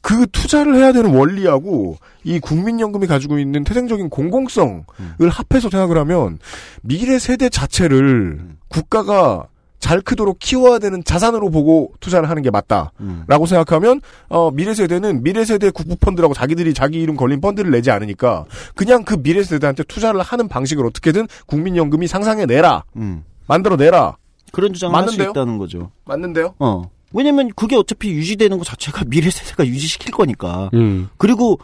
그 0.00 0.26
투자를 0.30 0.74
해야 0.76 0.92
되는 0.92 1.14
원리하고 1.14 1.96
이 2.24 2.38
국민연금이 2.38 3.06
가지고 3.06 3.38
있는 3.38 3.64
태생적인 3.64 4.10
공공성을 4.10 4.84
음. 5.00 5.28
합해서 5.30 5.70
생각을 5.70 5.96
하면 5.98 6.38
미래 6.82 7.18
세대 7.18 7.48
자체를 7.48 7.98
음. 7.98 8.58
국가가 8.68 9.46
잘 9.78 10.00
크도록 10.00 10.38
키워야 10.38 10.78
되는 10.78 11.04
자산으로 11.04 11.50
보고 11.50 11.92
투자를 12.00 12.30
하는 12.30 12.42
게 12.42 12.50
맞다라고 12.50 12.92
음. 13.00 13.46
생각하면 13.46 14.00
어, 14.28 14.50
미래 14.50 14.72
세대는 14.72 15.22
미래 15.22 15.44
세대 15.44 15.70
국부 15.70 15.96
펀드라고 15.96 16.32
자기들이 16.32 16.72
자기 16.72 17.00
이름 17.02 17.16
걸린 17.16 17.40
펀드를 17.40 17.70
내지 17.70 17.90
않으니까 17.90 18.46
그냥 18.74 19.04
그 19.04 19.22
미래 19.22 19.42
세대한테 19.42 19.82
투자를 19.84 20.22
하는 20.22 20.48
방식을 20.48 20.86
어떻게든 20.86 21.28
국민연금이 21.46 22.06
상상해 22.06 22.46
내라 22.46 22.84
음. 22.96 23.24
만들어 23.46 23.76
내라 23.76 24.16
그런 24.52 24.72
주장을 24.72 24.94
할수 24.94 25.06
맞는데요? 25.12 25.30
있다는 25.30 25.58
거죠. 25.58 25.90
맞는데요? 26.04 26.54
어. 26.58 26.90
왜냐면 27.12 27.50
그게 27.54 27.76
어차피 27.76 28.10
유지되는 28.10 28.56
것 28.58 28.64
자체가 28.64 29.04
미래 29.06 29.30
세대가 29.30 29.66
유지시킬 29.66 30.12
거니까. 30.12 30.70
음. 30.74 31.08
그리고 31.16 31.58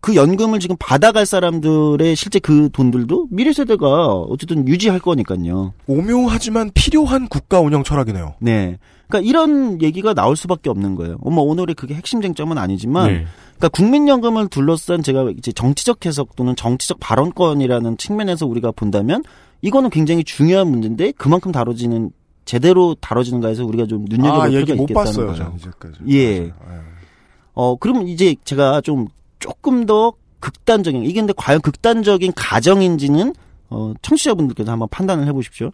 그 0.00 0.14
연금을 0.14 0.60
지금 0.60 0.76
받아갈 0.78 1.26
사람들의 1.26 2.14
실제 2.14 2.38
그 2.38 2.70
돈들도 2.72 3.28
미래 3.30 3.52
세대가 3.52 4.14
어쨌든 4.14 4.68
유지할 4.68 5.00
거니까요. 5.00 5.72
오묘하지만 5.86 6.70
필요한 6.74 7.28
국가 7.28 7.60
운영 7.60 7.82
철학이네요. 7.82 8.34
네. 8.40 8.78
그러니까 9.08 9.28
이런 9.28 9.82
얘기가 9.82 10.14
나올 10.14 10.36
수밖에 10.36 10.70
없는 10.70 10.94
거예요. 10.96 11.16
뭐 11.18 11.42
오늘의 11.44 11.74
그게 11.74 11.94
핵심 11.94 12.20
쟁점은 12.20 12.58
아니지만 12.58 13.06
네. 13.06 13.26
그러니까 13.56 13.68
국민연금을 13.70 14.48
둘러싼 14.48 15.02
제가 15.02 15.30
이제 15.36 15.52
정치적 15.52 16.06
해석 16.06 16.36
또는 16.36 16.54
정치적 16.56 17.00
발언권이라는 17.00 17.96
측면에서 17.96 18.46
우리가 18.46 18.72
본다면 18.72 19.22
이거는 19.62 19.90
굉장히 19.90 20.24
중요한 20.24 20.68
문제인데 20.68 21.12
그만큼 21.12 21.52
다뤄지는 21.52 22.10
제대로 22.44 22.94
다뤄지는가 23.00 23.48
해서 23.48 23.64
우리가 23.64 23.86
좀 23.86 24.04
눈여겨볼 24.08 24.40
아, 24.40 24.48
필요가 24.48 24.72
있겠다는 24.74 24.94
봤어요, 24.94 25.26
거죠. 25.26 25.52
예. 26.08 26.40
맞아요. 26.40 26.78
예. 26.78 26.80
어, 27.54 27.76
그럼 27.76 28.06
이제 28.06 28.36
제가 28.44 28.80
좀 28.82 29.08
조금 29.38 29.86
더 29.86 30.12
극단적인, 30.40 31.04
이게 31.04 31.20
근데 31.20 31.32
과연 31.36 31.60
극단적인 31.60 32.32
가정인지는, 32.34 33.34
어, 33.70 33.92
청취자분들께서 34.02 34.70
한번 34.70 34.88
판단을 34.90 35.26
해보십시오. 35.26 35.70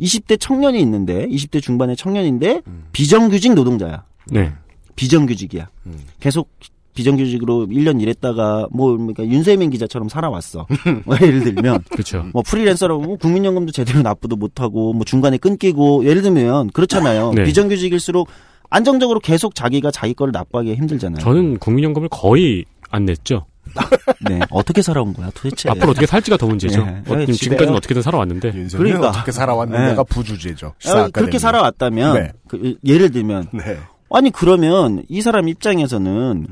20대 0.00 0.38
청년이 0.40 0.80
있는데, 0.80 1.26
20대 1.28 1.62
중반의 1.62 1.96
청년인데, 1.96 2.62
음. 2.66 2.84
비정규직 2.92 3.54
노동자야. 3.54 4.04
네. 4.30 4.52
비정규직이야. 4.96 5.68
음. 5.86 5.98
계속 6.20 6.48
비정규직으로 6.94 7.66
1년 7.68 8.00
일했다가, 8.00 8.68
뭐, 8.70 8.96
그러니까 8.96 9.24
윤세민 9.26 9.70
기자처럼 9.70 10.08
살아왔어. 10.08 10.66
뭐 11.04 11.16
예를 11.20 11.44
들면, 11.44 11.84
그렇죠. 11.90 12.26
뭐 12.32 12.42
프리랜서로 12.42 13.00
뭐 13.00 13.16
국민연금도 13.16 13.72
제대로 13.72 14.02
납부도 14.02 14.36
못 14.36 14.60
하고, 14.60 14.92
뭐 14.92 15.04
중간에 15.04 15.38
끊기고, 15.38 16.04
예를 16.04 16.22
들면, 16.22 16.70
그렇잖아요. 16.70 17.32
네. 17.34 17.44
비정규직일수록 17.44 18.28
안정적으로 18.72 19.20
계속 19.20 19.54
자기가 19.54 19.90
자기 19.90 20.14
거를 20.14 20.32
납부하기 20.32 20.74
힘들잖아요. 20.74 21.22
저는 21.22 21.58
국민연금을 21.58 22.08
거의 22.10 22.64
안 22.90 23.04
냈죠. 23.04 23.46
네. 24.28 24.40
어떻게 24.50 24.82
살아온 24.82 25.12
거야, 25.12 25.30
도대체? 25.34 25.70
앞으로 25.70 25.90
어떻게 25.90 26.06
살지가 26.06 26.36
더 26.36 26.46
문제죠. 26.46 26.84
네. 26.84 27.02
어. 27.06 27.26
지금까지는 27.26 27.74
어떻게든 27.76 28.02
살아왔는데. 28.02 28.50
그러니까. 28.76 29.08
어떻게 29.10 29.30
살아왔는데가 29.30 30.02
네. 30.02 30.14
부주제죠. 30.14 30.74
아, 30.86 31.08
그렇게. 31.12 31.38
살아왔다면, 31.38 32.14
네. 32.14 32.32
그, 32.48 32.76
예를 32.84 33.10
들면, 33.10 33.48
네. 33.52 33.78
아니, 34.10 34.30
그러면 34.30 35.04
이 35.08 35.22
사람 35.22 35.48
입장에서는, 35.48 36.46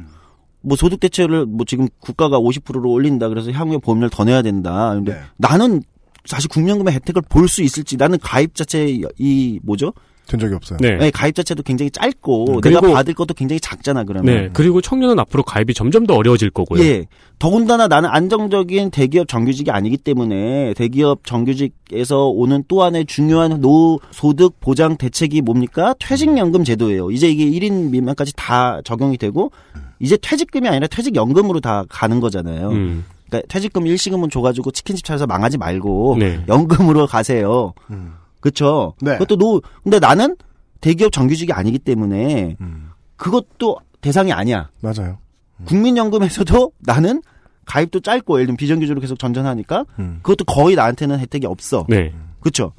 뭐 0.62 0.76
소득 0.76 1.00
대체를 1.00 1.46
뭐 1.46 1.64
지금 1.66 1.88
국가가 2.00 2.38
50%로 2.38 2.90
올린다 2.90 3.28
그래서 3.30 3.50
향후에 3.50 3.78
보험료를 3.78 4.10
더 4.10 4.24
내야 4.24 4.42
된다. 4.42 4.92
근데 4.94 5.14
네. 5.14 5.20
나는 5.38 5.82
사실 6.26 6.50
국민연금의 6.50 6.92
혜택을 6.94 7.22
볼 7.30 7.48
수 7.48 7.62
있을지 7.62 7.96
나는 7.96 8.18
가입 8.18 8.54
자체 8.54 9.00
이 9.18 9.58
뭐죠? 9.62 9.94
된 10.30 10.38
적이 10.38 10.54
없어요. 10.54 10.78
네. 10.80 10.96
네, 10.96 11.10
가입 11.10 11.34
자체도 11.34 11.62
굉장히 11.64 11.90
짧고 11.90 12.44
음, 12.44 12.60
내가 12.60 12.80
그리고- 12.80 12.94
받을 12.94 13.14
것도 13.14 13.34
굉장히 13.34 13.58
작잖아 13.60 14.04
그러면. 14.04 14.34
네. 14.34 14.48
그리고 14.52 14.80
청년은 14.80 15.18
앞으로 15.18 15.42
가입이 15.42 15.74
점점 15.74 16.06
더 16.06 16.14
어려워질 16.14 16.50
거고요. 16.50 16.82
예. 16.84 17.06
더군다나 17.40 17.88
나는 17.88 18.08
안정적인 18.10 18.90
대기업 18.90 19.26
정규직이 19.28 19.70
아니기 19.70 19.96
때문에 19.96 20.74
대기업 20.74 21.24
정규직에서 21.26 22.28
오는 22.28 22.62
또 22.68 22.82
하나의 22.84 23.06
중요한 23.06 23.60
노후소득 23.60 24.60
보장 24.60 24.96
대책이 24.96 25.40
뭡니까? 25.42 25.94
퇴직연금 25.98 26.62
제도예요. 26.64 27.10
이제 27.10 27.28
이게 27.28 27.44
1인 27.46 27.90
미만까지 27.90 28.32
다 28.36 28.80
적용이 28.84 29.16
되고 29.18 29.50
이제 29.98 30.16
퇴직금이 30.20 30.68
아니라 30.68 30.86
퇴직연금으로 30.86 31.60
다 31.60 31.84
가는 31.88 32.20
거잖아요. 32.20 32.68
음. 32.70 33.04
그러니까 33.28 33.46
퇴직금 33.52 33.86
일시금은 33.86 34.28
줘가지고 34.30 34.70
치킨집 34.72 35.04
차려서 35.04 35.26
망하지 35.26 35.58
말고 35.58 36.16
네. 36.18 36.40
연금으로 36.48 37.06
가세요. 37.06 37.72
음. 37.90 38.12
그렇죠. 38.40 38.94
네. 39.00 39.12
그것도 39.18 39.36
노 39.36 39.60
근데 39.82 39.98
나는 39.98 40.36
대기업 40.80 41.12
정규직이 41.12 41.52
아니기 41.52 41.78
때문에 41.78 42.56
음. 42.60 42.90
그것도 43.16 43.78
대상이 44.00 44.32
아니야. 44.32 44.70
맞아요. 44.80 45.18
국민연금에서도 45.66 46.72
나는 46.80 47.22
가입도 47.66 48.00
짧고 48.00 48.36
예를 48.36 48.46
들면 48.46 48.56
비정규직으로 48.56 49.00
계속 49.00 49.18
전전하니까 49.18 49.84
음. 49.98 50.20
그것도 50.22 50.44
거의 50.44 50.74
나한테는 50.76 51.18
혜택이 51.18 51.46
없어. 51.46 51.86
네. 51.88 52.12
그렇죠. 52.40 52.72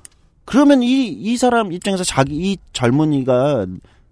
그러면 0.46 0.82
이 0.84 1.08
이 1.08 1.38
사람 1.38 1.72
입장에서 1.72 2.04
자기 2.04 2.36
이 2.36 2.58
젊은이가 2.74 3.68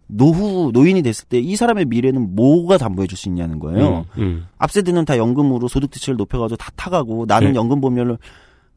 노후 0.07 0.71
노인이 0.73 1.01
됐을 1.01 1.25
때 1.27 1.39
이 1.39 1.55
사람의 1.55 1.85
미래는 1.85 2.35
뭐가 2.35 2.77
담보해 2.77 3.07
줄 3.07 3.17
수 3.17 3.27
있냐는 3.29 3.59
거예요. 3.59 4.05
음, 4.17 4.21
음. 4.21 4.47
앞세대는 4.57 5.05
다 5.05 5.17
연금으로 5.17 5.67
소득 5.67 5.89
대체를 5.91 6.17
높여가지고 6.17 6.57
다 6.57 6.71
타가고 6.75 7.25
나는 7.27 7.49
네. 7.53 7.55
연금 7.55 7.81
보험료를 7.81 8.17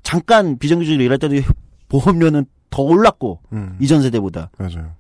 잠깐 0.03 0.59
비정규직으로 0.59 1.03
일할 1.05 1.18
때도 1.18 1.37
보험료는 1.89 2.47
더 2.73 2.83
올랐고 2.83 3.39
음. 3.53 3.77
이전 3.79 4.03
세대보다. 4.03 4.51
맞아요. 4.59 4.91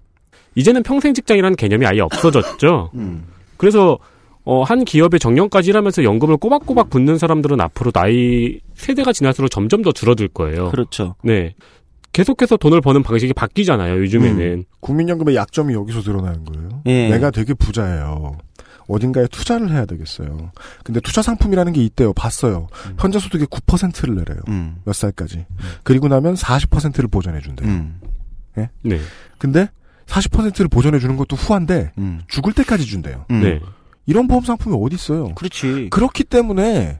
이제는 0.54 0.84
평생 0.84 1.14
직장이라는 1.14 1.56
개념이 1.56 1.84
아예 1.86 2.00
없어졌죠. 2.00 2.90
음. 2.94 3.24
그래서 3.56 3.98
어, 4.44 4.62
한 4.62 4.84
기업에 4.84 5.18
정년까지 5.18 5.70
일하면서 5.70 6.04
연금을 6.04 6.36
꼬박꼬박 6.36 6.90
붙는 6.90 7.16
사람들은 7.18 7.60
앞으로 7.60 7.90
나이 7.92 8.58
세대가 8.74 9.12
지날수록 9.12 9.50
점점 9.50 9.82
더 9.82 9.92
줄어들 9.92 10.28
거예요. 10.28 10.70
그렇죠. 10.70 11.14
네. 11.22 11.54
계속해서 12.12 12.58
돈을 12.58 12.80
버는 12.82 13.02
방식이 13.02 13.32
바뀌잖아요. 13.32 13.98
요즘에는. 14.00 14.64
국민연금의 14.80 15.34
약점이 15.34 15.72
여기서 15.72 16.02
드러나는 16.02 16.44
거예요. 16.44 16.68
예. 16.86 17.08
내가 17.08 17.30
되게 17.30 17.54
부자예요. 17.54 18.36
어딘가에 18.88 19.26
투자를 19.28 19.70
해야 19.70 19.84
되겠어요. 19.86 20.52
근데 20.84 21.00
투자 21.00 21.22
상품이라는 21.22 21.72
게 21.72 21.82
있대요. 21.84 22.12
봤어요. 22.12 22.68
현재 22.98 23.18
소득의 23.18 23.46
9%를 23.46 24.14
내래요. 24.16 24.40
음. 24.48 24.76
몇 24.84 24.94
살까지. 24.94 25.46
그리고 25.82 26.08
나면 26.08 26.34
40%를 26.34 27.08
보전해 27.08 27.40
준대요. 27.40 27.68
음. 27.68 28.00
네. 28.82 29.00
근데 29.38 29.68
40%를 30.06 30.68
보전해 30.68 30.98
주는 30.98 31.16
것도 31.16 31.36
후한데 31.36 31.92
음. 31.98 32.20
죽을 32.28 32.52
때까지 32.52 32.84
준대요. 32.84 33.24
음. 33.30 33.40
네. 33.40 33.60
이런 34.06 34.26
보험 34.26 34.44
상품이 34.44 34.76
어디 34.80 34.96
있어요? 34.96 35.34
그렇지. 35.34 35.88
그렇기 35.90 36.24
때문에 36.24 36.98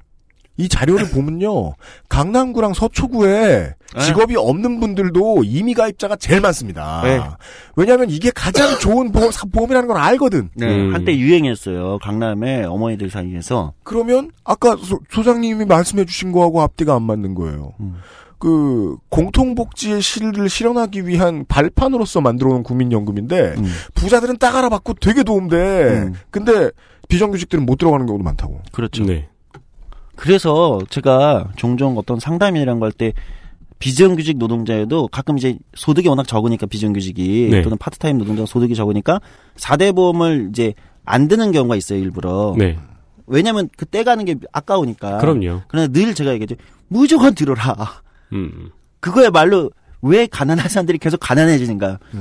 이 0.63 0.69
자료를 0.69 1.11
보면요. 1.11 1.75
강남구랑 2.09 2.73
서초구에 2.75 3.75
직업이 4.07 4.37
없는 4.37 4.79
분들도 4.81 5.43
이미 5.45 5.75
가입자가 5.75 6.17
제일 6.17 6.41
많습니다. 6.41 7.03
네. 7.05 7.21
왜냐하면 7.77 8.09
이게 8.11 8.31
가장 8.31 8.79
좋은 8.79 9.11
보험, 9.13 9.31
사- 9.33 9.45
보험이라는 9.53 9.89
걸 9.89 9.97
알거든. 9.99 10.51
네, 10.55 10.67
음. 10.67 10.95
한때 10.95 11.17
유행했어요. 11.17 11.99
강남의 11.99 12.65
어머니들 12.67 13.11
사이에서. 13.11 13.73
그러면 13.83 14.31
아까 14.45 14.77
소, 14.81 15.01
소장님이 15.11 15.65
말씀해 15.65 16.05
주신 16.05 16.31
거하고 16.33 16.63
앞뒤가 16.63 16.95
안 16.95 17.03
맞는 17.03 17.35
거예요. 17.35 17.73
음. 17.81 17.97
그 18.39 18.97
공통복지의 19.11 20.01
실을 20.03 20.49
실현하기 20.49 21.07
위한 21.07 21.45
발판으로서 21.47 22.21
만들어 22.21 22.51
놓은 22.51 22.63
국민연금인데 22.63 23.55
음. 23.59 23.65
부자들은 23.95 24.39
딱 24.39 24.57
알아봤고 24.57 24.95
되게 24.95 25.23
도움돼. 25.23 25.57
음. 25.57 26.15
근데 26.31 26.71
비정규직들은 27.09 27.67
못 27.67 27.77
들어가는 27.77 28.07
경우도 28.07 28.25
많다고. 28.25 28.61
그렇죠. 28.73 29.05
네. 29.05 29.29
그래서 30.23 30.79
제가 30.89 31.49
종종 31.57 31.99
어떤 31.99 32.20
상담이란 32.20 32.79
거할때 32.79 33.12
비정규직 33.81 34.39
노동자에도 34.39 35.09
가끔 35.09 35.37
이제 35.37 35.59
소득이 35.75 36.07
워낙 36.07 36.29
적으니까 36.29 36.66
비정규직이 36.66 37.49
네. 37.51 37.62
또는 37.62 37.77
파트타임 37.77 38.18
노동자 38.18 38.47
소득이 38.47 38.77
적으니까 38.77 39.20
4대 39.57 39.93
보험을 39.93 40.51
이제 40.51 40.75
안 41.05 41.27
드는 41.27 41.51
경우가 41.51 41.75
있어요, 41.75 41.99
일부러. 41.99 42.55
네. 42.57 42.79
왜냐면 43.27 43.68
그 43.77 43.85
떼가는 43.85 44.25
게 44.25 44.37
아까우니까. 44.53 45.18
그럼요. 45.18 45.62
그러나 45.66 45.89
늘 45.89 46.14
제가 46.14 46.33
얘기하죠. 46.35 46.55
무조건 46.87 47.35
들어라. 47.35 47.75
음. 48.33 48.70
그거야말로 49.01 49.73
왜 50.03 50.29
가난한 50.29 50.68
사람들이 50.68 50.99
계속 50.99 51.18
가난해지는가. 51.18 51.99
이 52.14 52.18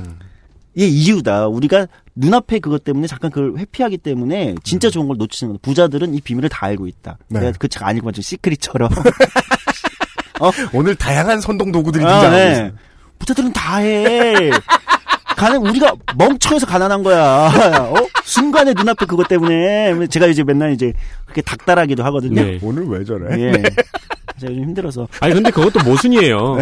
게 0.76 0.86
이유다. 0.86 1.48
우리가 1.48 1.86
눈앞에 2.14 2.58
그것 2.58 2.84
때문에 2.84 3.06
잠깐 3.06 3.30
그걸 3.30 3.56
회피하기 3.58 3.98
때문에 3.98 4.54
진짜 4.64 4.90
좋은 4.90 5.08
걸 5.08 5.16
놓치는 5.18 5.52
거다. 5.54 5.60
부자들은 5.62 6.14
이 6.14 6.20
비밀을 6.20 6.48
다 6.48 6.66
알고 6.66 6.86
있다. 6.86 7.18
네. 7.28 7.40
내가 7.40 7.52
그 7.58 7.68
책 7.68 7.82
안 7.82 7.96
읽어봤죠. 7.96 8.22
시크릿처럼. 8.22 8.90
오늘 10.72 10.94
다양한 10.96 11.40
선동 11.40 11.70
도구들이 11.72 12.04
아, 12.04 12.08
등장하고 12.08 12.36
네. 12.36 12.52
있어요. 12.52 12.70
부자들은 13.18 13.52
다 13.52 13.76
해. 13.78 14.50
가난 15.36 15.58
우리가 15.66 15.94
멍청해서 16.16 16.66
가난한 16.66 17.02
거야. 17.02 17.50
어? 17.80 17.94
순간에 18.24 18.72
눈앞에 18.74 19.06
그것 19.06 19.28
때문에 19.28 20.06
제가 20.08 20.26
이제 20.26 20.42
맨날 20.42 20.72
이제 20.72 20.92
그렇게 21.24 21.42
닥달하기도 21.42 22.02
하거든요. 22.04 22.42
네. 22.42 22.58
오늘 22.62 22.86
왜 22.88 23.04
저래? 23.04 23.40
예. 23.40 23.52
제가 24.40 24.52
요즘 24.52 24.62
힘들어서. 24.64 25.06
아니 25.20 25.34
근데 25.34 25.50
그것도 25.50 25.84
모순이에요. 25.84 26.58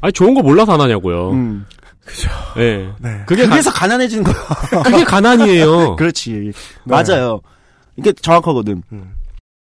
아니 0.00 0.12
좋은 0.12 0.34
거 0.34 0.42
몰라서 0.42 0.72
안 0.74 0.80
하냐고요. 0.80 1.30
음. 1.32 1.66
네. 2.56 2.90
네. 3.00 3.22
그게 3.26 3.44
가, 3.44 3.50
그래서 3.50 3.70
가 3.70 3.86
난해지는 3.86 4.24
거야. 4.24 4.34
그게 4.84 5.04
가난이에요. 5.04 5.96
그렇지. 5.96 6.52
맞아요. 6.84 7.40
이게 7.96 8.12
정확하거든. 8.12 8.82
음. 8.92 9.14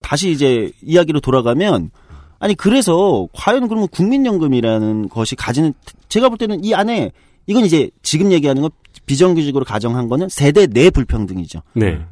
다시 0.02 0.30
이제 0.30 0.70
이야기로 0.82 1.20
돌아가면 1.20 1.90
아니 2.38 2.54
그래서 2.54 3.26
과연 3.32 3.68
그러면 3.68 3.88
국민연금이라는 3.88 5.08
것이 5.08 5.34
가지는 5.34 5.72
제가 6.08 6.28
볼 6.28 6.36
때는 6.36 6.64
이 6.64 6.74
안에 6.74 7.10
이건 7.46 7.64
이제 7.64 7.90
지금 8.02 8.32
얘기하는 8.32 8.62
거 8.62 8.70
비정규직으로 9.06 9.64
가정한 9.64 10.08
거는 10.08 10.28
세대 10.28 10.66
내 10.66 10.90
불평등이죠. 10.90 11.62
네. 11.74 12.04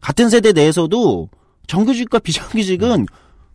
같은 0.00 0.28
세대 0.28 0.52
내에서도 0.52 1.28
정규직과 1.66 2.20
비정규직은 2.20 3.06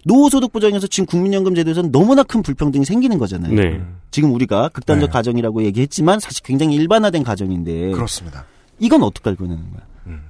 노후소득 0.06 0.52
보장에서 0.52 0.88
지금 0.88 1.06
국민연금 1.06 1.56
제도에서는 1.56 1.92
너무나 1.92 2.24
큰 2.24 2.42
불평등이 2.42 2.86
생기는 2.86 3.18
거잖아요. 3.18 3.54
네. 3.54 3.82
지금 4.10 4.34
우리가 4.34 4.70
극단적 4.70 5.10
네. 5.10 5.14
가정이라고 5.14 5.64
얘기했지만 5.64 6.20
사실 6.20 6.44
굉장히 6.44 6.76
일반화된 6.76 7.24
가정인데 7.24 7.92
그렇습니다. 7.92 8.46
이건 8.80 9.04
어떻게 9.04 9.30
알고 9.30 9.46
있는 9.46 9.58
거야? 9.72 9.82
음. 10.08 10.24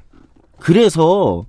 그래서 0.59 1.45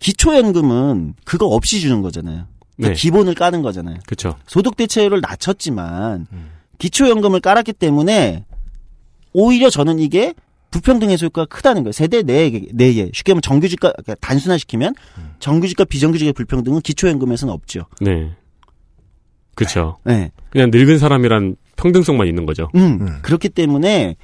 기초연금은 0.00 1.14
그거 1.24 1.46
없이 1.46 1.80
주는 1.80 2.02
거잖아요. 2.02 2.46
그러니까 2.76 2.94
네. 2.94 3.00
기본을 3.00 3.34
까는 3.34 3.62
거잖아요. 3.62 3.98
그렇죠. 4.06 4.36
소득 4.46 4.76
대체율을 4.76 5.20
낮췄지만 5.20 6.26
음. 6.32 6.50
기초연금을 6.78 7.40
깔았기 7.40 7.74
때문에 7.74 8.44
오히려 9.32 9.70
저는 9.70 9.98
이게 9.98 10.34
불평등 10.70 11.10
해소 11.10 11.26
효과가 11.26 11.46
크다는 11.46 11.82
거예요. 11.82 11.92
세대 11.92 12.22
내에, 12.22 12.68
내에. 12.72 13.10
쉽게 13.12 13.32
말하면 13.32 13.42
정규직과, 13.42 13.92
그러니까 13.92 14.14
단순화시키면 14.20 14.94
음. 15.18 15.30
정규직과 15.40 15.84
비정규직의 15.84 16.32
불평등은 16.32 16.80
기초연금에서는 16.80 17.52
없죠. 17.52 17.86
네. 18.00 18.32
그렇죠. 19.54 19.98
네. 20.04 20.30
그냥 20.50 20.70
늙은 20.70 20.98
사람이란 20.98 21.56
평등성만 21.76 22.26
있는 22.26 22.46
거죠. 22.46 22.68
음, 22.74 22.98
음. 23.00 23.18
그렇기 23.22 23.48
때문에 23.48 24.16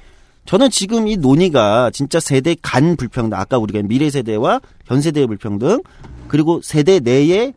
저는 0.45 0.69
지금 0.69 1.07
이 1.07 1.17
논의가 1.17 1.91
진짜 1.91 2.19
세대 2.19 2.55
간 2.61 2.95
불평등, 2.95 3.37
아까 3.37 3.57
우리가 3.57 3.81
미래 3.83 4.09
세대와 4.09 4.61
현 4.85 5.01
세대의 5.01 5.27
불평등, 5.27 5.81
그리고 6.27 6.61
세대 6.63 6.99
내의 6.99 7.53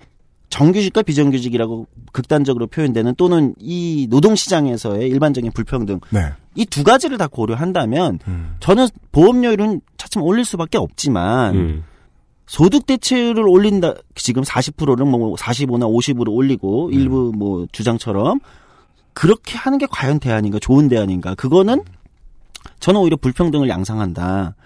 정규직과 0.50 1.02
비정규직이라고 1.02 1.86
극단적으로 2.12 2.66
표현되는 2.66 3.14
또는 3.14 3.54
이 3.58 4.08
노동시장에서의 4.10 5.08
일반적인 5.08 5.52
불평등, 5.52 6.00
네. 6.10 6.32
이두 6.56 6.82
가지를 6.82 7.16
다 7.16 7.28
고려한다면 7.28 8.18
음. 8.26 8.56
저는 8.60 8.88
보험료율은 9.12 9.80
차츰 9.96 10.22
올릴 10.22 10.44
수밖에 10.44 10.76
없지만 10.76 11.54
음. 11.54 11.84
소득 12.46 12.84
대체율을 12.86 13.48
올린다 13.48 13.94
지금 14.16 14.42
40%는 14.42 15.06
뭐 15.06 15.36
45나 15.36 15.84
50으로 15.84 16.34
올리고 16.34 16.90
일부 16.90 17.32
뭐 17.34 17.66
주장처럼 17.70 18.40
그렇게 19.14 19.56
하는 19.56 19.78
게 19.78 19.86
과연 19.88 20.18
대안인가 20.18 20.58
좋은 20.58 20.88
대안인가 20.88 21.36
그거는 21.36 21.84
저는 22.80 23.00
오히려 23.00 23.16
불평등을 23.16 23.68
양상한다. 23.68 24.56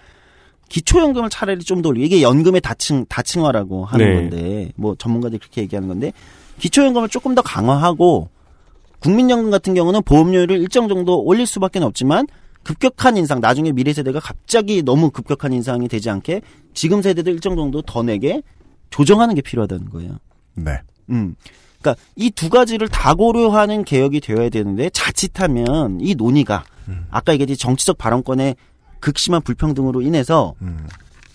기초연금을 0.69 1.29
차라리 1.29 1.63
좀 1.63 1.81
더 1.81 1.89
올리고 1.89 2.05
이게 2.05 2.21
연금의 2.21 2.61
다층 2.61 3.05
다층화라고 3.07 3.85
하는 3.85 4.05
네. 4.05 4.15
건데 4.15 4.71
뭐 4.75 4.95
전문가들이 4.97 5.39
그렇게 5.39 5.61
얘기하는 5.61 5.87
건데 5.87 6.11
기초연금을 6.59 7.09
조금 7.09 7.35
더 7.35 7.41
강화하고 7.41 8.29
국민연금 8.99 9.51
같은 9.51 9.73
경우는 9.73 10.01
보험료를 10.03 10.57
일정 10.59 10.87
정도 10.87 11.21
올릴 11.23 11.45
수밖에 11.45 11.79
없지만 11.79 12.27
급격한 12.63 13.17
인상 13.17 13.39
나중에 13.41 13.71
미래 13.71 13.93
세대가 13.93 14.19
갑자기 14.19 14.81
너무 14.81 15.11
급격한 15.11 15.53
인상이 15.53 15.87
되지 15.87 16.09
않게 16.09 16.41
지금 16.73 17.01
세대도 17.01 17.29
일정 17.29 17.55
정도 17.55 17.81
더 17.83 18.01
내게 18.01 18.41
조정하는 18.89 19.35
게 19.35 19.41
필요하다는 19.41 19.89
거예요. 19.89 20.17
네. 20.55 20.79
음. 21.11 21.35
그러니까 21.79 22.01
이 22.15 22.31
두 22.31 22.49
가지를 22.49 22.87
다 22.87 23.13
고려하는 23.13 23.83
개혁이 23.83 24.19
되어야 24.21 24.49
되는데 24.49 24.89
자칫하면 24.91 25.99
이 26.01 26.15
논의가 26.15 26.63
아까 27.11 27.33
얘기했듯이 27.33 27.59
정치적 27.59 27.97
발언권의 27.99 28.55
극심한 29.05 29.43
불평등으로 29.43 30.01
인해서 30.01 30.55
음. 30.63 30.87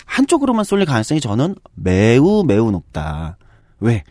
한쪽으로만 0.04 0.64
쏠릴 0.64 0.86
가능성이 0.86 1.20
저는 1.20 1.54
매우 1.76 2.42
매우 2.44 2.72
높다. 2.72 3.36
왜? 3.78 4.02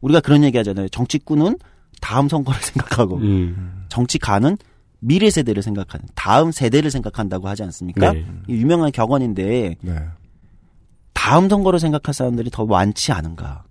우리가 0.00 0.20
그런 0.20 0.42
얘기 0.44 0.56
하잖아요. 0.56 0.88
정치꾼은 0.88 1.58
다음 2.00 2.30
선거를 2.30 2.58
생각하고 2.64 3.18
음. 3.18 3.84
정치가는 3.90 4.56
미래 5.00 5.28
세대를 5.28 5.62
생각하는 5.62 6.06
다음 6.14 6.52
세대를 6.52 6.90
생각한다고 6.90 7.48
하지 7.48 7.62
않습니까? 7.64 8.14
네. 8.14 8.24
이 8.48 8.54
유명한 8.54 8.90
격언인데 8.90 9.76
네. 9.78 9.94
다음 11.12 11.50
선거를 11.50 11.80
생각할 11.80 12.14
사람들이 12.14 12.48
더 12.48 12.64
많지 12.64 13.12
않은가. 13.12 13.64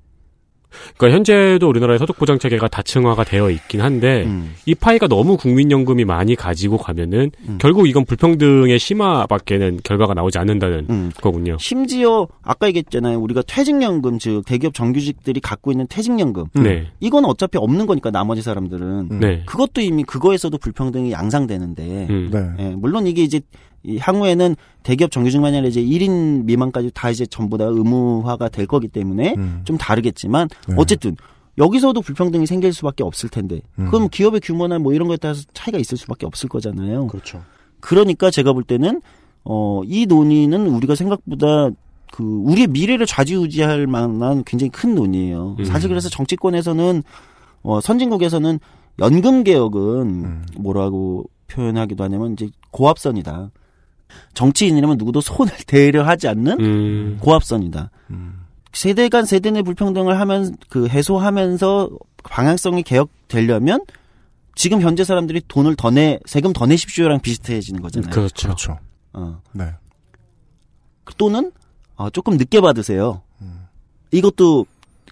그러니까 0.98 1.16
현재도 1.16 1.68
우리나라의 1.68 2.00
소득 2.00 2.18
보장 2.18 2.40
체계가 2.40 2.68
다층화가 2.68 3.24
되어 3.24 3.50
있긴 3.50 3.82
한데 3.82 4.24
음. 4.26 4.54
이 4.66 4.76
파이가 4.76 5.08
너무 5.08 5.38
국민연금이 5.38 6.06
많이 6.06 6.36
가지고 6.36 6.78
가면은 6.78 7.32
음. 7.48 7.58
결국 7.60 7.88
이건 7.88 8.06
불평등의 8.06 8.80
심화밖에는 8.80 9.80
결과가 9.84 10.14
나오지 10.14 10.38
않는다는 10.38 10.88
음. 10.90 11.12
거군요. 11.22 11.58
심지어 11.60 12.28
아까 12.42 12.68
얘기했잖아요. 12.68 13.20
우리가 13.20 13.44
퇴직연금 13.46 14.20
즉 14.20 14.44
대기업 14.46 14.74
정규직들이 14.74 15.40
갖고 15.40 15.72
있는 15.72 15.88
퇴직연금 15.88 16.46
네. 16.54 16.88
이건 17.00 17.26
어차피 17.26 17.58
없는 17.58 17.86
거니까 17.86 18.12
나머지 18.12 18.42
사람들은 18.42 19.08
음. 19.12 19.20
네. 19.20 19.44
그것도 19.46 19.82
이미 19.82 20.04
그거에서도 20.04 20.58
불평등이 20.58 21.12
양상되는데 21.12 22.08
음. 22.10 22.30
네. 22.32 22.66
예, 22.66 22.76
물론 22.76 23.08
이게 23.08 23.24
이제 23.24 23.42
이 23.84 23.98
향후에는 23.98 24.56
대기업 24.84 25.12
정규직만이 25.12 25.58
아니라 25.58 25.70
이제 25.70 25.82
1인 25.82 26.44
미만까지 26.46 26.92
다 26.94 27.10
이제 27.10 27.26
전부 27.26 27.58
다 27.58 27.66
의무화가 27.66 28.50
될 28.50 28.68
거기 28.68 28.88
때문에 28.88 29.36
음. 29.38 29.62
좀 29.64 29.78
다르겠지만 29.78 30.48
네. 30.68 30.76
어쨌든 30.78 31.16
여기서도 31.58 32.02
불평등이 32.02 32.46
생길 32.48 32.74
수밖에 32.74 33.04
없을 33.04 33.30
텐데 33.30 33.62
음. 33.80 33.88
그럼 33.90 34.08
기업의 34.10 34.42
규모나 34.42 34.80
뭐 34.80 34.94
이런 34.94 35.08
거에 35.08 35.18
따라서 35.18 35.44
차이가 35.54 35.78
있을 35.78 35.98
수밖에 35.98 36.26
없을 36.26 36.48
거잖아요. 36.50 37.08
그렇죠. 37.08 37.42
그러니까 37.80 38.30
제가 38.32 38.54
볼 38.54 38.64
때는 38.64 39.02
어 39.44 39.82
이 39.86 40.06
논의는 40.06 40.68
우리가 40.68 40.96
생각보다 40.96 41.70
그 42.12 42.24
우리의 42.24 42.68
미래를 42.68 43.06
좌지우지할 43.06 43.88
만한 43.88 44.44
굉장히 44.46 44.70
큰 44.70 44.96
논의예요. 44.96 45.56
음. 45.60 45.66
사실 45.66 45.90
그래서 45.90 46.10
정치권에서는 46.10 47.04
어 47.64 47.82
선진국에서는 47.82 48.60
연금 49.00 49.44
개혁은 49.44 49.82
음. 49.82 50.46
뭐라고 50.58 51.26
표현하기도 51.48 52.04
하냐면 52.04 52.34
이제 52.34 52.50
고압선이다. 52.72 53.52
정치인이라면 54.34 54.98
누구도 54.98 55.22
손을 55.22 55.54
대려 55.68 56.04
하지 56.04 56.28
않는 56.28 56.60
음. 56.60 57.18
고압선이다. 57.22 57.90
음. 58.12 58.42
세대 58.74 59.10
간 59.10 59.26
세대 59.26 59.52
내 59.52 59.62
불평등을 59.62 60.20
하면 60.20 60.56
그 60.70 60.88
해소하면서 60.88 61.90
방향성이 62.24 62.84
개혁되려면 62.84 63.82
지금 64.56 64.82
현재 64.82 65.04
사람들이 65.04 65.42
돈을 65.48 65.76
더 65.76 65.92
내 65.92 66.20
세금 66.26 66.54
더 66.54 66.66
내십시오랑 66.66 67.20
비슷해지는 67.20 67.82
거잖아요. 67.82 68.12
그렇죠. 68.12 68.48
그렇죠. 68.48 68.80
어. 69.14 69.42
네. 69.54 69.74
또는 71.18 71.52
어, 71.96 72.10
조금 72.10 72.38
늦게 72.38 72.62
받으세요. 72.62 73.22
음. 73.42 73.66
이것도 74.12 74.66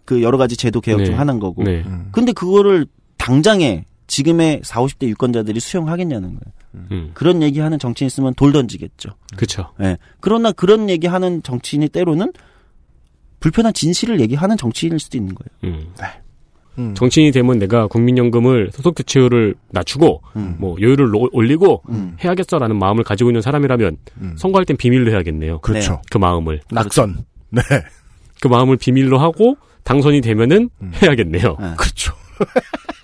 그 0.06 0.22
여러 0.24 0.38
가지 0.38 0.56
제도 0.56 0.82
개혁 0.82 1.00
중 1.04 1.14
네. 1.14 1.18
하나인 1.18 1.39
거고. 1.39 1.64
네. 1.64 1.84
음. 1.86 2.10
근데 2.12 2.32
그거를 2.32 2.86
당장에 3.18 3.86
지금의 4.10 4.62
40, 4.64 4.99
50대 4.99 5.07
유권자들이 5.07 5.60
수용하겠냐는 5.62 6.30
거예요. 6.30 6.88
음. 6.91 7.12
그런 7.14 7.41
얘기하는 7.41 7.80
정치인 7.80 8.07
있으면 8.07 8.34
돌 8.34 8.51
던지겠죠. 8.51 9.12
그렇죠. 9.38 9.72
예. 9.82 9.97
그러나 10.20 10.51
그런 10.51 10.89
얘기하는 10.89 11.41
정치인이 11.43 11.88
때로는 11.89 12.34
불편한 13.39 13.72
진실을 13.74 14.20
얘기하는 14.20 14.57
정치인일 14.57 14.99
수도 14.99 15.18
있는 15.18 15.34
거예요. 15.36 15.74
음. 15.76 15.93
음. 16.78 16.93
정치인이 16.95 17.32
되면 17.32 17.57
내가 17.60 17.88
국민연금을 17.88 18.72
소득 18.74 18.95
대체율을 18.95 19.55
낮추고 19.70 20.22
음. 20.36 20.55
뭐 20.60 20.76
여유를 20.82 21.14
로- 21.14 21.30
올리고 21.32 21.84
음. 21.89 22.16
해야겠어라는 22.24 22.78
마음을 22.78 23.03
가지고 23.03 23.30
있는 23.30 23.41
사람이라면 23.41 23.97
음. 24.22 24.36
선거할 24.38 24.66
땐 24.66 24.76
비밀로 24.78 25.12
해야겠네요. 25.12 25.60
그렇죠. 25.60 26.01
그 26.10 26.18
마음을 26.18 26.62
낙선. 26.72 27.18
네. 27.49 27.62
그 28.41 28.47
마음을 28.47 28.78
비밀로 28.78 29.18
하고 29.20 29.57
당선이 29.84 30.22
되면은 30.22 30.70
음. 30.82 30.91
해야겠네요. 31.01 31.57
예. 31.60 31.74
그렇죠. 31.78 32.14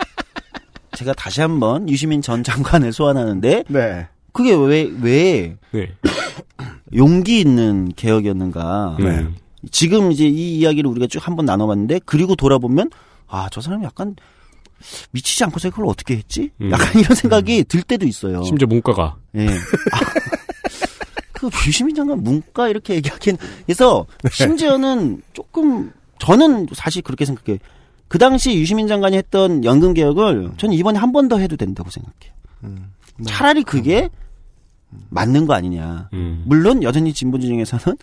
제가 0.96 1.14
다시 1.14 1.42
한번 1.42 1.88
유시민 1.90 2.22
전 2.22 2.44
장관을 2.44 2.94
소환하는데 2.94 3.64
네. 3.68 4.08
그게 4.32 4.54
왜, 4.54 4.90
왜 5.02 5.56
네. 5.72 5.92
용기 6.96 7.40
있는 7.40 7.92
개혁이었는가. 7.96 8.98
네. 9.00 9.06
음. 9.20 9.36
지금 9.72 10.12
이제 10.12 10.26
이 10.28 10.58
이야기를 10.60 10.90
우리가 10.92 11.08
쭉 11.08 11.26
한번 11.26 11.46
나눠봤는데 11.46 12.02
그리고 12.06 12.36
돌아보면 12.36 12.90
아 13.28 13.48
저 13.52 13.62
사람이 13.62 13.84
약간 13.84 14.16
미치지 15.12 15.44
않고서 15.46 15.70
그걸 15.72 15.88
어떻게 15.88 16.16
했지? 16.16 16.52
음. 16.62 16.72
약간 16.72 17.00
이런 17.02 17.16
생각이 17.16 17.64
들 17.64 17.82
때도 17.82 18.06
있어요. 18.06 18.44
심지어 18.44 18.68
문과가 18.68 19.16
예. 19.36 19.48
아, 19.48 20.00
그 21.34 21.50
유시민 21.68 21.96
장관 21.96 22.22
문과 22.24 22.70
이렇게 22.70 22.96
얘기하긴 22.96 23.38
해서 23.70 24.06
심지어는 24.32 25.22
조금 25.34 25.92
저는 26.20 26.68
사실 26.74 27.02
그렇게 27.02 27.26
생각해 27.26 27.54
요. 27.56 27.58
그 28.08 28.18
당시 28.18 28.56
유시민 28.56 28.88
장관이 28.88 29.16
했던 29.18 29.64
연금 29.64 29.94
개혁을 29.94 30.52
저는 30.58 30.76
이번에 30.76 31.00
한 31.00 31.12
번 31.12 31.28
더 31.28 31.38
해도 31.38 31.56
된다고 31.58 31.90
생각해요. 31.90 32.34
음. 32.66 32.92
차라리 33.26 33.64
그게 33.64 34.10
맞는 35.10 35.48
거 35.48 35.54
아니냐. 35.54 36.10
음. 36.14 36.44
물론 36.46 36.84
여전히 36.84 37.14
진보진 37.14 37.50
중에서는 37.50 37.98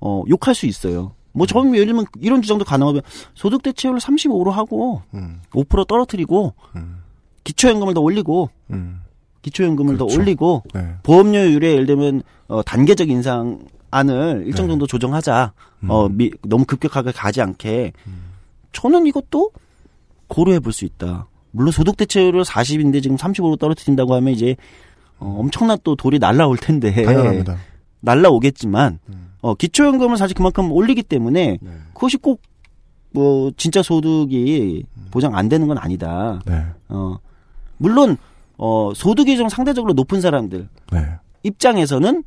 어 0.00 0.22
욕할 0.28 0.54
수 0.54 0.66
있어요. 0.66 1.12
뭐 1.32 1.46
저는 1.46 1.74
예를 1.74 1.86
들면 1.86 2.06
이런 2.20 2.42
주장도 2.42 2.64
가능하면 2.64 3.02
소득 3.34 3.62
대체율을 3.62 4.00
35로 4.00 4.50
하고 4.50 5.02
음. 5.14 5.40
5% 5.52 5.86
떨어뜨리고 5.86 6.54
음. 6.76 6.98
기초연금을 7.44 7.94
더 7.94 8.00
올리고 8.00 8.50
음. 8.70 9.00
기초연금을 9.42 9.98
더 9.98 10.06
그렇죠. 10.06 10.20
올리고 10.20 10.64
네. 10.74 10.94
보험료율에 11.04 11.72
예를 11.72 11.86
들면 11.86 12.22
어 12.48 12.62
단계적 12.62 13.08
인상안을 13.08 14.44
일정 14.46 14.66
네. 14.66 14.72
정도 14.72 14.86
조정하자. 14.86 15.52
음. 15.84 15.90
어 15.90 16.08
미, 16.08 16.30
너무 16.42 16.64
급격하게 16.64 17.12
가지 17.12 17.40
않게. 17.40 17.92
저는 18.72 19.06
이것도 19.06 19.50
고려해 20.28 20.60
볼 20.60 20.72
수 20.72 20.84
있다. 20.84 21.26
물론 21.50 21.72
소득 21.72 21.96
대체율을 21.96 22.42
40인데 22.44 23.02
지금 23.02 23.16
35로 23.16 23.58
떨어뜨린다고 23.58 24.14
하면 24.14 24.32
이제 24.34 24.56
어, 25.18 25.36
엄청난 25.40 25.78
또 25.82 25.96
돌이 25.96 26.18
날라올 26.18 26.56
텐데 26.58 26.92
당연합니다. 26.92 27.56
날라오겠지만 28.00 28.98
음. 29.08 29.32
어 29.40 29.54
기초연금을 29.54 30.16
사실 30.16 30.36
그만큼 30.36 30.70
올리기 30.70 31.02
때문에 31.02 31.58
네. 31.60 31.70
그것이 31.94 32.16
꼭 32.18 32.42
뭐 33.10 33.50
진짜 33.56 33.82
소득이 33.82 34.84
보장 35.10 35.34
안 35.34 35.48
되는 35.48 35.66
건 35.66 35.78
아니다. 35.78 36.40
네. 36.44 36.62
어 36.88 37.16
물론 37.78 38.16
어 38.58 38.92
소득이 38.94 39.36
좀 39.36 39.48
상대적으로 39.48 39.94
높은 39.94 40.20
사람들 40.20 40.68
네. 40.92 41.06
입장에서는 41.42 42.22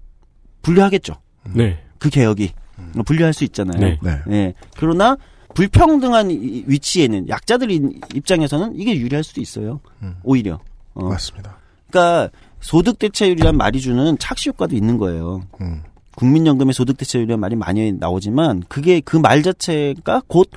불리하겠죠. 0.62 1.14
네. 1.54 1.80
그 2.00 2.10
개혁이 2.10 2.52
어, 2.98 3.04
불리할 3.04 3.34
수 3.34 3.44
있잖아요. 3.44 3.80
네. 3.80 4.00
네. 4.02 4.22
예. 4.32 4.54
그러나 4.78 5.18
불평등한 5.54 6.32
이- 6.32 6.64
위치에는 6.68 7.28
약자들 7.30 7.72
입장에서는 8.16 8.76
이게 8.80 8.96
유리할 8.98 9.24
수도 9.24 9.42
있어요. 9.42 9.80
음. 10.02 10.16
오히려. 10.24 10.60
어. 10.94 11.06
맞습니다. 11.10 11.58
그러니까 11.90 12.30
소득 12.60 13.00
대체율이란 13.00 13.58
말이 13.58 13.80
주는 13.82 14.18
착시 14.20 14.50
효과도 14.50 14.76
있는 14.76 14.98
거예요. 14.98 15.42
음. 15.62 15.82
국민연금의 16.16 16.74
소득 16.74 16.98
대체율이라는 16.98 17.40
말이 17.40 17.56
많이 17.56 17.92
나오지만 17.94 18.64
그게 18.68 19.00
그 19.02 19.18
말 19.18 19.44
자체가 19.44 20.22
곧 20.28 20.50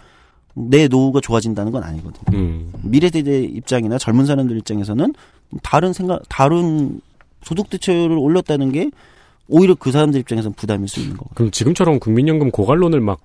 내 0.57 0.87
노후가 0.87 1.21
좋아진다는 1.21 1.73
건 1.73 1.83
아니거든요. 1.83 2.23
음. 2.39 2.73
미래 2.85 3.09
세대 3.11 3.43
입장이나 3.43 3.99
젊은 3.99 4.25
사람들 4.25 4.57
입장에서는 4.59 5.13
다른 5.65 5.93
생각, 5.93 6.23
다른 6.29 7.01
소득 7.43 7.69
대체율을 7.71 8.17
올렸다는 8.17 8.71
게 8.71 8.89
오히려 9.49 9.75
그 9.75 9.91
사람들 9.91 10.21
입장에서는 10.21 10.55
부담일 10.55 10.87
수 10.87 11.01
있는 11.01 11.17
거거든요. 11.17 11.35
그럼 11.35 11.51
지금처럼 11.51 11.99
국민연금 11.99 12.53
고갈론을 12.53 13.01
막 13.01 13.19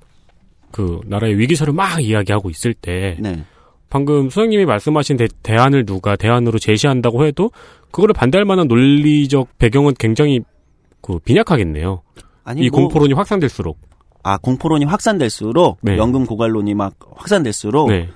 그 0.71 0.99
나라의 1.05 1.37
위기설을 1.37 1.73
막 1.73 2.03
이야기하고 2.03 2.49
있을 2.49 2.73
때 2.73 3.17
네. 3.19 3.43
방금 3.89 4.29
수장님이 4.29 4.65
말씀하신 4.65 5.17
대, 5.17 5.27
대안을 5.41 5.85
누가 5.85 6.15
대안으로 6.15 6.59
제시한다고 6.59 7.25
해도 7.25 7.51
그거를 7.91 8.13
반대할 8.13 8.45
만한 8.45 8.67
논리적 8.67 9.57
배경은 9.57 9.95
굉장히 9.97 10.41
그 11.01 11.19
빈약하겠네요. 11.19 12.01
아니 12.43 12.61
이 12.61 12.69
뭐, 12.69 12.81
공포론이 12.81 13.13
확산될수록. 13.13 13.79
아 14.21 14.37
공포론이 14.37 14.85
확산될수록 14.85 15.79
네. 15.81 15.97
연금 15.97 16.25
고갈론이 16.25 16.73
막 16.75 16.93
확산될수록 17.15 17.89
네. 17.89 18.09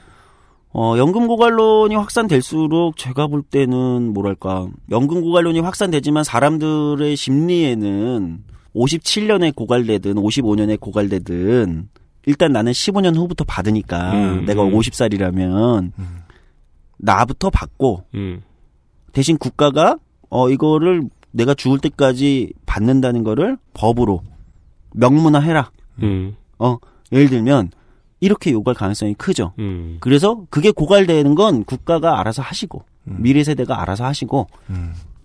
어 0.73 0.95
연금 0.97 1.27
고갈론이 1.27 1.95
확산될수록 1.95 2.97
제가 2.97 3.27
볼 3.27 3.41
때는 3.41 4.13
뭐랄까 4.13 4.67
연금 4.91 5.21
고갈론이 5.21 5.59
확산되지만 5.59 6.23
사람들의 6.23 7.15
심리에는 7.15 8.43
57년에 8.75 9.55
고갈되든 9.55 10.15
55년에 10.15 10.79
고갈되든 10.79 11.89
일단 12.25 12.51
나는 12.51 12.71
15년 12.71 13.15
후부터 13.15 13.43
받으니까 13.43 14.11
음, 14.13 14.45
내가 14.45 14.63
음. 14.63 14.71
50살이라면 14.71 15.91
나부터 16.97 17.49
받고 17.49 18.03
음. 18.15 18.41
대신 19.11 19.37
국가가 19.37 19.97
어 20.29 20.49
이거를 20.49 21.03
내가 21.31 21.53
죽을 21.53 21.79
때까지 21.79 22.53
받는다는 22.65 23.23
거를 23.23 23.57
법으로 23.73 24.21
명문화해라. 24.93 25.71
음. 26.03 26.35
어 26.59 26.77
예를 27.11 27.29
들면 27.29 27.71
이렇게 28.19 28.51
요구할 28.51 28.75
가능성이 28.75 29.13
크죠. 29.15 29.53
음. 29.59 29.97
그래서 29.99 30.45
그게 30.49 30.71
고갈되는 30.71 31.35
건 31.35 31.63
국가가 31.65 32.19
알아서 32.19 32.41
하시고 32.41 32.83
음. 33.07 33.17
미래 33.19 33.43
세대가 33.43 33.81
알아서 33.81 34.05
하시고 34.05 34.47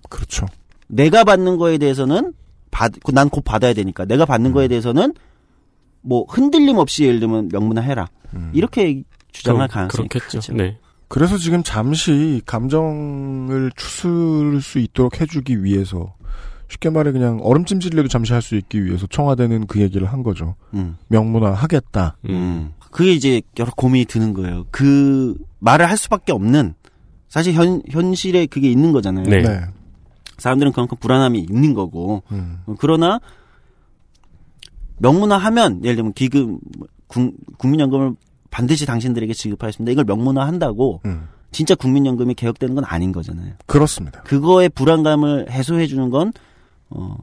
그렇죠. 0.09 0.47
내가 0.89 1.23
받는 1.25 1.59
거에 1.59 1.79
대해서는 1.79 2.33
받 2.71 2.93
난 3.13 3.29
곧 3.29 3.43
받아야 3.45 3.73
되니까 3.73 4.05
내가 4.05 4.25
받는 4.27 4.53
거에 4.53 4.69
대해서는 4.69 5.15
뭐 6.01 6.25
흔들림 6.29 6.79
없이 6.79 7.05
예를 7.05 7.21
들면 7.21 7.49
명문화해라 7.53 8.09
이렇게 8.53 9.03
주장할 9.33 9.69
그럼 9.69 9.89
가능성이 9.89 10.09
그렇겠죠. 10.09 10.39
크죠. 10.39 10.55
네. 10.55 10.79
그래서 11.09 11.39
지금 11.39 11.63
잠시 11.63 12.43
감정을 12.45 13.73
추스를 13.77 14.61
수 14.61 14.79
있도록 14.79 15.21
해주기 15.21 15.65
위해서 15.65 16.15
쉽게 16.69 16.91
말해 16.91 17.13
그냥 17.13 17.41
얼음찜질이라도 17.43 18.09
잠시 18.09 18.33
할 18.35 18.43
수 18.43 18.55
있기 18.57 18.85
위해서 18.85 19.07
청와대는 19.07 19.67
그 19.67 19.81
얘기를 19.81 20.07
한 20.07 20.23
거죠. 20.23 20.55
음. 20.75 20.97
명문화 21.09 21.53
하겠다. 21.53 22.17
음. 22.29 22.73
그게 22.91 23.13
이제 23.13 23.41
여러 23.59 23.71
고민이 23.75 24.05
드는 24.05 24.35
거예요. 24.35 24.67
그 24.71 25.35
말을 25.61 25.89
할 25.89 25.97
수밖에 25.97 26.33
없는 26.33 26.75
사실 27.29 27.55
현 27.55 27.83
현실에 27.91 28.47
그게 28.47 28.71
있는 28.71 28.93
거잖아요. 28.93 29.25
네. 29.25 29.43
네. 29.43 29.61
사람들은 30.37 30.73
그만큼 30.73 30.97
불안함이 31.01 31.41
있는 31.41 31.75
거고 31.75 32.23
음. 32.33 32.61
그러나 32.79 33.19
명문화하면 34.99 35.85
예를 35.85 35.97
들면 35.97 36.13
기금 36.13 36.59
국, 37.07 37.35
국민연금을 37.59 38.15
반드시 38.51 38.87
당신들에게 38.87 39.33
지급하였습니다. 39.33 39.93
이걸 39.93 40.05
명문화한다고 40.05 41.03
음. 41.07 41.29
진짜 41.51 41.75
국민연금이 41.75 42.35
개혁되는 42.35 42.75
건 42.75 42.85
아닌 42.85 43.13
거잖아요. 43.13 43.55
그렇습니다. 43.67 44.23
그거의 44.23 44.69
불안감을 44.69 45.51
해소해 45.51 45.87
주는 45.87 46.11
건 46.11 46.33
어, 46.91 47.17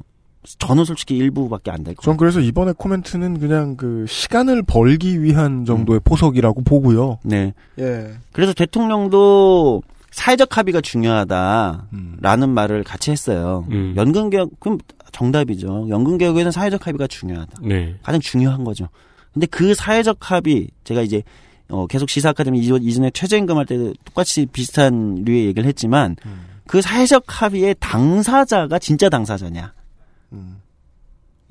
저는 0.59 0.85
솔직히 0.85 1.17
일부밖에 1.17 1.71
안될것전 1.71 2.13
같아요. 2.13 2.17
그래서 2.17 2.39
이번에 2.39 2.73
코멘트는 2.77 3.39
그냥 3.39 3.75
그 3.75 4.05
시간을 4.07 4.63
벌기 4.63 5.21
위한 5.21 5.65
정도의 5.65 5.99
포석이라고 6.03 6.61
보고요. 6.61 7.19
네. 7.23 7.53
예. 7.79 8.13
그래서 8.31 8.53
대통령도 8.53 9.81
사회적 10.15 10.55
합의가 10.57 10.79
중요하다라는 10.79 11.83
음. 11.93 12.49
말을 12.51 12.83
같이 12.85 13.11
했어요. 13.11 13.65
음. 13.71 13.93
연금 13.97 14.29
개혁 14.29 14.49
그럼 14.61 14.77
정답이죠. 15.11 15.87
연금 15.89 16.17
개혁에는 16.17 16.51
사회적 16.51 16.87
합의가 16.87 17.05
중요하다. 17.07 17.59
네. 17.63 17.97
가장 18.01 18.21
중요한 18.21 18.63
거죠. 18.63 18.87
근데 19.33 19.45
그 19.47 19.73
사회적 19.75 20.31
합의 20.31 20.69
제가 20.85 21.01
이제 21.01 21.21
어, 21.67 21.85
계속 21.87 22.09
시사 22.09 22.29
아카데미 22.29 22.59
이전- 22.61 22.81
이전에 22.81 23.11
최저임금 23.11 23.57
할 23.57 23.65
때도 23.65 23.93
똑같이 24.05 24.45
비슷한 24.45 25.23
류의 25.25 25.47
얘기를 25.47 25.67
했지만 25.67 26.15
그 26.65 26.81
사회적 26.81 27.25
합의의 27.27 27.75
당사자가 27.79 28.79
진짜 28.79 29.09
당사자냐? 29.09 29.73
음. 30.31 30.61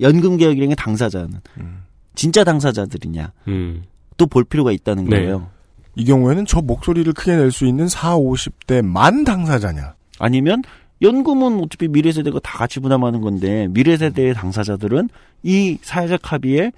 연금 0.01 0.39
개혁이라는 0.39 0.71
게 0.71 0.75
당사자는 0.75 1.41
음. 1.59 1.83
진짜 2.15 2.45
당사자들이냐? 2.45 3.31
음. 3.49 3.83
또볼 4.17 4.45
필요가 4.45 4.73
있다는 4.73 5.05
네. 5.05 5.17
거예요. 5.17 5.51
이 5.97 6.05
경우에는 6.05 6.47
저 6.47 6.61
목소리를 6.61 7.13
크게 7.13 7.37
낼 7.37 7.51
수 7.51 7.67
있는 7.67 7.89
4, 7.89 8.17
50대만 8.17 9.25
당사자냐. 9.25 9.95
아니면 10.19 10.63
연금은 11.03 11.61
어차피 11.63 11.89
미래 11.89 12.13
세대가 12.13 12.39
다 12.43 12.59
같이 12.59 12.81
부담하는 12.81 13.21
건데 13.21 13.67
미래 13.71 13.97
세대의 13.97 14.35
당사자들은 14.35 15.09
이 15.43 15.79
사회적 15.83 16.33
합의에 16.33 16.73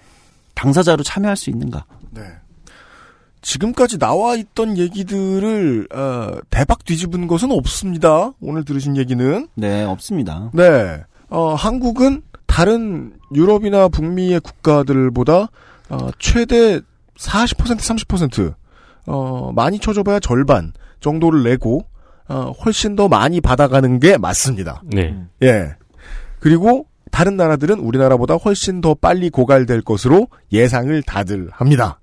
당사자로 0.55 1.03
참여할 1.03 1.37
수 1.37 1.51
있는가? 1.51 1.85
네. 2.11 2.23
지금까지 3.43 3.99
나와 3.99 4.35
있던 4.35 4.77
얘기들을 4.77 5.89
어, 5.95 6.39
대박 6.51 6.85
뒤집은 6.85 7.29
것은 7.29 7.53
없습니다. 7.53 8.33
오늘 8.41 8.65
들으신 8.65 8.97
얘기는 8.97 9.47
네, 9.55 9.85
없습니다. 9.85 10.51
네. 10.53 11.05
어, 11.29 11.55
한국은 11.55 12.23
다른 12.47 13.13
유럽이나 13.35 13.89
북미의 13.89 14.41
국가들보다 14.41 15.49
어, 15.91 16.11
최대 16.19 16.81
40% 17.19 17.77
30% 17.79 18.55
어, 19.07 19.53
많이 19.55 19.79
쳐줘봐야 19.79 20.21
절반 20.21 20.73
정도를 21.01 21.43
내고 21.43 21.85
어, 22.29 22.53
훨씬 22.65 22.97
더 22.97 23.09
많이 23.09 23.41
받아가는 23.41 24.01
게 24.01 24.19
맞습니다. 24.19 24.83
네. 24.85 25.17
예. 25.43 25.75
그리고 26.41 26.87
다른 27.11 27.37
나라들은 27.37 27.79
우리나라보다 27.79 28.35
훨씬 28.35 28.81
더 28.81 28.95
빨리 28.95 29.31
고갈될 29.31 29.83
것으로 29.83 30.29
예상을 30.53 31.03
다들 31.03 31.49
합니다. 31.53 31.99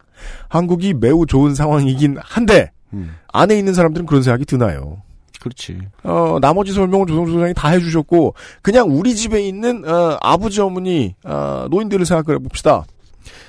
한국이 0.47 0.93
매우 0.93 1.25
좋은 1.25 1.53
상황이긴 1.53 2.17
한데 2.21 2.71
음, 2.93 3.15
안에 3.31 3.57
있는 3.57 3.73
사람들은 3.73 4.05
그런 4.05 4.23
생각이 4.23 4.45
드나요. 4.45 5.01
그렇지. 5.41 5.77
어, 6.03 6.37
나머지 6.39 6.71
설명은 6.71 7.05
조성주 7.07 7.33
소장이 7.33 7.53
다 7.53 7.69
해주셨고 7.69 8.33
그냥 8.61 8.87
우리 8.89 9.13
집에 9.13 9.45
있는 9.45 9.83
어, 9.87 10.17
아버지 10.21 10.61
어머니 10.61 11.15
어, 11.25 11.67
노인들을 11.69 12.05
생각해 12.05 12.39
봅시다. 12.39 12.85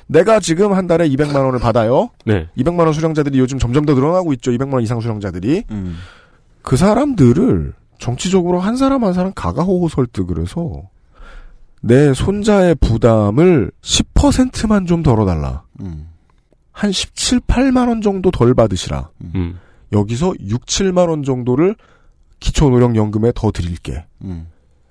내가 0.06 0.40
지금 0.40 0.72
한 0.72 0.86
달에 0.86 1.08
200만 1.08 1.44
원을 1.44 1.58
받아요. 1.58 2.10
네. 2.24 2.48
200만 2.56 2.80
원 2.80 2.92
수령자들이 2.92 3.38
요즘 3.38 3.58
점점 3.58 3.84
더 3.84 3.94
늘어나고 3.94 4.32
있죠. 4.34 4.50
200만 4.50 4.74
원 4.74 4.82
이상 4.82 5.00
수령자들이 5.00 5.64
음, 5.70 5.96
그 6.62 6.76
사람들을 6.76 7.74
정치적으로 7.98 8.60
한 8.60 8.76
사람 8.76 9.04
한 9.04 9.12
사람 9.12 9.32
가가호호 9.34 9.88
설득을 9.88 10.40
해서 10.40 10.82
내 11.80 12.14
손자의 12.14 12.76
부담을 12.76 13.70
10%만 13.82 14.86
좀 14.86 15.02
덜어달라. 15.02 15.64
음, 15.80 16.08
한 16.72 16.90
17, 16.90 17.40
8만 17.40 17.88
원 17.88 18.00
정도 18.00 18.30
덜 18.30 18.54
받으시라. 18.54 19.10
음. 19.34 19.58
여기서 19.92 20.34
6, 20.40 20.64
7만 20.66 21.08
원 21.08 21.22
정도를 21.22 21.76
기초노령연금에 22.40 23.32
더 23.34 23.50
드릴게. 23.50 24.04
음, 24.22 24.48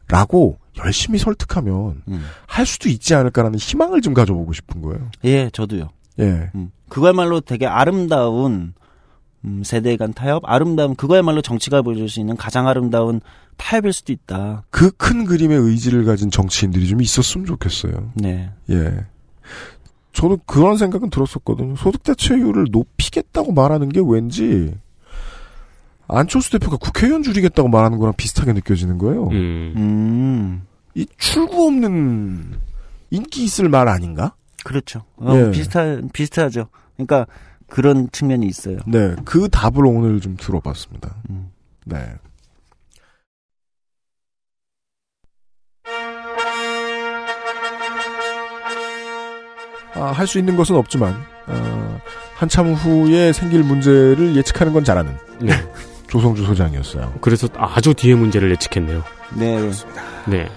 라고 0.07 0.57
열심히 0.77 1.19
설득하면 1.19 2.01
음. 2.07 2.25
할 2.47 2.65
수도 2.65 2.89
있지 2.89 3.13
않을까라는 3.15 3.59
희망을 3.59 4.01
좀 4.01 4.13
가져보고 4.13 4.53
싶은 4.53 4.81
거예요. 4.81 5.09
예, 5.23 5.49
저도요. 5.51 5.89
예. 6.19 6.49
음. 6.55 6.71
그거야말로 6.89 7.41
되게 7.41 7.65
아름다운 7.65 8.73
음, 9.45 9.61
세대 9.63 9.97
간 9.97 10.13
타협, 10.13 10.43
아름다운 10.45 10.95
그거야말로 10.95 11.41
정치가 11.41 11.81
보여줄 11.81 12.07
수 12.09 12.19
있는 12.19 12.37
가장 12.37 12.67
아름다운 12.67 13.19
타협일 13.57 13.91
수도 13.91 14.13
있다. 14.13 14.63
그 14.69 14.89
큰 14.91 15.25
그림의 15.25 15.57
의지를 15.57 16.05
가진 16.05 16.31
정치인들이 16.31 16.87
좀 16.87 17.01
있었으면 17.01 17.45
좋겠어요. 17.45 18.11
네. 18.15 18.49
예. 18.69 19.05
저도 20.13 20.37
그런 20.45 20.77
생각은 20.77 21.09
들었었거든요. 21.09 21.75
소득 21.75 22.03
대체율을 22.03 22.67
높이겠다고 22.71 23.51
말하는 23.51 23.89
게 23.89 23.99
왠지 24.03 24.73
안철수 26.07 26.51
대표가 26.51 26.77
국회의원 26.77 27.23
줄이겠다고 27.23 27.69
말하는 27.69 27.97
거랑 27.97 28.13
비슷하게 28.17 28.53
느껴지는 28.53 28.97
거예요. 28.97 29.27
음. 29.29 29.73
음, 29.77 30.61
이 30.95 31.05
출구 31.17 31.65
없는 31.67 32.59
인기 33.11 33.43
있을 33.43 33.69
말 33.69 33.87
아닌가? 33.87 34.33
그렇죠. 34.63 35.03
어, 35.17 35.33
예. 35.35 35.51
비슷한 35.51 36.09
비슷하죠. 36.13 36.67
그러니까 36.95 37.25
그런 37.67 38.09
측면이 38.11 38.45
있어요. 38.47 38.77
네, 38.85 39.15
그 39.25 39.49
답을 39.49 39.85
오늘 39.85 40.19
좀 40.19 40.35
들어봤습니다. 40.37 41.15
음. 41.29 41.49
네. 41.85 41.97
아, 49.95 50.05
할 50.11 50.27
수 50.27 50.39
있는 50.39 50.55
것은 50.57 50.75
없지만 50.75 51.13
어, 51.47 51.99
한참 52.35 52.73
후에 52.73 53.31
생길 53.31 53.63
문제를 53.63 54.35
예측하는 54.35 54.73
건 54.73 54.83
잘하는 54.83 55.15
네. 55.39 55.53
조성주 56.13 56.45
소장이었어요. 56.45 57.11
그래서 57.21 57.47
아주 57.57 57.95
뒤에 57.95 58.13
문제를 58.13 58.51
예측했네요. 58.51 59.03
네. 59.33 59.71
네. 60.27 60.47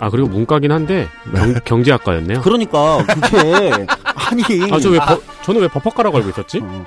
아 0.00 0.10
그리고 0.10 0.26
문과긴 0.26 0.72
한데 0.72 1.06
경, 1.32 1.54
경제학과였네요. 1.64 2.40
그러니까 2.40 3.06
그게 3.06 3.86
아니. 4.02 4.42
아저왜 4.72 4.98
저는 5.44 5.60
왜 5.60 5.68
법학과라고 5.68 6.16
알고 6.16 6.30
있었지? 6.30 6.58
어. 6.60 6.84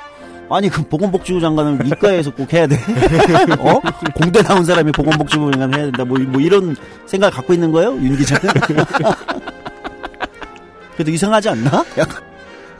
아니 0.50 0.68
그 0.68 0.84
보건복지부 0.84 1.40
장관을 1.40 1.88
이과에서 1.88 2.32
꼭 2.34 2.52
해야 2.52 2.68
돼. 2.68 2.76
어? 3.58 3.80
공대 4.14 4.44
나온 4.44 4.66
사람이 4.66 4.92
보건복지부 4.92 5.52
장관 5.52 5.74
해야 5.74 5.84
된다. 5.86 6.04
뭐, 6.04 6.20
뭐 6.20 6.42
이런 6.42 6.76
생각 7.06 7.30
갖고 7.36 7.54
있는 7.54 7.72
거예요, 7.72 7.92
윤 8.02 8.18
기자는? 8.18 8.54
그래도 10.96 11.10
이상하지 11.10 11.48
않나? 11.50 11.86
약간. 11.98 12.22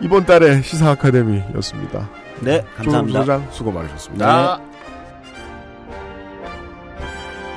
이번 0.02 0.26
달의 0.26 0.64
시사 0.64 0.90
아카데미였습니다. 0.92 2.10
네, 2.42 2.66
감사합니다. 2.76 3.20
소장 3.22 3.48
수고 3.52 3.72
많으셨습니다. 3.72 4.60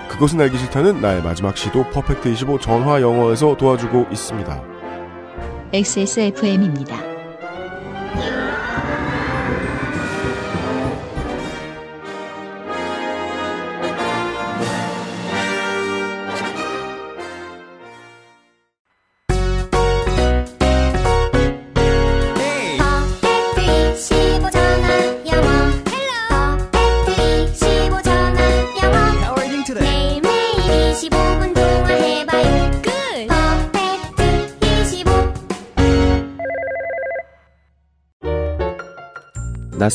그것은 0.08 0.40
알기 0.40 0.58
싫다는 0.58 1.00
나의 1.00 1.22
마지막 1.22 1.56
시도 1.56 1.84
퍼펙트 1.90 2.28
25 2.28 2.58
전화 2.58 3.00
영어에서 3.00 3.56
도와주고 3.56 4.06
있습니다. 4.10 4.62
XSFM입니다. 5.72 7.07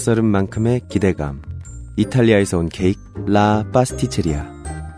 낯설은 0.04 0.26
만큼의 0.26 0.82
기대감. 0.90 1.42
이탈리아에서 1.96 2.58
온 2.58 2.68
케이크 2.68 3.00
La 3.26 3.64
Pasticceria. 3.72 4.44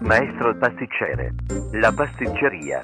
Maestro 0.02 0.60
pasticcere. 0.60 1.30
La 1.76 1.92
pasticceria. 1.92 2.84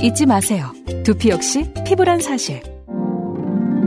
잊지 0.00 0.26
마세요. 0.26 0.70
두피 1.04 1.30
역시 1.30 1.64
피부란 1.84 2.20
사실. 2.20 2.62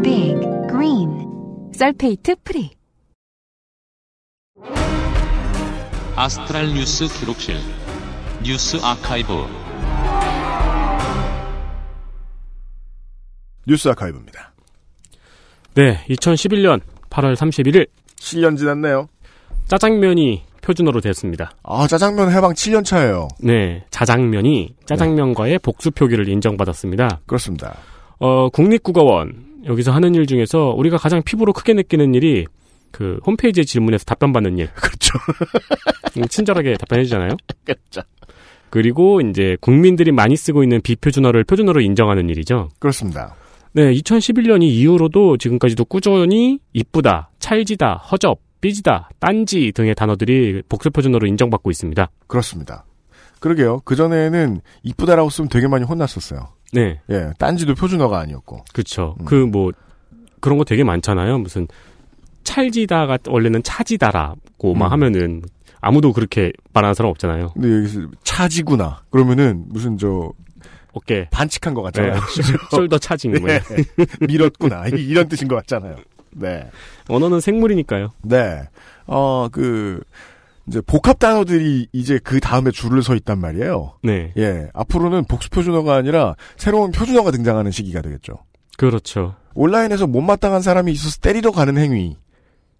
Big 0.04 0.36
Green 0.70 1.72
sulfate 1.74 2.36
free. 2.44 2.72
아스트랄 6.18 6.74
뉴스 6.74 7.08
기록실 7.08 7.56
뉴스 8.44 8.78
아카이브 8.84 9.32
뉴스 13.66 13.88
아카이브입니다. 13.88 14.52
네, 15.76 16.04
2011년 16.10 16.82
8월 17.18 17.36
31일 17.36 17.88
7년 18.16 18.58
지났네요. 18.58 19.10
짜장면이 19.68 20.44
표준어로 20.62 21.02
됐습니다. 21.02 21.52
아, 21.64 21.88
짜장면 21.88 22.32
해방 22.32 22.54
7년 22.54 22.86
차예요. 22.86 23.28
네, 23.40 23.84
자장면이 23.90 24.76
짜장면과의 24.86 25.60
복수 25.60 25.92
표기를 25.92 26.28
인정받았습니다. 26.30 27.22
그렇습니다. 27.26 27.76
어, 28.20 28.50
국립국어원 28.50 29.46
여기서 29.66 29.92
하는 29.92 30.14
일 30.16 30.28
중에서 30.28 30.74
우리가 30.78 30.98
가장 30.98 31.22
피부로 31.24 31.54
크게 31.54 31.74
느끼는 31.74 32.14
일이 32.16 32.46
그 32.92 33.20
홈페이지에 33.26 33.64
질문해서 33.64 34.06
답변 34.06 34.32
받는 34.34 34.58
일. 34.58 34.70
그렇죠. 34.76 35.18
음, 36.18 36.28
친절하게 36.28 36.76
답변해 36.76 37.04
주잖아요. 37.04 37.32
그렇죠. 37.64 38.02
그리고 38.70 39.22
이제 39.22 39.58
국민들이 39.62 40.12
많이 40.12 40.36
쓰고 40.36 40.64
있는 40.64 40.82
비표준어를 40.82 41.46
표준어로 41.46 41.82
인정하는 41.82 42.30
일이죠. 42.30 42.70
그렇습니다. 42.80 43.36
네, 43.78 43.94
2011년이 43.94 44.64
이후로도 44.64 45.38
지금까지도 45.38 45.86
꾸준히 45.86 46.58
이쁘다, 46.74 47.30
찰지다, 47.38 47.98
허접, 47.98 48.40
삐지다, 48.60 49.12
딴지 49.20 49.72
등의 49.72 49.94
단어들이 49.94 50.64
복수 50.68 50.90
표준어로 50.90 51.28
인정받고 51.28 51.70
있습니다. 51.70 52.10
그렇습니다. 52.26 52.86
그러게요. 53.40 53.82
그전에는 53.82 54.62
이쁘다라고 54.82 55.30
쓰면 55.30 55.50
되게 55.50 55.68
많이 55.68 55.86
혼났었어요. 55.86 56.48
네, 56.74 57.02
예, 57.12 57.30
딴지도 57.38 57.76
표준어가 57.76 58.18
아니었고. 58.18 58.66
그렇죠. 58.74 59.16
음. 59.20 59.26
그뭐 59.26 59.72
그런 60.40 60.58
거 60.58 60.64
되게 60.64 60.84
많잖아요. 60.84 61.38
무슨 61.38 61.68
찰지다가 62.46 63.20
원래는 63.28 63.62
차지다라고 63.62 64.74
막 64.74 64.88
음. 64.88 64.92
하면은 64.92 65.44
아무도 65.82 66.14
그렇게 66.14 66.52
말하는 66.74 66.96
사람 66.96 67.12
없잖아요. 67.12 67.52
근데 67.54 67.72
여기서 67.78 68.08
차지구나. 68.24 69.04
그러면은 69.12 69.66
무슨 69.68 70.00
저 70.00 70.32
어깨 70.94 71.28
반칙한 71.32 71.74
것 71.74 71.82
네, 71.94 72.02
같잖아요. 72.10 72.22
숄더 72.72 73.00
차징 73.02 73.32
뭐 73.34 73.48
네. 73.48 73.60
밀었구나. 74.28 74.88
이- 74.88 75.06
이런 75.08 75.28
뜻인 75.28 75.48
것 75.48 75.56
같잖아요. 75.58 75.96
네. 76.32 76.70
언어는 77.08 77.40
생물이니까요. 77.40 78.10
네. 78.24 78.62
어, 79.08 79.48
그, 79.52 80.02
이제 80.68 80.82
복합 80.82 81.18
단어들이 81.20 81.88
이제 81.94 82.20
그 82.24 82.40
다음에 82.40 82.72
줄을 82.72 83.02
서 83.02 83.16
있단 83.16 83.40
말이에요. 83.40 83.94
네, 84.04 84.34
예. 84.38 84.68
앞으로는 84.74 85.24
복수 85.26 85.50
표준어가 85.50 85.96
아니라 85.96 86.36
새로운 86.58 86.92
표준어가 86.92 87.32
등장하는 87.32 87.72
시기가 87.72 88.02
되겠죠. 88.02 88.40
그렇죠. 88.78 89.36
온라인에서 89.56 90.08
못마땅한 90.08 90.62
사람이 90.62 90.92
있어서 90.92 91.20
때리러 91.22 91.52
가는 91.52 91.78
행위를 91.78 92.16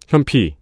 현피. 0.08 0.56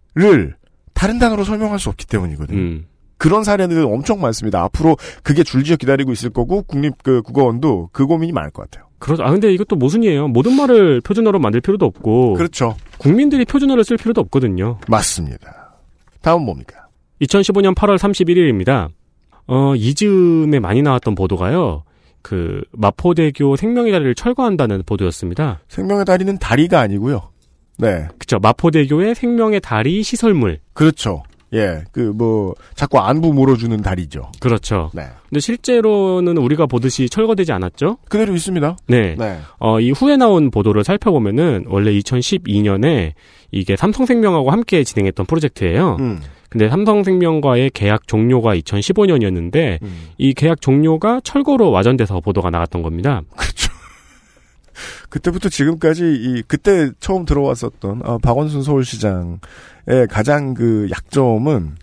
다른 0.94 1.18
단어로 1.18 1.44
설명할 1.44 1.78
수 1.78 1.88
없기 1.90 2.06
때문이거든요. 2.06 2.58
음. 2.58 2.86
그런 3.18 3.44
사례들은 3.44 3.84
엄청 3.84 4.20
많습니다. 4.20 4.62
앞으로 4.62 4.96
그게 5.22 5.42
줄지어 5.42 5.76
기다리고 5.76 6.12
있을 6.12 6.30
거고 6.30 6.62
국립 6.62 7.02
그 7.02 7.22
국어원도 7.22 7.90
그 7.92 8.06
고민이 8.06 8.32
많을 8.32 8.50
것 8.50 8.68
같아요. 8.70 8.86
그렇죠. 8.98 9.22
아 9.22 9.30
근데 9.30 9.52
이것도 9.52 9.76
모순이에요. 9.76 10.28
모든 10.28 10.54
말을 10.54 11.00
표준어로 11.00 11.38
만들 11.38 11.60
필요도 11.60 11.84
없고 11.86 12.34
그렇죠. 12.34 12.76
국민들이 12.98 13.44
표준어를 13.44 13.84
쓸 13.84 13.96
필요도 13.96 14.20
없거든요. 14.22 14.78
맞습니다. 14.88 15.74
다음 16.22 16.42
뭡니까? 16.44 16.86
2015년 17.22 17.74
8월 17.74 17.98
31일입니다. 17.98 18.88
어, 19.46 19.74
이즈음에 19.76 20.58
많이 20.58 20.82
나왔던 20.82 21.14
보도가요. 21.14 21.84
그 22.22 22.62
마포대교 22.72 23.54
생명의 23.56 23.92
다리를 23.92 24.14
철거한다는 24.16 24.82
보도였습니다. 24.84 25.60
생명의 25.68 26.04
다리는 26.04 26.36
다리가 26.38 26.80
아니고요. 26.80 27.30
네. 27.78 28.08
그쵸. 28.18 28.38
마포대교의 28.40 29.14
생명의 29.14 29.60
다리 29.60 30.02
시설물. 30.02 30.58
그렇죠. 30.72 31.22
예. 31.52 31.84
그 31.92 32.12
뭐 32.16 32.54
자꾸 32.74 32.98
안부 32.98 33.32
물어주는 33.34 33.82
다리죠. 33.82 34.30
그렇죠. 34.40 34.90
네. 34.94 35.02
근데 35.28 35.40
실제로는 35.40 36.38
우리가 36.38 36.66
보듯이 36.66 37.08
철거되지 37.08 37.52
않았죠? 37.52 37.98
그대로 38.08 38.34
있습니다. 38.34 38.76
네. 38.88 39.14
네. 39.16 39.38
어, 39.58 39.80
이 39.80 39.90
후에 39.90 40.16
나온 40.16 40.50
보도를 40.50 40.82
살펴보면은 40.82 41.66
원래 41.68 41.92
2012년에 41.92 43.12
이게 43.50 43.76
삼성생명하고 43.76 44.50
함께 44.50 44.82
진행했던 44.82 45.26
프로젝트예요. 45.26 45.96
음. 46.00 46.20
근데 46.48 46.68
삼성생명과의 46.70 47.70
계약 47.74 48.06
종료가 48.06 48.56
2015년이었는데 48.56 49.82
음. 49.82 50.08
이 50.16 50.32
계약 50.32 50.60
종료가 50.60 51.20
철거로 51.22 51.70
와전돼서 51.70 52.20
보도가 52.20 52.50
나갔던 52.50 52.82
겁니다. 52.82 53.22
그렇죠. 53.36 53.72
그때부터 55.10 55.48
지금까지 55.48 56.02
이 56.04 56.42
그때 56.46 56.90
처음 57.00 57.24
들어왔었던 57.24 58.02
아, 58.04 58.18
박원순 58.22 58.62
서울시장의 58.62 59.38
가장 60.10 60.54
그 60.54 60.88
약점은 60.90 61.76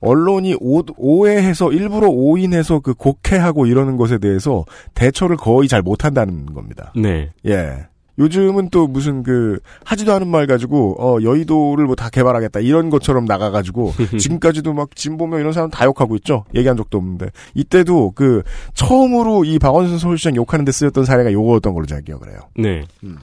언론이 0.00 0.56
오, 0.60 0.82
오해해서 0.96 1.72
일부러 1.72 2.08
오인해서 2.08 2.80
그 2.80 2.94
곡해하고 2.94 3.66
이러는 3.66 3.96
것에 3.96 4.18
대해서 4.18 4.64
대처를 4.94 5.36
거의 5.36 5.66
잘 5.66 5.80
못한다는 5.82 6.46
겁니다. 6.46 6.92
네. 6.94 7.30
예. 7.46 7.86
요즘은 8.18 8.68
또 8.70 8.86
무슨 8.86 9.24
그 9.24 9.58
하지도 9.84 10.12
않은 10.12 10.28
말 10.28 10.46
가지고 10.46 10.94
어 11.00 11.20
여의도를 11.22 11.86
뭐 11.86 11.96
다 11.96 12.10
개발하겠다 12.10 12.60
이런 12.60 12.88
것처럼 12.90 13.24
나가가지고 13.24 13.92
지금까지도 14.20 14.72
막 14.72 14.94
진보명 14.94 15.40
이런 15.40 15.52
사람 15.52 15.68
다 15.70 15.84
욕하고 15.84 16.14
있죠 16.16 16.44
얘기한 16.54 16.76
적도 16.76 16.98
없는데 16.98 17.30
이때도 17.54 18.12
그 18.14 18.42
처음으로 18.74 19.44
이 19.44 19.58
박원순 19.58 19.98
서울시장 19.98 20.36
욕하는 20.36 20.64
데 20.64 20.70
쓰였던 20.70 21.04
사례가 21.04 21.32
요거였던 21.32 21.74
걸로 21.74 21.86
제가 21.86 22.02
기억을 22.02 22.30
해요. 22.30 22.38
네. 22.56 22.84
음. 23.02 23.16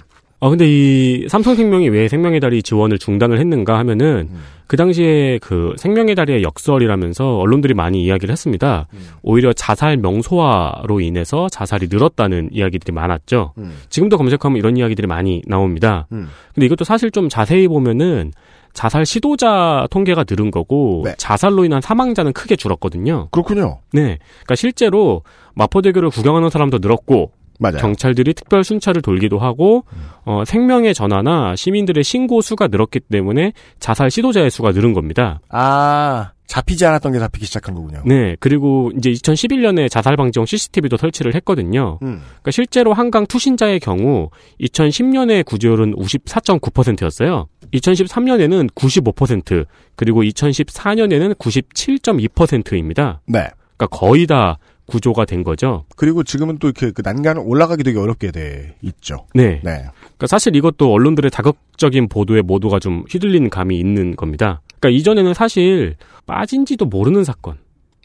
아 0.44 0.50
근데 0.50 0.66
이 0.68 1.28
삼성생명이 1.30 1.90
왜 1.90 2.08
생명의 2.08 2.40
다리 2.40 2.64
지원을 2.64 2.98
중단을 2.98 3.40
했는가 3.40 3.78
하면은 3.78 4.28
음. 4.32 4.42
그 4.66 4.76
당시에 4.76 5.38
그 5.38 5.76
생명의 5.78 6.16
다리의 6.16 6.42
역설이라면서 6.42 7.38
언론들이 7.38 7.76
많이 7.76 8.04
이야기를 8.04 8.32
했습니다. 8.32 8.88
음. 8.92 9.00
오히려 9.22 9.54
자살 9.54 9.98
명소화로 9.98 11.00
인해서 11.00 11.48
자살이 11.48 11.90
늘었다는 11.92 12.50
이야기들이 12.52 12.92
많았죠. 12.92 13.54
음. 13.60 13.78
지금도 13.90 14.18
검색하면 14.18 14.58
이런 14.58 14.78
이야기들이 14.78 15.06
많이 15.06 15.44
나옵니다. 15.46 16.08
음. 16.12 16.28
근데 16.56 16.66
이것도 16.66 16.86
사실 16.86 17.12
좀 17.12 17.30
자세히 17.30 17.68
보면은 17.68 18.32
자살 18.74 19.06
시도자 19.06 19.88
통계가 19.92 20.26
늘은 20.28 20.50
거고 20.50 21.04
네. 21.06 21.14
자살로 21.18 21.66
인한 21.66 21.82
사망자는 21.82 22.34
크게 22.34 22.56
줄었거든요. 22.56 23.28
그렇군요. 23.30 23.80
네. 23.94 24.18
그러니까 24.44 24.56
실제로 24.56 25.22
마포대교를 25.54 26.10
구경하는 26.10 26.50
사람도 26.50 26.80
늘었고 26.82 27.32
맞아요. 27.62 27.78
음. 27.78 27.80
경찰들이 27.80 28.34
특별 28.34 28.64
순찰을 28.64 29.04
돌기도 29.04 29.38
하고 29.38 29.86
어, 30.26 30.44
생명의 30.46 30.96
전화나 30.96 31.56
시민들의 31.56 32.04
신고 32.04 32.42
수가 32.42 32.68
늘었기 32.68 33.02
때문에 33.02 33.54
자살 33.80 34.10
시도자의 34.10 34.50
수가 34.50 34.72
늘은 34.72 34.94
겁니다. 34.94 35.40
아 35.50 36.32
잡히지 36.48 36.86
않았던 36.86 37.14
게 37.14 37.20
잡히기 37.20 37.46
시작한 37.46 37.76
거군요. 37.76 38.02
네, 38.06 38.36
그리고 38.40 38.92
이제 38.98 39.12
2011년에 39.12 39.90
자살 39.90 40.18
방지용 40.18 40.46
CCTV도 40.46 40.98
설치를 40.98 41.36
했거든요. 41.36 42.00
음. 42.02 42.22
그러니까 42.26 42.52
실제로 42.52 42.94
한강 42.94 43.26
투신자의 43.28 43.80
경우 43.80 44.30
2010년에 44.60 45.46
구조율은 45.46 45.96
54.9%였어요. 45.96 47.48
2013년에는 47.74 48.70
95%, 48.74 49.66
그리고 49.96 50.24
2014년에는 50.24 51.38
97.2%입니다. 51.38 53.22
네. 53.28 53.48
그러니까 53.78 53.88
거의 53.88 54.28
다 54.28 54.58
구조가 54.92 55.26
된 55.26 55.44
거죠. 55.44 55.86
그리고 55.96 56.24
지금은 56.24 56.58
또 56.60 56.68
이렇게 56.68 56.92
그 56.92 57.02
난간을 57.04 57.42
올라가기 57.46 57.84
되게 57.84 57.98
어렵게 57.98 58.32
돼 58.32 58.76
있죠. 58.82 59.26
네. 59.34 59.62
네. 59.64 59.86
그러니까 60.00 60.28
사실 60.28 60.56
이것도 60.56 60.92
언론들의 60.92 61.32
자극적인 61.32 62.10
보도에 62.10 62.42
모두가 62.42 62.80
좀 62.80 63.06
휘둘리는 63.10 63.50
감이 63.50 63.80
있는 63.80 64.16
겁니다. 64.16 64.62
그러니까 64.80 65.00
이전에는 65.00 65.34
사실 65.34 65.96
빠진지도 66.26 66.86
모르는 66.86 67.24
사건. 67.24 67.58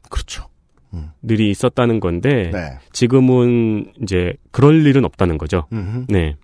그렇죠. 0.08 0.46
들이 1.26 1.50
있었다는 1.50 2.00
건데 2.00 2.50
네. 2.52 2.78
지금은 2.92 3.92
이제 4.02 4.32
그럴 4.50 4.86
일은 4.86 5.04
없다는 5.04 5.36
거죠. 5.36 5.64
음흠. 5.72 6.06
네. 6.08 6.36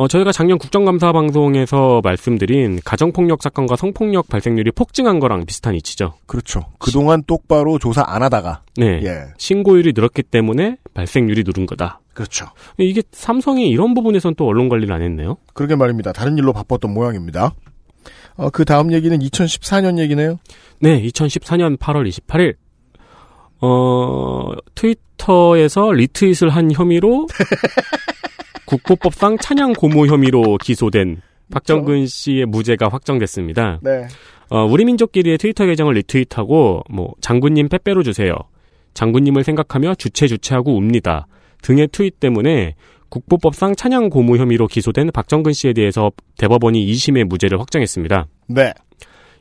어, 0.00 0.08
저희가 0.08 0.32
작년 0.32 0.56
국정감사 0.56 1.12
방송에서 1.12 2.00
말씀드린 2.02 2.80
가정폭력 2.86 3.42
사건과 3.42 3.76
성폭력 3.76 4.30
발생률이 4.30 4.70
폭증한 4.70 5.20
거랑 5.20 5.44
비슷한 5.44 5.74
이치죠. 5.74 6.14
그렇죠. 6.24 6.64
그동안 6.78 7.22
똑바로 7.26 7.78
조사 7.78 8.02
안 8.06 8.22
하다가 8.22 8.62
네. 8.78 9.02
예. 9.04 9.24
신고율이 9.36 9.92
늘었기 9.94 10.22
때문에 10.22 10.78
발생률이 10.94 11.42
누른 11.44 11.66
거다. 11.66 12.00
그렇죠. 12.14 12.46
이게 12.78 13.02
삼성이 13.12 13.68
이런 13.68 13.92
부분에선 13.92 14.36
또 14.36 14.46
언론 14.46 14.70
관리를 14.70 14.94
안 14.94 15.02
했네요. 15.02 15.36
그러게 15.52 15.76
말입니다. 15.76 16.12
다른 16.12 16.38
일로 16.38 16.54
바빴던 16.54 16.94
모양입니다. 16.94 17.52
어, 18.36 18.48
그 18.48 18.64
다음 18.64 18.94
얘기는 18.94 19.18
2014년 19.18 19.98
얘기네요. 19.98 20.38
네, 20.78 21.02
2014년 21.02 21.76
8월 21.76 22.08
28일 22.08 22.54
어, 23.60 24.52
트위터에서 24.74 25.92
리트윗을 25.92 26.48
한 26.48 26.72
혐의로 26.72 27.26
국보법상 28.70 29.38
찬양 29.38 29.72
고모 29.72 30.06
혐의로 30.06 30.56
기소된 30.58 31.20
박정근 31.50 32.06
씨의 32.06 32.46
무죄가 32.46 32.88
확정됐습니다. 32.88 33.80
네. 33.82 34.06
어, 34.48 34.64
우리 34.64 34.84
민족끼리의 34.84 35.38
트위터 35.38 35.66
계정을 35.66 35.94
리트윗하고 35.94 36.84
뭐 36.88 37.12
장군님 37.20 37.68
빼빼로 37.68 38.04
주세요. 38.04 38.32
장군님을 38.94 39.42
생각하며 39.42 39.96
주체 39.96 40.28
주체하고 40.28 40.76
웁니다. 40.76 41.26
등의 41.62 41.88
트윗 41.88 42.20
때문에 42.20 42.76
국보법상 43.08 43.74
찬양 43.74 44.08
고무 44.08 44.36
혐의로 44.38 44.68
기소된 44.68 45.10
박정근 45.12 45.52
씨에 45.52 45.72
대해서 45.72 46.12
대법원이 46.38 46.86
2심의 46.86 47.24
무죄를 47.24 47.58
확정했습니다. 47.58 48.28
네. 48.50 48.72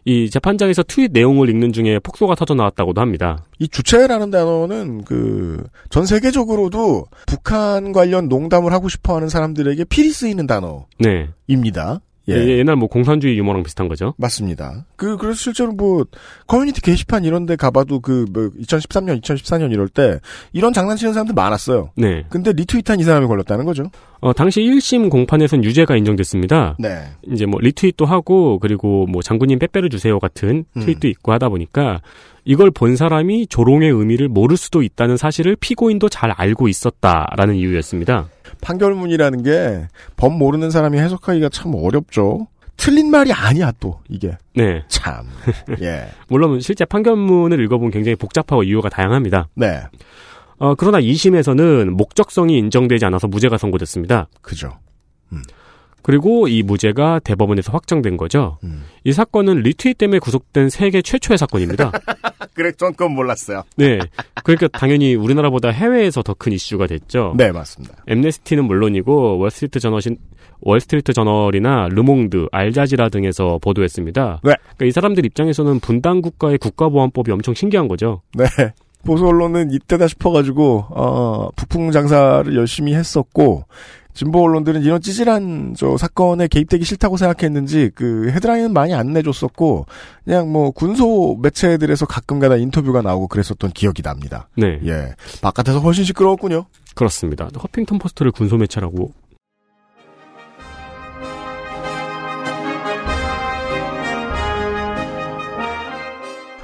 이 0.10 0.30
재판장에서 0.30 0.82
트윗 0.84 1.12
내용을 1.12 1.50
읽는 1.50 1.72
중에 1.72 2.00
폭소가 2.00 2.34
터져 2.36 2.56
나왔다고도 2.56 3.00
합니다. 3.00 3.44
이 3.60 3.68
주체라는 3.68 4.32
단어는 4.32 5.04
그 5.04 5.60
전 5.90 6.06
세계적으로도 6.06 7.06
북한 7.28 7.92
관련 7.92 8.30
농담을 8.30 8.72
하고 8.72 8.90
싶어 8.90 9.16
하는 9.16 9.30
사람들에게 9.30 9.86
필히 9.86 10.10
쓰이는 10.12 10.48
네. 11.00 11.30
단어입니다. 11.48 12.02
예. 12.02 12.09
예, 12.36 12.58
옛날 12.60 12.76
뭐 12.76 12.88
공산주의 12.88 13.38
유머랑 13.38 13.64
비슷한 13.64 13.88
거죠. 13.88 14.14
맞습니다. 14.18 14.86
그, 14.96 15.18
그래서 15.18 15.40
실제로 15.40 15.72
뭐, 15.72 16.06
커뮤니티 16.48 16.82
게시판 16.82 17.24
이런 17.24 17.46
데 17.46 17.56
가봐도 17.56 18.00
그, 18.00 18.26
뭐, 18.32 18.50
2013년, 18.62 19.22
2014년 19.22 19.72
이럴 19.72 19.88
때, 19.88 20.20
이런 20.54 20.74
장난치는 20.74 21.14
사람들 21.14 21.34
많았어요. 21.34 21.92
네. 21.96 22.26
근데 22.30 22.52
리트윗한 22.54 23.00
이 23.00 23.04
사람이 23.04 23.28
걸렸다는 23.28 23.66
거죠. 23.66 23.90
어, 24.22 24.34
당시 24.34 24.62
1심 24.62 25.10
공판에선 25.10 25.64
유죄가 25.64 25.96
인정됐습니다. 25.96 26.76
네. 26.80 27.04
이제 27.32 27.46
뭐 27.46 27.60
리트윗도 27.62 28.06
하고 28.06 28.60
그리고 28.60 29.06
뭐 29.08 29.22
장군님 29.22 29.60
빼빼로 29.60 29.88
주세요 29.90 30.20
같은 30.20 30.66
음. 30.76 30.82
트윗도 30.82 31.08
있고 31.08 31.32
하다 31.32 31.50
보니까 31.50 32.02
이걸 32.50 32.72
본 32.72 32.96
사람이 32.96 33.46
조롱의 33.46 33.92
의미를 33.92 34.28
모를 34.28 34.58
수도 34.58 34.82
있다는 34.82 35.18
사실을 35.18 35.56
피고인도 35.56 36.10
잘 36.10 36.32
알고 36.32 36.68
있었다라는 36.68 37.54
이유였습니다. 37.54 38.28
판결문이라는 38.62 39.44
게, 39.44 39.88
법 40.18 40.36
모르는 40.36 40.72
사람이 40.72 40.98
해석하기가 40.98 41.50
참 41.50 41.76
어렵죠. 41.76 42.48
틀린 42.76 43.12
말이 43.12 43.32
아니야, 43.32 43.72
또, 43.80 44.00
이게. 44.10 44.36
네. 44.56 44.84
참. 44.88 45.28
예. 45.84 46.08
물론 46.28 46.60
실제 46.60 46.86
판결문을 46.86 47.64
읽어보면 47.66 47.92
굉장히 47.92 48.16
복잡하고 48.16 48.64
이유가 48.64 48.90
다양합니다. 48.90 49.50
네. 49.54 49.82
어, 50.58 50.74
그러나 50.74 51.00
2심에서는 51.00 51.92
목적성이 51.92 52.58
인정되지 52.58 53.06
않아서 53.06 53.28
무죄가 53.28 53.60
선고됐습니다. 53.60 54.28
그죠. 54.42 54.72
그리고 56.02 56.48
이 56.48 56.64
무죄가 56.64 57.20
대법원에서 57.20 57.72
확정된 57.72 58.18
거죠. 58.18 58.58
음. 58.64 58.84
이 59.04 59.14
사건은 59.14 59.62
리트윗 59.62 59.98
때문에 59.98 60.20
구속된 60.20 60.70
세계 60.70 61.02
최초의 61.02 61.38
사건입니다. 61.38 61.92
그래, 62.60 62.74
전 62.74 62.92
그건 62.92 63.14
몰랐어요. 63.14 63.64
네. 63.78 64.00
그러니까 64.44 64.68
당연히 64.68 65.16
우리나라보다 65.16 65.70
해외에서 65.70 66.22
더 66.24 66.34
큰 66.34 66.52
이슈가 66.52 66.88
됐죠. 66.88 67.34
네, 67.38 67.52
맞습니다. 67.54 67.96
엠네스티는 68.08 68.66
물론이고 68.66 69.38
월스트리트 69.40 69.80
저널신 69.80 70.18
월스트리트 70.62 71.14
저널이나 71.14 71.88
르몽드, 71.90 72.48
알자지라 72.52 73.08
등에서 73.10 73.60
보도했습니다. 73.62 74.42
네. 74.44 74.54
그러니까 74.62 74.86
이 74.86 74.92
사람들 74.92 75.26
입장에서는 75.26 75.80
분단 75.80 76.22
국가의 76.22 76.58
국가보안법이 76.58 77.32
엄청 77.32 77.54
신기한 77.54 77.88
거죠. 77.88 78.22
네. 78.34 78.46
보수 79.06 79.26
언론은 79.26 79.72
이때다 79.72 80.08
싶어가지고 80.10 80.86
어, 80.90 81.50
북풍 81.56 81.92
장사를 81.92 82.54
열심히 82.56 82.94
했었고 82.94 83.64
진보 84.20 84.44
언론들은 84.44 84.82
이런 84.82 85.00
찌질한 85.00 85.76
저 85.78 85.96
사건에 85.96 86.50
개입되기 86.50 86.84
싫다고 86.84 87.16
생각했는지 87.16 87.90
그 87.96 88.30
헤드라인은 88.32 88.74
많이 88.74 88.94
안 88.94 89.14
내줬었고 89.14 89.86
그냥 90.26 90.52
뭐 90.52 90.72
군소 90.72 91.38
매체들에서 91.42 92.06
가끔가다 92.06 92.58
인터뷰가 92.58 93.02
나오고 93.02 93.30
그랬었던 93.30 93.72
기억이 93.72 94.02
납니다. 94.02 94.50
네. 94.58 94.78
예, 94.84 95.16
바깥에서 95.42 95.80
훨씬 95.80 96.04
시끄러웠군요. 96.04 96.66
그렇습니다. 96.96 97.48
허핑턴 97.64 97.98
포스트를 97.98 98.34
군소 98.34 98.58
매체라고 98.58 99.14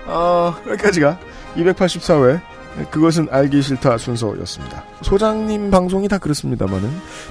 어, 0.07 0.53
여기까지가 0.67 1.17
284회 1.55 2.54
그것은 2.91 3.27
알기 3.31 3.61
싫다 3.61 3.97
순서였습니다. 3.97 4.83
소장님 5.01 5.71
방송이 5.71 6.07
다 6.07 6.17
그렇습니다만은 6.17 6.89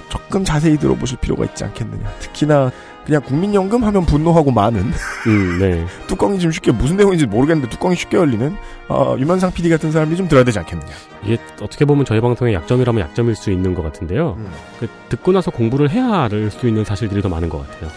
조금 0.09 0.43
자세히 0.43 0.77
들어보실 0.77 1.17
필요가 1.19 1.45
있지 1.45 1.63
않겠느냐. 1.63 2.09
특히나 2.19 2.71
그냥 3.05 3.21
국민연금 3.21 3.83
하면 3.83 4.03
분노하고 4.05 4.49
많은 4.49 4.81
음, 5.27 5.59
네. 5.59 5.85
뚜껑이 6.07 6.39
좀 6.39 6.51
쉽게 6.51 6.71
무슨 6.71 6.97
내용인지 6.97 7.27
모르겠는데 7.27 7.69
뚜껑이 7.69 7.95
쉽게 7.95 8.17
열리는 8.17 8.55
어, 8.89 9.15
유면상 9.19 9.51
PD 9.53 9.69
같은 9.69 9.91
사람이 9.91 10.15
좀 10.17 10.27
들어야 10.27 10.43
되지 10.43 10.57
않겠느냐. 10.57 10.91
이게 11.23 11.37
어떻게 11.61 11.85
보면 11.85 12.05
저희 12.05 12.19
방송의 12.19 12.55
약점이라면 12.55 13.01
약점일 13.01 13.35
수 13.35 13.51
있는 13.51 13.75
것 13.75 13.83
같은데요. 13.83 14.35
음. 14.39 14.49
그 14.79 14.87
듣고 15.09 15.31
나서 15.31 15.51
공부를 15.51 15.91
해야 15.91 16.23
알 16.23 16.49
수 16.49 16.67
있는 16.67 16.83
사실들이 16.83 17.21
더 17.21 17.29
많은 17.29 17.49
것 17.49 17.59
같아요. 17.69 17.89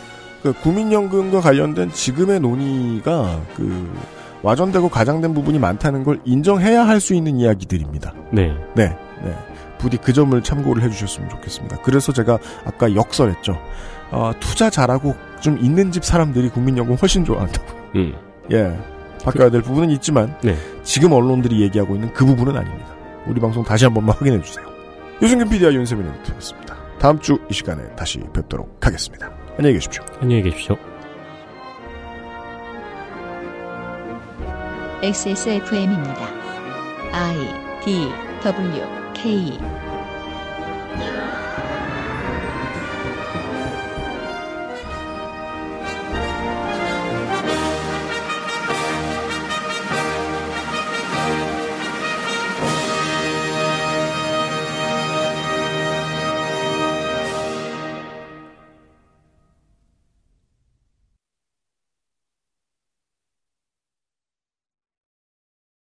그 0.42 0.52
국민연금과 0.52 1.40
관련된 1.40 1.90
지금의 1.92 2.40
논의가 2.40 3.40
그 3.56 3.90
와전되고 4.42 4.88
가장된 4.88 5.34
부분이 5.34 5.58
많다는 5.58 6.04
걸 6.04 6.20
인정해야 6.24 6.86
할 6.86 7.00
수 7.00 7.14
있는 7.14 7.36
이야기들입니다. 7.38 8.12
네. 8.32 8.52
네, 8.74 8.96
네. 9.22 9.36
부디 9.78 9.96
그 9.96 10.12
점을 10.12 10.40
참고를 10.42 10.82
해주셨으면 10.82 11.28
좋겠습니다. 11.28 11.78
그래서 11.82 12.12
제가 12.12 12.38
아까 12.64 12.94
역설했죠. 12.94 13.56
어, 14.10 14.32
투자 14.40 14.70
잘하고 14.70 15.14
좀 15.40 15.58
있는 15.58 15.90
집 15.92 16.04
사람들이 16.04 16.48
국민연금 16.50 16.96
훨씬 16.96 17.24
좋아한다고. 17.24 17.66
음. 17.96 18.14
예. 18.52 18.76
바뀌어야 19.24 19.50
될 19.50 19.62
부분은 19.62 19.90
있지만 19.90 20.34
네. 20.42 20.56
지금 20.82 21.12
언론들이 21.12 21.60
얘기하고 21.62 21.94
있는 21.96 22.12
그 22.12 22.24
부분은 22.24 22.56
아닙니다. 22.56 22.86
우리 23.26 23.40
방송 23.40 23.62
다시 23.62 23.84
한 23.84 23.92
번만 23.94 24.16
확인해 24.16 24.40
주세요. 24.42 24.64
유승균 25.20 25.48
PD와 25.48 25.72
윤세민 25.72 26.06
에디터였습니다. 26.08 26.76
다음 26.98 27.18
주 27.20 27.38
이 27.50 27.54
시간에 27.54 27.82
다시 27.96 28.20
뵙도록 28.32 28.78
하겠습니다. 28.80 29.30
안녕히 29.58 29.74
계십시오. 29.74 30.02
안녕히 30.20 30.42
계십시오. 30.42 30.76
XSFM입니다. 35.00 36.28
I 37.12 37.36
D 37.84 38.08
W 38.42 38.82
K 39.14 39.58